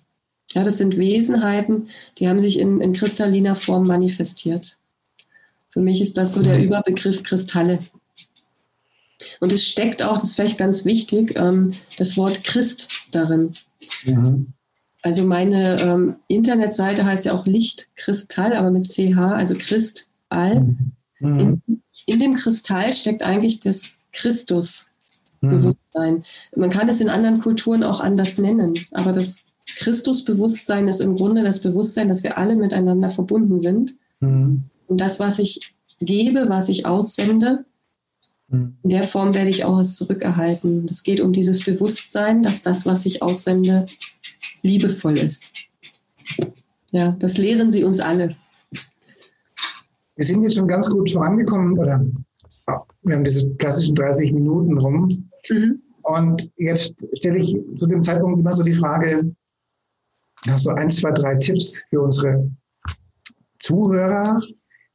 Ja, 0.53 0.63
das 0.63 0.77
sind 0.77 0.97
Wesenheiten, 0.97 1.89
die 2.17 2.27
haben 2.27 2.41
sich 2.41 2.57
in, 2.57 2.81
in 2.81 2.93
kristalliner 2.93 3.55
Form 3.55 3.85
manifestiert. 3.85 4.77
Für 5.69 5.81
mich 5.81 6.01
ist 6.01 6.17
das 6.17 6.33
so 6.33 6.41
der 6.41 6.57
mhm. 6.57 6.63
Überbegriff 6.63 7.23
Kristalle. 7.23 7.79
Und 9.39 9.51
es 9.51 9.63
steckt 9.65 10.01
auch, 10.01 10.15
das 10.15 10.29
ist 10.29 10.35
vielleicht 10.35 10.57
ganz 10.57 10.85
wichtig, 10.85 11.35
ähm, 11.35 11.71
das 11.97 12.17
Wort 12.17 12.43
Christ 12.43 12.89
darin. 13.11 13.53
Mhm. 14.03 14.53
Also 15.01 15.25
meine 15.25 15.79
ähm, 15.81 16.15
Internetseite 16.27 17.05
heißt 17.05 17.25
ja 17.25 17.33
auch 17.33 17.45
Lichtkristall, 17.45 18.53
aber 18.53 18.71
mit 18.71 18.89
CH, 18.89 19.17
also 19.17 19.55
Christall. 19.55 20.61
Mhm. 20.61 20.91
Mhm. 21.19 21.39
In, 21.39 21.61
in, 22.05 22.19
dem 22.19 22.35
Kristall 22.35 22.93
steckt 22.93 23.23
eigentlich 23.23 23.59
das 23.59 23.93
Christusbewusstsein. 24.11 26.15
Mhm. 26.15 26.23
Man 26.55 26.69
kann 26.69 26.89
es 26.89 27.01
in 27.01 27.09
anderen 27.09 27.41
Kulturen 27.41 27.83
auch 27.83 27.99
anders 27.99 28.37
nennen, 28.37 28.75
aber 28.91 29.11
das 29.11 29.41
Christusbewusstsein 29.77 30.87
ist 30.87 31.01
im 31.01 31.15
Grunde 31.15 31.43
das 31.43 31.61
Bewusstsein, 31.61 32.09
dass 32.09 32.23
wir 32.23 32.37
alle 32.37 32.55
miteinander 32.55 33.09
verbunden 33.09 33.59
sind. 33.59 33.95
Mhm. 34.19 34.63
Und 34.87 35.01
das, 35.01 35.19
was 35.19 35.39
ich 35.39 35.73
gebe, 35.99 36.49
was 36.49 36.69
ich 36.69 36.85
aussende, 36.85 37.65
mhm. 38.47 38.77
in 38.83 38.89
der 38.89 39.03
Form 39.03 39.33
werde 39.33 39.49
ich 39.49 39.65
auch 39.65 39.77
was 39.77 39.95
zurückerhalten. 39.95 40.85
Es 40.89 41.03
geht 41.03 41.21
um 41.21 41.33
dieses 41.33 41.63
Bewusstsein, 41.63 42.43
dass 42.43 42.63
das, 42.63 42.85
was 42.85 43.05
ich 43.05 43.21
aussende, 43.21 43.85
liebevoll 44.61 45.17
ist. 45.17 45.51
Ja, 46.91 47.15
das 47.19 47.37
lehren 47.37 47.71
sie 47.71 47.83
uns 47.83 47.99
alle. 47.99 48.35
Wir 50.19 50.25
sind 50.25 50.43
jetzt 50.43 50.57
schon 50.57 50.67
ganz 50.67 50.89
gut 50.89 51.09
vorangekommen 51.09 51.79
oder 51.79 52.05
wir 53.03 53.15
haben 53.15 53.23
diese 53.23 53.49
klassischen 53.55 53.95
30 53.95 54.33
Minuten 54.33 54.77
rum. 54.77 55.29
Mhm. 55.49 55.81
Und 56.01 56.51
jetzt 56.57 57.07
stelle 57.13 57.37
ich 57.37 57.57
zu 57.77 57.87
dem 57.87 58.03
Zeitpunkt 58.03 58.41
immer 58.41 58.51
so 58.51 58.63
die 58.63 58.73
Frage, 58.73 59.33
hast 60.45 60.67
du 60.67 60.71
ein, 60.71 60.89
zwei, 60.89 61.11
drei 61.11 61.35
Tipps 61.35 61.85
für 61.89 62.01
unsere 62.01 62.51
Zuhörer, 63.59 64.41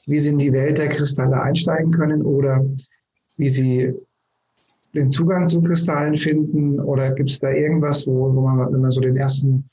wie 0.05 0.18
sie 0.18 0.29
in 0.29 0.37
die 0.37 0.53
Welt 0.53 0.77
der 0.77 0.91
Kristalle 0.91 1.41
einsteigen 1.41 1.91
können 1.91 2.20
oder 2.20 2.62
wie 3.39 3.49
sie 3.49 3.95
den 4.95 5.11
Zugang 5.11 5.49
zu 5.49 5.62
Kristallen 5.62 6.18
finden 6.18 6.79
oder 6.79 7.11
gibt 7.12 7.31
es 7.31 7.41
da 7.41 7.51
irgendwas, 7.51 8.07
wo, 8.07 8.31
wo 8.35 8.43
man, 8.43 8.70
wenn 8.70 8.83
man 8.83 8.93
so 8.93 9.01
den 9.01 9.16
ersten, 9.16 9.70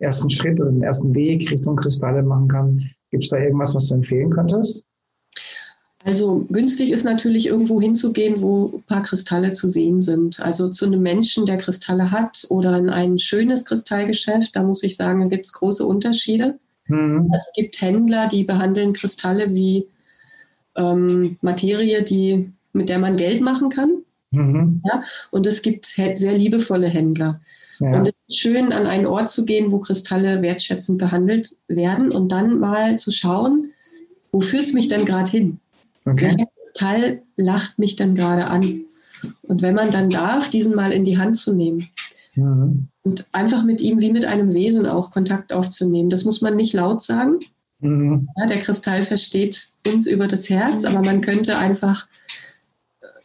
ersten 0.00 0.28
Schritt 0.28 0.60
oder 0.60 0.70
den 0.70 0.82
ersten 0.82 1.14
Weg 1.14 1.50
Richtung 1.50 1.76
Kristalle 1.76 2.22
machen 2.22 2.48
kann, 2.48 2.90
gibt 3.12 3.24
es 3.24 3.30
da 3.30 3.38
irgendwas, 3.38 3.74
was 3.74 3.88
du 3.88 3.94
empfehlen 3.94 4.30
könntest? 4.30 4.86
Also 6.04 6.44
günstig 6.48 6.90
ist 6.90 7.04
natürlich 7.04 7.46
irgendwo 7.46 7.80
hinzugehen, 7.80 8.42
wo 8.42 8.72
ein 8.74 8.82
paar 8.82 9.02
Kristalle 9.04 9.52
zu 9.52 9.68
sehen 9.68 10.02
sind. 10.02 10.40
Also 10.40 10.68
zu 10.70 10.86
einem 10.86 11.00
Menschen, 11.00 11.46
der 11.46 11.58
Kristalle 11.58 12.10
hat 12.10 12.44
oder 12.48 12.76
in 12.76 12.90
ein 12.90 13.20
schönes 13.20 13.64
Kristallgeschäft, 13.64 14.56
da 14.56 14.64
muss 14.64 14.82
ich 14.82 14.96
sagen, 14.96 15.20
da 15.20 15.28
gibt 15.28 15.46
es 15.46 15.52
große 15.52 15.86
Unterschiede. 15.86 16.58
Mhm. 16.88 17.32
Es 17.36 17.44
gibt 17.54 17.80
Händler, 17.80 18.26
die 18.26 18.42
behandeln 18.42 18.94
Kristalle 18.94 19.54
wie 19.54 19.86
ähm, 20.74 21.36
Materie, 21.40 22.02
die, 22.02 22.50
mit 22.72 22.88
der 22.88 22.98
man 22.98 23.16
Geld 23.16 23.40
machen 23.40 23.68
kann. 23.68 24.02
Mhm. 24.32 24.82
Ja? 24.84 25.04
Und 25.30 25.46
es 25.46 25.62
gibt 25.62 25.86
sehr 25.86 26.36
liebevolle 26.36 26.88
Händler. 26.88 27.40
Ja. 27.82 27.98
Und 27.98 28.08
es 28.08 28.14
ist 28.28 28.38
schön, 28.38 28.72
an 28.72 28.86
einen 28.86 29.06
Ort 29.06 29.28
zu 29.30 29.44
gehen, 29.44 29.72
wo 29.72 29.80
Kristalle 29.80 30.40
wertschätzend 30.40 30.98
behandelt 30.98 31.56
werden 31.66 32.12
und 32.12 32.30
dann 32.30 32.60
mal 32.60 32.96
zu 32.96 33.10
schauen, 33.10 33.72
wo 34.30 34.40
führt 34.40 34.66
es 34.66 34.72
mich 34.72 34.86
denn 34.86 35.04
gerade 35.04 35.30
hin? 35.30 35.58
Okay. 36.04 36.26
Welcher 36.26 36.46
Kristall 36.46 37.22
lacht 37.34 37.80
mich 37.80 37.96
denn 37.96 38.14
gerade 38.14 38.46
an? 38.46 38.82
Und 39.42 39.62
wenn 39.62 39.74
man 39.74 39.90
dann 39.90 40.10
darf, 40.10 40.48
diesen 40.48 40.76
mal 40.76 40.92
in 40.92 41.04
die 41.04 41.18
Hand 41.18 41.36
zu 41.36 41.54
nehmen 41.54 41.88
mhm. 42.36 42.86
und 43.02 43.26
einfach 43.32 43.64
mit 43.64 43.80
ihm 43.80 44.00
wie 44.00 44.12
mit 44.12 44.26
einem 44.26 44.54
Wesen 44.54 44.86
auch 44.86 45.10
Kontakt 45.10 45.52
aufzunehmen, 45.52 46.08
das 46.08 46.24
muss 46.24 46.40
man 46.40 46.54
nicht 46.54 46.74
laut 46.74 47.02
sagen. 47.02 47.40
Mhm. 47.80 48.28
Ja, 48.36 48.46
der 48.46 48.60
Kristall 48.60 49.02
versteht 49.02 49.70
uns 49.88 50.06
über 50.06 50.28
das 50.28 50.48
Herz, 50.48 50.84
aber 50.84 51.02
man 51.02 51.20
könnte 51.20 51.58
einfach 51.58 52.06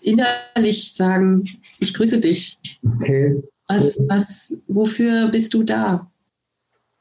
innerlich 0.01 0.93
sagen, 0.93 1.45
ich 1.79 1.93
grüße 1.93 2.19
dich. 2.19 2.57
Okay. 2.83 3.43
Was, 3.67 3.99
was, 4.07 4.53
wofür 4.67 5.29
bist 5.29 5.53
du 5.53 5.63
da? 5.63 6.09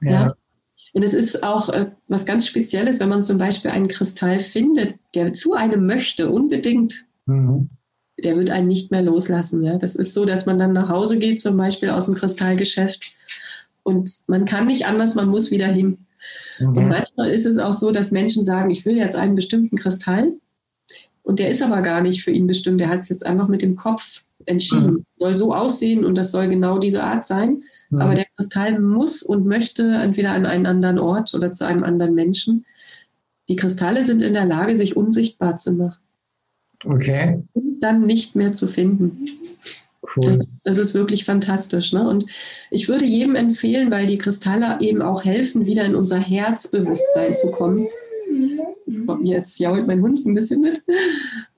Ja. 0.01 0.11
ja. 0.11 0.37
Und 0.93 1.03
es 1.03 1.13
ist 1.13 1.43
auch 1.43 1.69
äh, 1.69 1.91
was 2.09 2.25
ganz 2.25 2.47
Spezielles, 2.47 3.01
wenn 3.01 3.11
man 3.11 3.23
zum 3.23 3.39
Beispiel 3.39 3.71
einen 3.71 3.89
Kristall 3.89 4.39
findet, 4.39 4.95
der 5.15 5.35
zu 5.35 5.53
einem 5.53 5.87
möchte, 5.87 6.31
unbedingt. 6.31 7.05
Mhm. 7.27 7.69
Der 8.25 8.37
wird 8.37 8.49
einen 8.49 8.69
nicht 8.69 8.91
mehr 8.91 9.03
loslassen. 9.03 9.63
Ja? 9.63 9.77
Das 9.77 9.95
ist 9.95 10.15
so, 10.15 10.25
dass 10.25 10.47
man 10.47 10.59
dann 10.59 10.73
nach 10.73 10.89
Hause 10.89 11.19
geht, 11.19 11.41
zum 11.41 11.57
Beispiel 11.57 11.91
aus 11.91 12.07
dem 12.07 12.15
Kristallgeschäft. 12.15 13.15
Und 13.83 14.21
man 14.27 14.47
kann 14.47 14.67
nicht 14.67 14.87
anders, 14.87 15.15
man 15.15 15.29
muss 15.29 15.51
wieder 15.51 15.67
hin. 15.67 16.07
Mhm. 16.59 16.69
Und 16.69 16.89
manchmal 16.89 17.31
ist 17.31 17.45
es 17.45 17.59
auch 17.59 17.75
so, 17.75 17.93
dass 17.93 18.11
Menschen 18.11 18.43
sagen, 18.43 18.71
ich 18.71 18.87
will 18.87 18.97
jetzt 18.97 19.17
einen 19.17 19.37
bestimmten 19.37 19.77
Kristall. 19.77 20.33
Und 21.23 21.41
der 21.41 21.51
ist 21.51 21.63
aber 21.63 21.83
gar 21.83 22.01
nicht 22.01 22.25
für 22.25 22.31
ihn 22.31 22.47
bestimmt. 22.47 22.81
Der 22.81 22.89
hat 22.89 23.01
es 23.01 23.11
jetzt 23.11 23.27
einfach 23.27 23.49
mit 23.49 23.61
dem 23.61 23.77
Kopf 23.77 24.25
entschieden. 24.47 24.93
Mhm. 24.93 25.05
Soll 25.19 25.35
so 25.35 25.55
aussehen 25.55 26.05
und 26.05 26.15
das 26.15 26.31
soll 26.33 26.49
genau 26.49 26.79
diese 26.79 27.03
Art 27.03 27.27
sein. 27.27 27.63
Mhm. 27.91 28.01
Aber 28.01 28.15
der 28.15 28.27
Kristall 28.37 28.81
muss 28.81 29.23
und 29.23 29.47
möchte 29.47 29.83
entweder 29.83 30.33
an 30.33 30.47
einen 30.47 30.67
anderen 30.67 30.99
Ort 30.99 31.35
oder 31.35 31.53
zu 31.53 31.67
einem 31.67 31.85
anderen 31.85 32.15
Menschen. 32.15 32.65
Die 33.49 33.57
Kristalle 33.57 34.05
sind 34.05 34.23
in 34.23 34.33
der 34.33 34.45
Lage, 34.45 34.75
sich 34.75 34.97
unsichtbar 34.97 35.57
zu 35.57 35.73
machen. 35.73 36.01
Okay. 36.85 37.43
Und 37.55 37.81
dann 37.81 38.07
nicht 38.07 38.37
mehr 38.37 38.53
zu 38.53 38.67
finden. 38.67 39.27
Cool. 40.17 40.39
Das, 40.39 40.47
das 40.65 40.79
ist 40.79 40.95
wirklich 40.95 41.25
fantastisch. 41.25 41.93
Ne? 41.93 42.09
Und 42.09 42.27
ich 42.71 42.89
würde 42.89 43.05
jedem 43.05 43.35
empfehlen, 43.35 43.91
weil 43.91 44.07
die 44.07 44.19
Kristalle 44.19 44.79
eben 44.81 45.03
auch 45.03 45.25
helfen, 45.25 45.67
wieder 45.67 45.85
in 45.85 45.95
unser 45.95 46.19
Herzbewusstsein 46.19 47.35
zu 47.35 47.51
kommen. 47.53 47.87
Jetzt 49.23 49.59
jault 49.59 49.87
mein 49.87 50.03
Hund 50.03 50.25
ein 50.25 50.35
bisschen 50.35 50.61
mit. 50.61 50.83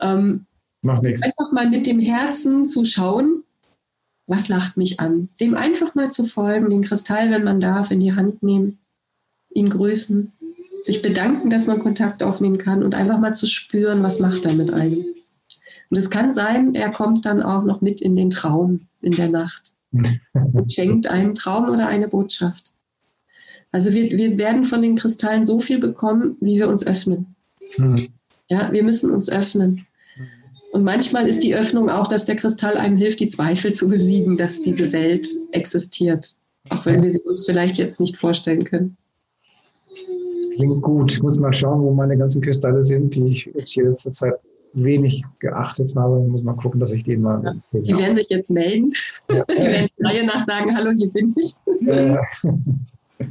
Ähm, 0.00 0.46
Mach 0.82 1.02
nichts. 1.02 1.22
Einfach 1.22 1.52
mal 1.52 1.68
mit 1.68 1.86
dem 1.86 2.00
Herzen 2.00 2.68
zu 2.68 2.84
schauen, 2.84 3.42
was 4.26 4.48
lacht 4.48 4.76
mich 4.76 5.00
an? 5.00 5.30
Dem 5.40 5.54
einfach 5.54 5.94
mal 5.94 6.10
zu 6.10 6.24
folgen, 6.24 6.70
den 6.70 6.82
Kristall, 6.82 7.30
wenn 7.30 7.44
man 7.44 7.60
darf, 7.60 7.90
in 7.90 8.00
die 8.00 8.14
Hand 8.14 8.42
nehmen, 8.42 8.78
ihn 9.54 9.70
grüßen, 9.70 10.32
sich 10.82 11.02
bedanken, 11.02 11.50
dass 11.50 11.66
man 11.66 11.80
Kontakt 11.80 12.22
aufnehmen 12.22 12.58
kann 12.58 12.82
und 12.82 12.94
einfach 12.94 13.18
mal 13.18 13.34
zu 13.34 13.46
spüren, 13.46 14.02
was 14.02 14.20
macht 14.20 14.44
er 14.44 14.54
mit 14.54 14.72
einem. 14.72 15.04
Und 15.90 15.96
es 15.96 16.10
kann 16.10 16.32
sein, 16.32 16.74
er 16.74 16.90
kommt 16.90 17.24
dann 17.24 17.42
auch 17.42 17.64
noch 17.64 17.80
mit 17.80 18.00
in 18.00 18.14
den 18.14 18.30
Traum 18.30 18.88
in 19.00 19.12
der 19.12 19.30
Nacht 19.30 19.72
und 20.32 20.72
schenkt 20.72 21.06
einen 21.06 21.34
Traum 21.34 21.70
oder 21.70 21.88
eine 21.88 22.08
Botschaft. 22.08 22.72
Also 23.72 23.92
wir, 23.92 24.16
wir 24.16 24.38
werden 24.38 24.64
von 24.64 24.82
den 24.82 24.96
Kristallen 24.96 25.44
so 25.44 25.60
viel 25.60 25.78
bekommen, 25.78 26.36
wie 26.40 26.56
wir 26.56 26.68
uns 26.68 26.86
öffnen. 26.86 27.34
Mhm. 27.76 28.08
Ja, 28.48 28.72
wir 28.72 28.82
müssen 28.82 29.10
uns 29.10 29.28
öffnen. 29.28 29.86
Und 30.78 30.84
manchmal 30.84 31.26
ist 31.26 31.42
die 31.42 31.56
Öffnung 31.56 31.90
auch, 31.90 32.06
dass 32.06 32.24
der 32.24 32.36
Kristall 32.36 32.76
einem 32.76 32.96
hilft, 32.96 33.18
die 33.18 33.26
Zweifel 33.26 33.72
zu 33.72 33.88
besiegen, 33.88 34.36
dass 34.36 34.62
diese 34.62 34.92
Welt 34.92 35.26
existiert. 35.50 36.36
Auch 36.70 36.86
wenn 36.86 37.02
wir 37.02 37.10
sie 37.10 37.20
uns 37.22 37.44
vielleicht 37.44 37.78
jetzt 37.78 38.00
nicht 38.00 38.16
vorstellen 38.16 38.62
können. 38.62 38.96
Klingt 40.54 40.80
gut. 40.82 41.10
Ich 41.10 41.20
muss 41.20 41.36
mal 41.36 41.52
schauen, 41.52 41.82
wo 41.82 41.92
meine 41.92 42.16
ganzen 42.16 42.42
Kristalle 42.42 42.84
sind, 42.84 43.16
die 43.16 43.26
ich 43.26 43.50
jetzt 43.56 43.72
hier 43.72 43.86
letzte 43.86 44.12
Zeit 44.12 44.34
wenig 44.72 45.24
geachtet 45.40 45.92
habe. 45.96 46.22
Ich 46.24 46.30
muss 46.30 46.44
mal 46.44 46.54
gucken, 46.54 46.78
dass 46.78 46.92
ich 46.92 47.02
die 47.02 47.16
mal. 47.16 47.42
Ja, 47.42 47.80
die 47.80 47.98
werden 47.98 48.14
sich 48.14 48.28
jetzt 48.30 48.52
melden. 48.52 48.92
Ja. 49.32 49.44
Die 49.46 49.56
werden 49.56 49.88
der 49.98 50.10
Reihe 50.10 50.26
nach 50.26 50.46
sagen: 50.46 50.76
Hallo, 50.76 50.92
hier 50.96 51.10
bin 51.10 51.34
ich. 51.36 51.56
Äh, 51.88 52.18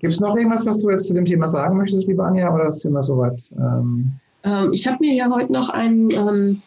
Gibt 0.00 0.12
es 0.12 0.18
noch 0.18 0.36
irgendwas, 0.36 0.66
was 0.66 0.80
du 0.80 0.90
jetzt 0.90 1.06
zu 1.06 1.14
dem 1.14 1.24
Thema 1.24 1.46
sagen 1.46 1.76
möchtest, 1.76 2.08
liebe 2.08 2.24
Anja, 2.24 2.52
oder 2.52 2.66
ist 2.66 2.78
es 2.78 2.84
immer 2.84 3.02
soweit? 3.02 3.40
Ähm 3.56 4.18
ähm, 4.46 4.72
ich 4.72 4.86
habe 4.86 4.98
mir 5.00 5.12
ja 5.12 5.28
heute 5.28 5.52
noch 5.52 5.68
ein 5.68 6.08
ähm, 6.12 6.62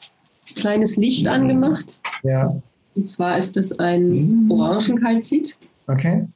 kleines 0.56 0.98
Licht 0.98 1.28
angemacht. 1.28 2.02
Ja. 2.24 2.54
Und 2.96 3.10
zwar 3.10 3.38
ist 3.38 3.56
das 3.56 3.78
ein 3.80 4.44
mhm. 4.46 4.52
Orangenkalzit. 4.52 5.58
Okay. 5.88 6.28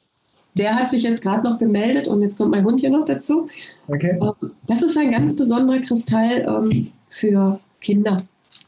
Der 0.55 0.75
hat 0.75 0.89
sich 0.89 1.03
jetzt 1.03 1.21
gerade 1.23 1.47
noch 1.47 1.57
gemeldet 1.57 2.07
und 2.07 2.21
jetzt 2.21 2.37
kommt 2.37 2.51
mein 2.51 2.63
Hund 2.63 2.79
hier 2.79 2.91
noch 2.91 3.05
dazu. 3.05 3.47
Okay. 3.87 4.17
Ähm, 4.21 4.51
das 4.67 4.81
ist 4.81 4.97
ein 4.97 5.11
ganz 5.11 5.35
besonderer 5.35 5.79
Kristall 5.79 6.45
ähm, 6.47 6.91
für 7.09 7.59
Kinder. 7.81 8.17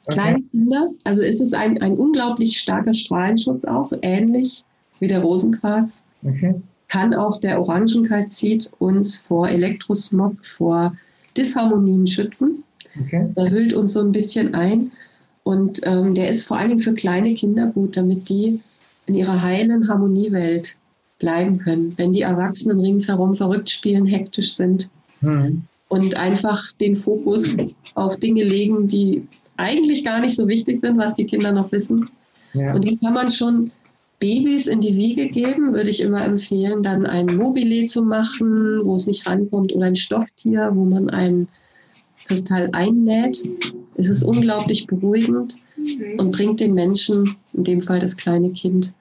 Okay. 0.08 0.14
Kleine 0.14 0.44
Kinder. 0.52 0.90
Also 1.04 1.24
ist 1.24 1.42
es 1.42 1.54
ein, 1.54 1.82
ein 1.82 1.98
unglaublich 1.98 2.60
starker 2.60 2.94
Strahlenschutz 2.94 3.64
auch, 3.66 3.86
so 3.86 3.98
ähnlich 4.02 4.64
wie 5.00 5.08
der 5.08 5.22
Rosenquarz. 5.22 6.04
Okay. 6.24 6.56
Kann 6.88 7.14
auch 7.14 7.38
der 7.38 7.60
Orangenkalzit 7.60 8.72
uns 8.80 9.18
vor 9.18 9.48
Elektrosmog, 9.48 10.46
vor 10.46 10.94
Disharmonien 11.38 12.08
schützen. 12.08 12.64
Okay. 13.00 13.30
Der 13.36 13.50
hüllt 13.50 13.74
uns 13.74 13.94
so 13.94 14.02
ein 14.02 14.12
bisschen 14.12 14.54
ein. 14.56 14.92
Und 15.44 15.82
ähm, 15.84 16.16
der 16.16 16.30
ist 16.30 16.44
vor 16.44 16.58
allen 16.58 16.70
Dingen 16.70 16.82
für 16.82 16.94
kleine 16.94 17.34
Kinder 17.34 17.72
gut, 17.72 17.96
damit 17.96 18.28
die 18.30 18.60
in 19.06 19.16
ihrer 19.16 19.42
heilen 19.42 19.88
Harmoniewelt 19.88 20.76
bleiben 21.20 21.60
können. 21.60 21.94
Wenn 21.98 22.14
die 22.14 22.22
Erwachsenen 22.22 22.80
ringsherum 22.80 23.36
verrückt 23.36 23.70
spielen, 23.70 24.06
hektisch 24.06 24.56
sind 24.56 24.90
mhm. 25.22 25.64
und 25.88 26.18
einfach 26.18 26.72
den 26.74 26.96
Fokus 26.96 27.58
auf 27.94 28.18
Dinge 28.18 28.44
legen, 28.44 28.88
die 28.88 29.28
eigentlich 29.58 30.04
gar 30.04 30.20
nicht 30.20 30.36
so 30.36 30.48
wichtig 30.48 30.80
sind, 30.80 30.98
was 30.98 31.16
die 31.16 31.26
Kinder 31.26 31.52
noch 31.52 31.72
wissen. 31.72 32.10
Ja. 32.54 32.74
Und 32.74 32.84
die 32.84 32.98
kann 32.98 33.14
man 33.14 33.32
schon 33.32 33.72
Babys 34.20 34.68
in 34.68 34.82
die 34.82 34.95
Wiege 34.95 35.28
geben, 35.28 35.74
würde 35.74 35.89
ich 35.89 36.01
immer 36.01 36.24
empfehlen, 36.24 36.82
dann 36.82 37.05
ein 37.05 37.26
Mobile 37.26 37.86
zu 37.86 38.01
machen, 38.01 38.82
wo 38.84 38.95
es 38.95 39.07
nicht 39.07 39.28
rankommt, 39.28 39.74
oder 39.74 39.86
ein 39.86 39.95
Stofftier, 39.95 40.72
wo 40.74 40.86
man 40.86 41.09
ein 41.09 41.47
Kristall 42.26 42.70
einnäht. 42.72 43.47
Es 43.95 44.09
ist 44.09 44.24
unglaublich 44.24 44.88
beruhigend 44.88 45.55
und 46.18 46.32
bringt 46.32 46.59
den 46.59 46.74
Menschen, 46.74 47.36
in 47.53 47.63
dem 47.63 47.82
Fall 47.82 47.99
das 47.99 48.18
kleine 48.18 48.51
Kind, 48.51 48.93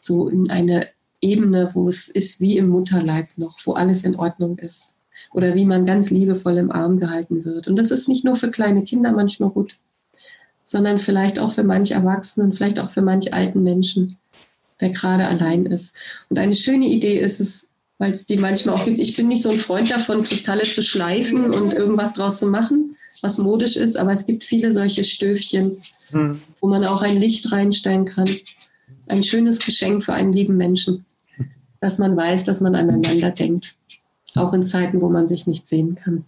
so 0.00 0.28
in 0.28 0.50
eine 0.50 0.88
Ebene, 1.20 1.70
wo 1.72 1.88
es 1.88 2.08
ist 2.08 2.40
wie 2.40 2.56
im 2.56 2.68
Mutterleib 2.68 3.26
noch, 3.36 3.58
wo 3.64 3.72
alles 3.72 4.04
in 4.04 4.16
Ordnung 4.16 4.58
ist. 4.58 4.94
Oder 5.32 5.54
wie 5.54 5.64
man 5.64 5.86
ganz 5.86 6.10
liebevoll 6.10 6.58
im 6.58 6.72
Arm 6.72 6.98
gehalten 6.98 7.44
wird. 7.44 7.68
Und 7.68 7.76
das 7.76 7.90
ist 7.90 8.08
nicht 8.08 8.24
nur 8.24 8.36
für 8.36 8.50
kleine 8.50 8.82
Kinder 8.82 9.12
manchmal 9.12 9.50
gut, 9.50 9.76
sondern 10.64 10.98
vielleicht 10.98 11.38
auch 11.38 11.52
für 11.52 11.62
manche 11.62 11.94
Erwachsenen, 11.94 12.52
vielleicht 12.52 12.80
auch 12.80 12.90
für 12.90 13.02
manche 13.02 13.32
alten 13.32 13.62
Menschen 13.62 14.18
der 14.82 14.90
gerade 14.90 15.26
allein 15.26 15.66
ist. 15.66 15.94
Und 16.28 16.38
eine 16.38 16.54
schöne 16.54 16.86
Idee 16.86 17.18
ist 17.18 17.40
es, 17.40 17.68
weil 17.98 18.12
es 18.12 18.26
die 18.26 18.36
manchmal 18.36 18.74
auch 18.74 18.84
gibt. 18.84 18.98
Ich 18.98 19.16
bin 19.16 19.28
nicht 19.28 19.42
so 19.42 19.50
ein 19.50 19.58
Freund 19.58 19.90
davon, 19.90 20.24
Kristalle 20.24 20.64
zu 20.64 20.82
schleifen 20.82 21.50
und 21.52 21.72
irgendwas 21.72 22.12
draus 22.12 22.38
zu 22.38 22.46
machen, 22.46 22.94
was 23.22 23.38
modisch 23.38 23.76
ist, 23.76 23.96
aber 23.96 24.12
es 24.12 24.26
gibt 24.26 24.44
viele 24.44 24.72
solche 24.72 25.04
Stöfchen, 25.04 25.78
mhm. 26.10 26.38
wo 26.60 26.68
man 26.68 26.84
auch 26.84 27.00
ein 27.00 27.16
Licht 27.16 27.52
reinstellen 27.52 28.04
kann. 28.04 28.28
Ein 29.06 29.22
schönes 29.22 29.60
Geschenk 29.60 30.04
für 30.04 30.12
einen 30.14 30.32
lieben 30.32 30.56
Menschen, 30.56 31.04
dass 31.80 31.98
man 31.98 32.16
weiß, 32.16 32.44
dass 32.44 32.60
man 32.60 32.74
aneinander 32.74 33.30
denkt. 33.30 33.76
Auch 34.34 34.52
in 34.52 34.64
Zeiten, 34.64 35.00
wo 35.00 35.08
man 35.08 35.26
sich 35.26 35.46
nicht 35.46 35.66
sehen 35.66 35.94
kann. 35.94 36.24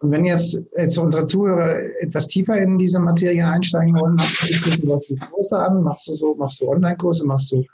Und 0.00 0.10
wenn 0.10 0.24
jetzt, 0.24 0.62
jetzt 0.76 0.98
unsere 0.98 1.26
Zuhörer 1.26 1.78
etwas 2.00 2.26
tiefer 2.26 2.56
in 2.58 2.78
diese 2.78 2.98
Materie 2.98 3.46
einsteigen 3.46 3.94
wollen, 3.94 4.16
machst 4.16 4.82
du 4.82 5.00
Kurse 5.30 5.58
an, 5.58 5.82
machst 5.82 6.08
du 6.08 6.16
so, 6.16 6.34
machst 6.34 6.60
du 6.60 6.68
Online-Kurse, 6.68 7.26
machst 7.26 7.52
du 7.52 7.64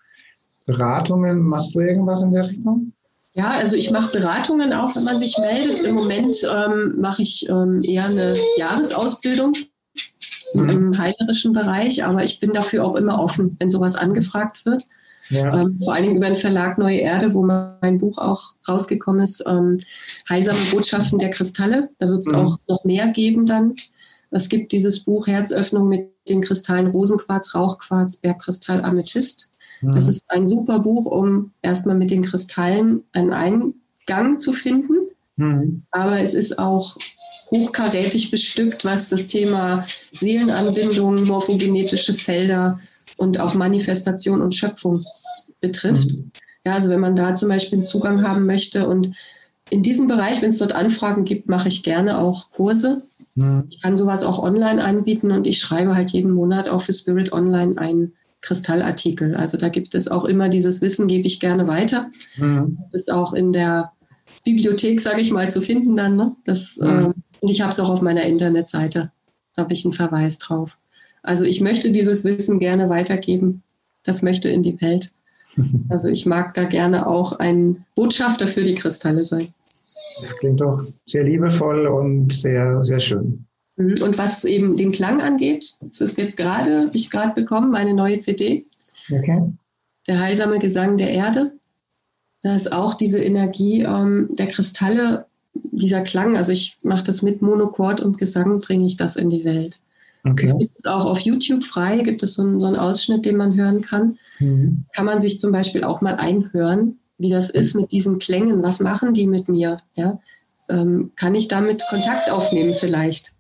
Beratungen? 0.67 1.43
Machst 1.43 1.75
du 1.75 1.81
irgendwas 1.81 2.23
in 2.23 2.33
der 2.33 2.49
Richtung? 2.49 2.93
Ja, 3.35 3.51
also 3.51 3.77
ich 3.77 3.91
mache 3.91 4.13
Beratungen 4.13 4.73
auch, 4.73 4.95
wenn 4.95 5.05
man 5.05 5.19
sich 5.19 5.37
meldet. 5.39 5.83
Im 5.83 5.97
Moment 5.97 6.37
ähm, 6.49 6.95
mache 7.01 7.23
ich 7.23 7.49
ähm, 7.49 7.83
eher 7.83 8.07
eine 8.07 8.37
Jahresausbildung. 8.59 9.55
mhm. 10.55 10.69
im 10.69 10.99
heilerischen 10.99 11.53
Bereich, 11.53 12.05
aber 12.05 12.23
ich 12.23 12.41
bin 12.41 12.53
dafür 12.53 12.85
auch 12.85 12.95
immer 12.95 13.21
offen, 13.21 13.57
wenn 13.59 13.71
sowas 13.71 13.97
angefragt 13.97 14.65
wird. 14.65 14.85
Ja. 15.31 15.63
Ähm, 15.63 15.81
vor 15.83 15.95
allen 15.95 16.05
Dingen 16.05 16.17
über 16.17 16.27
den 16.27 16.37
Verlag 16.37 16.79
Neue 16.79 16.99
Erde, 16.99 17.33
wo 17.33 17.43
mein 17.43 17.99
Buch 17.99 18.19
auch 18.19 18.43
rausgekommen 18.69 19.23
ist, 19.23 19.43
ähm, 19.47 19.81
Heilsame 20.29 20.59
Botschaften 20.71 21.19
der 21.19 21.31
Kristalle. 21.31 21.89
Da 21.99 22.09
wird 22.09 22.21
es 22.21 22.33
mhm. 22.33 22.39
auch 22.39 22.59
noch 22.69 22.85
mehr 22.85 23.09
geben 23.09 23.47
dann. 23.47 23.75
Es 24.31 24.49
gibt 24.49 24.73
dieses 24.73 25.05
Buch 25.05 25.27
Herzöffnung 25.27 25.89
mit 25.89 26.11
den 26.29 26.43
Kristallen 26.43 26.89
Rosenquarz, 26.89 27.55
Rauchquarz, 27.55 28.17
Bergkristall, 28.17 28.83
Amethyst. 28.83 29.51
Mhm. 29.85 29.93
Das 29.93 30.09
ist 30.09 30.25
ein 30.29 30.47
super 30.47 30.81
Buch, 30.81 31.07
um 31.07 31.53
erstmal 31.63 31.97
mit 31.97 32.11
den 32.11 32.23
Kristallen 32.23 33.03
einen 33.13 33.33
Eingang 33.33 34.39
zu 34.39 34.53
finden. 34.53 34.95
Mhm. 35.37 35.83
Aber 35.91 36.21
es 36.21 36.35
ist 36.35 36.59
auch 36.59 36.97
hochkarätig 37.51 38.31
bestückt, 38.31 38.85
was 38.85 39.09
das 39.09 39.27
Thema 39.27 39.87
Seelenanbindung, 40.13 41.25
morphogenetische 41.25 42.15
Felder 42.15 42.79
und 43.19 43.39
auch 43.39 43.55
Manifestation 43.55 44.41
und 44.41 44.55
Schöpfung 44.55 45.03
betrifft. 45.61 46.11
Mhm. 46.11 46.31
Ja, 46.67 46.75
also 46.75 46.89
wenn 46.89 47.01
man 47.01 47.17
da 47.17 47.35
zum 47.35 47.49
Beispiel 47.49 47.77
einen 47.77 47.83
Zugang 47.83 48.23
haben 48.23 48.47
möchte 48.47 48.89
und 48.89 49.13
in 49.71 49.83
diesem 49.83 50.09
Bereich, 50.09 50.41
wenn 50.43 50.51
es 50.51 50.59
dort 50.59 50.73
Anfragen 50.73 51.25
gibt, 51.25 51.49
mache 51.49 51.69
ich 51.69 51.83
gerne 51.83 52.19
auch 52.19 52.51
Kurse. 52.51 53.03
Mhm. 53.35 53.65
Ich 53.71 53.83
kann 53.83 53.97
sowas 53.97 54.25
auch 54.25 54.39
online 54.39 54.83
anbieten 54.83 55.31
und 55.31 55.47
ich 55.47 55.59
schreibe 55.59 55.95
halt 55.95 56.11
jeden 56.11 56.33
Monat 56.33 56.69
auch 56.69 56.83
für 56.83 56.93
Spirit 56.93 57.33
Online 57.33 57.77
einen 57.79 58.13
Kristallartikel. 58.45 59.35
Also 59.35 59.57
da 59.57 59.71
gibt 59.71 59.95
es 59.95 60.07
auch 60.09 60.25
immer 60.25 60.51
dieses 60.51 60.83
Wissen, 60.83 61.09
gebe 61.09 61.27
ich 61.27 61.41
gerne 61.41 61.67
weiter. 61.67 62.11
Mhm. 62.37 62.79
Ist 62.93 63.11
auch 63.11 63.33
in 63.33 63.53
der 63.53 63.93
Bibliothek, 64.45 65.01
sage 65.01 65.23
ich 65.23 65.33
mal, 65.33 65.49
zu 65.49 65.63
finden 65.63 65.97
dann. 65.97 66.17
Ne? 66.17 66.37
Das, 66.45 66.77
mhm. 66.77 66.87
ähm, 66.87 67.15
und 67.41 67.49
ich 67.49 67.63
habe 67.63 67.73
es 67.73 67.81
auch 67.81 67.89
auf 67.89 68.03
meiner 68.03 68.25
Internetseite, 68.25 69.13
habe 69.57 69.73
ich 69.73 69.85
einen 69.85 69.95
Verweis 69.95 70.39
drauf. 70.39 70.79
Also 71.23 71.47
ich 71.47 71.63
möchte 71.63 71.91
dieses 71.91 72.23
Wissen 72.25 72.59
gerne 72.59 72.91
weitergeben. 72.91 73.63
Das 74.03 74.21
möchte 74.21 74.49
in 74.49 74.63
die 74.63 74.81
Welt. 74.81 75.11
Also 75.89 76.09
ich 76.09 76.27
mag 76.27 76.53
da 76.55 76.65
gerne 76.65 77.07
auch 77.07 77.35
ein 77.35 77.85
Botschafter 77.95 78.49
für 78.49 78.65
die 78.65 78.75
Kristalle 78.75 79.23
sein. 79.23 79.55
Das 80.21 80.37
klingt 80.37 80.61
doch 80.61 80.83
sehr 81.07 81.23
liebevoll 81.23 81.87
und 81.87 82.33
sehr, 82.33 82.83
sehr 82.83 82.99
schön. 82.99 83.47
Mhm. 83.77 83.97
Und 84.03 84.19
was 84.19 84.45
eben 84.45 84.77
den 84.77 84.93
Klang 84.93 85.21
angeht, 85.21 85.75
das 85.81 86.01
ist 86.01 86.19
jetzt 86.19 86.37
gerade, 86.37 86.87
habe 86.87 86.97
ich 86.97 87.11
gerade 87.11 87.35
bekommen, 87.35 87.71
meine 87.71 87.95
neue 87.95 88.19
CD. 88.19 88.65
Okay. 89.11 89.53
Der 90.07 90.21
heilsame 90.21 90.59
Gesang 90.59 90.97
der 90.97 91.11
Erde. 91.11 91.53
Da 92.43 92.55
ist 92.55 92.73
auch 92.73 92.95
diese 92.95 93.23
Energie 93.23 93.83
ähm, 93.83 94.29
der 94.33 94.47
Kristalle, 94.47 95.27
dieser 95.55 96.03
Klang. 96.03 96.37
Also 96.37 96.53
ich 96.53 96.77
mache 96.83 97.05
das 97.05 97.23
mit 97.23 97.43
Monochord 97.43 98.01
und 98.01 98.19
Gesang, 98.19 98.59
bringe 98.59 98.87
ich 98.87 98.97
das 98.97 99.17
in 99.17 99.31
die 99.31 99.45
Welt. 99.45 99.81
Okay. 100.25 100.47
Das 100.47 100.59
gibt 100.59 100.79
es 100.79 100.85
auch 100.87 101.05
auf 101.05 101.21
YouTube 101.21 101.65
frei, 101.65 101.99
gibt 101.99 102.23
es 102.23 102.35
so 102.35 102.43
einen, 102.43 102.59
so 102.59 102.67
einen 102.67 102.77
Ausschnitt, 102.77 103.27
den 103.27 103.37
man 103.37 103.55
hören 103.55 103.83
kann. 103.83 104.19
Mhm. 104.39 104.85
Kann 104.95 105.07
man 105.07 105.21
sich 105.21 105.39
zum 105.39 105.53
Beispiel 105.53 105.85
auch 105.85 106.01
mal 106.01 106.17
einhören, 106.17 106.99
wie 107.19 107.29
das 107.29 107.51
ist 107.51 107.75
mit 107.75 107.93
diesen 107.93 108.19
Klängen. 108.19 108.63
Was 108.63 108.81
machen 108.81 109.15
die 109.15 109.27
mit 109.27 109.49
mir? 109.49 109.79
Ja? 109.95 110.19
Ähm, 110.69 111.13
kann 111.17 111.35
ich 111.35 111.49
damit 111.49 111.83
Kontakt 111.91 112.31
aufnehmen 112.31 112.75
vielleicht? 112.75 113.34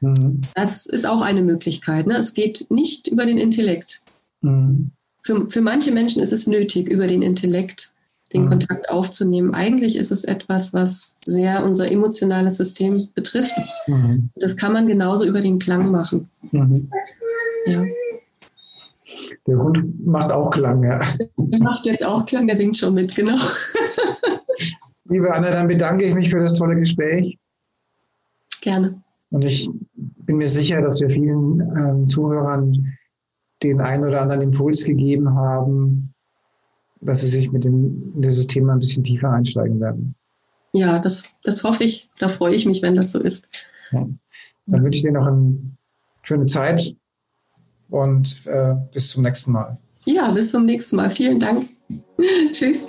Mhm. 0.00 0.40
Das 0.54 0.86
ist 0.86 1.06
auch 1.06 1.20
eine 1.20 1.42
Möglichkeit. 1.42 2.06
Ne? 2.06 2.16
Es 2.16 2.34
geht 2.34 2.66
nicht 2.70 3.08
über 3.08 3.26
den 3.26 3.38
Intellekt. 3.38 4.02
Mhm. 4.40 4.92
Für, 5.22 5.50
für 5.50 5.60
manche 5.60 5.92
Menschen 5.92 6.22
ist 6.22 6.32
es 6.32 6.46
nötig, 6.46 6.88
über 6.88 7.06
den 7.06 7.22
Intellekt 7.22 7.92
den 8.32 8.42
mhm. 8.42 8.48
Kontakt 8.48 8.88
aufzunehmen. 8.88 9.54
Eigentlich 9.54 9.96
ist 9.96 10.10
es 10.10 10.24
etwas, 10.24 10.72
was 10.72 11.14
sehr 11.24 11.64
unser 11.64 11.90
emotionales 11.90 12.56
System 12.56 13.08
betrifft. 13.14 13.52
Mhm. 13.86 14.30
Das 14.36 14.56
kann 14.56 14.72
man 14.72 14.86
genauso 14.86 15.26
über 15.26 15.40
den 15.40 15.58
Klang 15.58 15.90
machen. 15.90 16.30
Mhm. 16.52 16.90
Ja. 17.66 17.84
Der 19.46 19.58
Hund 19.58 20.06
macht 20.06 20.30
auch 20.30 20.50
Klang, 20.50 20.82
ja. 20.84 20.98
Der 21.36 21.60
macht 21.60 21.84
jetzt 21.86 22.04
auch 22.04 22.24
Klang, 22.24 22.46
der 22.46 22.56
singt 22.56 22.78
schon 22.78 22.94
mit, 22.94 23.14
genau. 23.14 23.36
Liebe 25.08 25.34
Anna, 25.34 25.50
dann 25.50 25.66
bedanke 25.66 26.04
ich 26.04 26.14
mich 26.14 26.30
für 26.30 26.38
das 26.38 26.54
tolle 26.54 26.76
Gespräch. 26.76 27.36
Gerne. 28.60 29.02
Und 29.30 29.42
ich 29.42 29.70
bin 29.96 30.36
mir 30.36 30.48
sicher, 30.48 30.82
dass 30.82 31.00
wir 31.00 31.08
vielen 31.08 31.60
ähm, 31.76 32.06
Zuhörern 32.06 32.96
den 33.62 33.80
einen 33.80 34.04
oder 34.04 34.22
anderen 34.22 34.42
Impuls 34.42 34.84
gegeben 34.84 35.34
haben, 35.34 36.12
dass 37.00 37.20
sie 37.20 37.28
sich 37.28 37.52
mit 37.52 37.64
dem, 37.64 38.12
in 38.14 38.22
dieses 38.22 38.46
Thema 38.46 38.72
ein 38.72 38.78
bisschen 38.80 39.04
tiefer 39.04 39.30
einsteigen 39.30 39.80
werden. 39.80 40.14
Ja, 40.72 40.98
das, 40.98 41.28
das 41.42 41.64
hoffe 41.64 41.84
ich. 41.84 42.10
Da 42.18 42.28
freue 42.28 42.54
ich 42.54 42.66
mich, 42.66 42.82
wenn 42.82 42.96
das 42.96 43.12
so 43.12 43.20
ist. 43.20 43.48
Ja. 43.92 44.06
Dann 44.66 44.84
wünsche 44.84 44.98
ich 44.98 45.02
dir 45.02 45.12
noch 45.12 45.26
eine 45.26 45.58
schöne 46.22 46.46
Zeit 46.46 46.94
und 47.88 48.46
äh, 48.46 48.74
bis 48.92 49.10
zum 49.10 49.24
nächsten 49.24 49.52
Mal. 49.52 49.78
Ja, 50.04 50.30
bis 50.30 50.50
zum 50.50 50.64
nächsten 50.64 50.96
Mal. 50.96 51.10
Vielen 51.10 51.40
Dank. 51.40 51.68
Tschüss. 52.52 52.88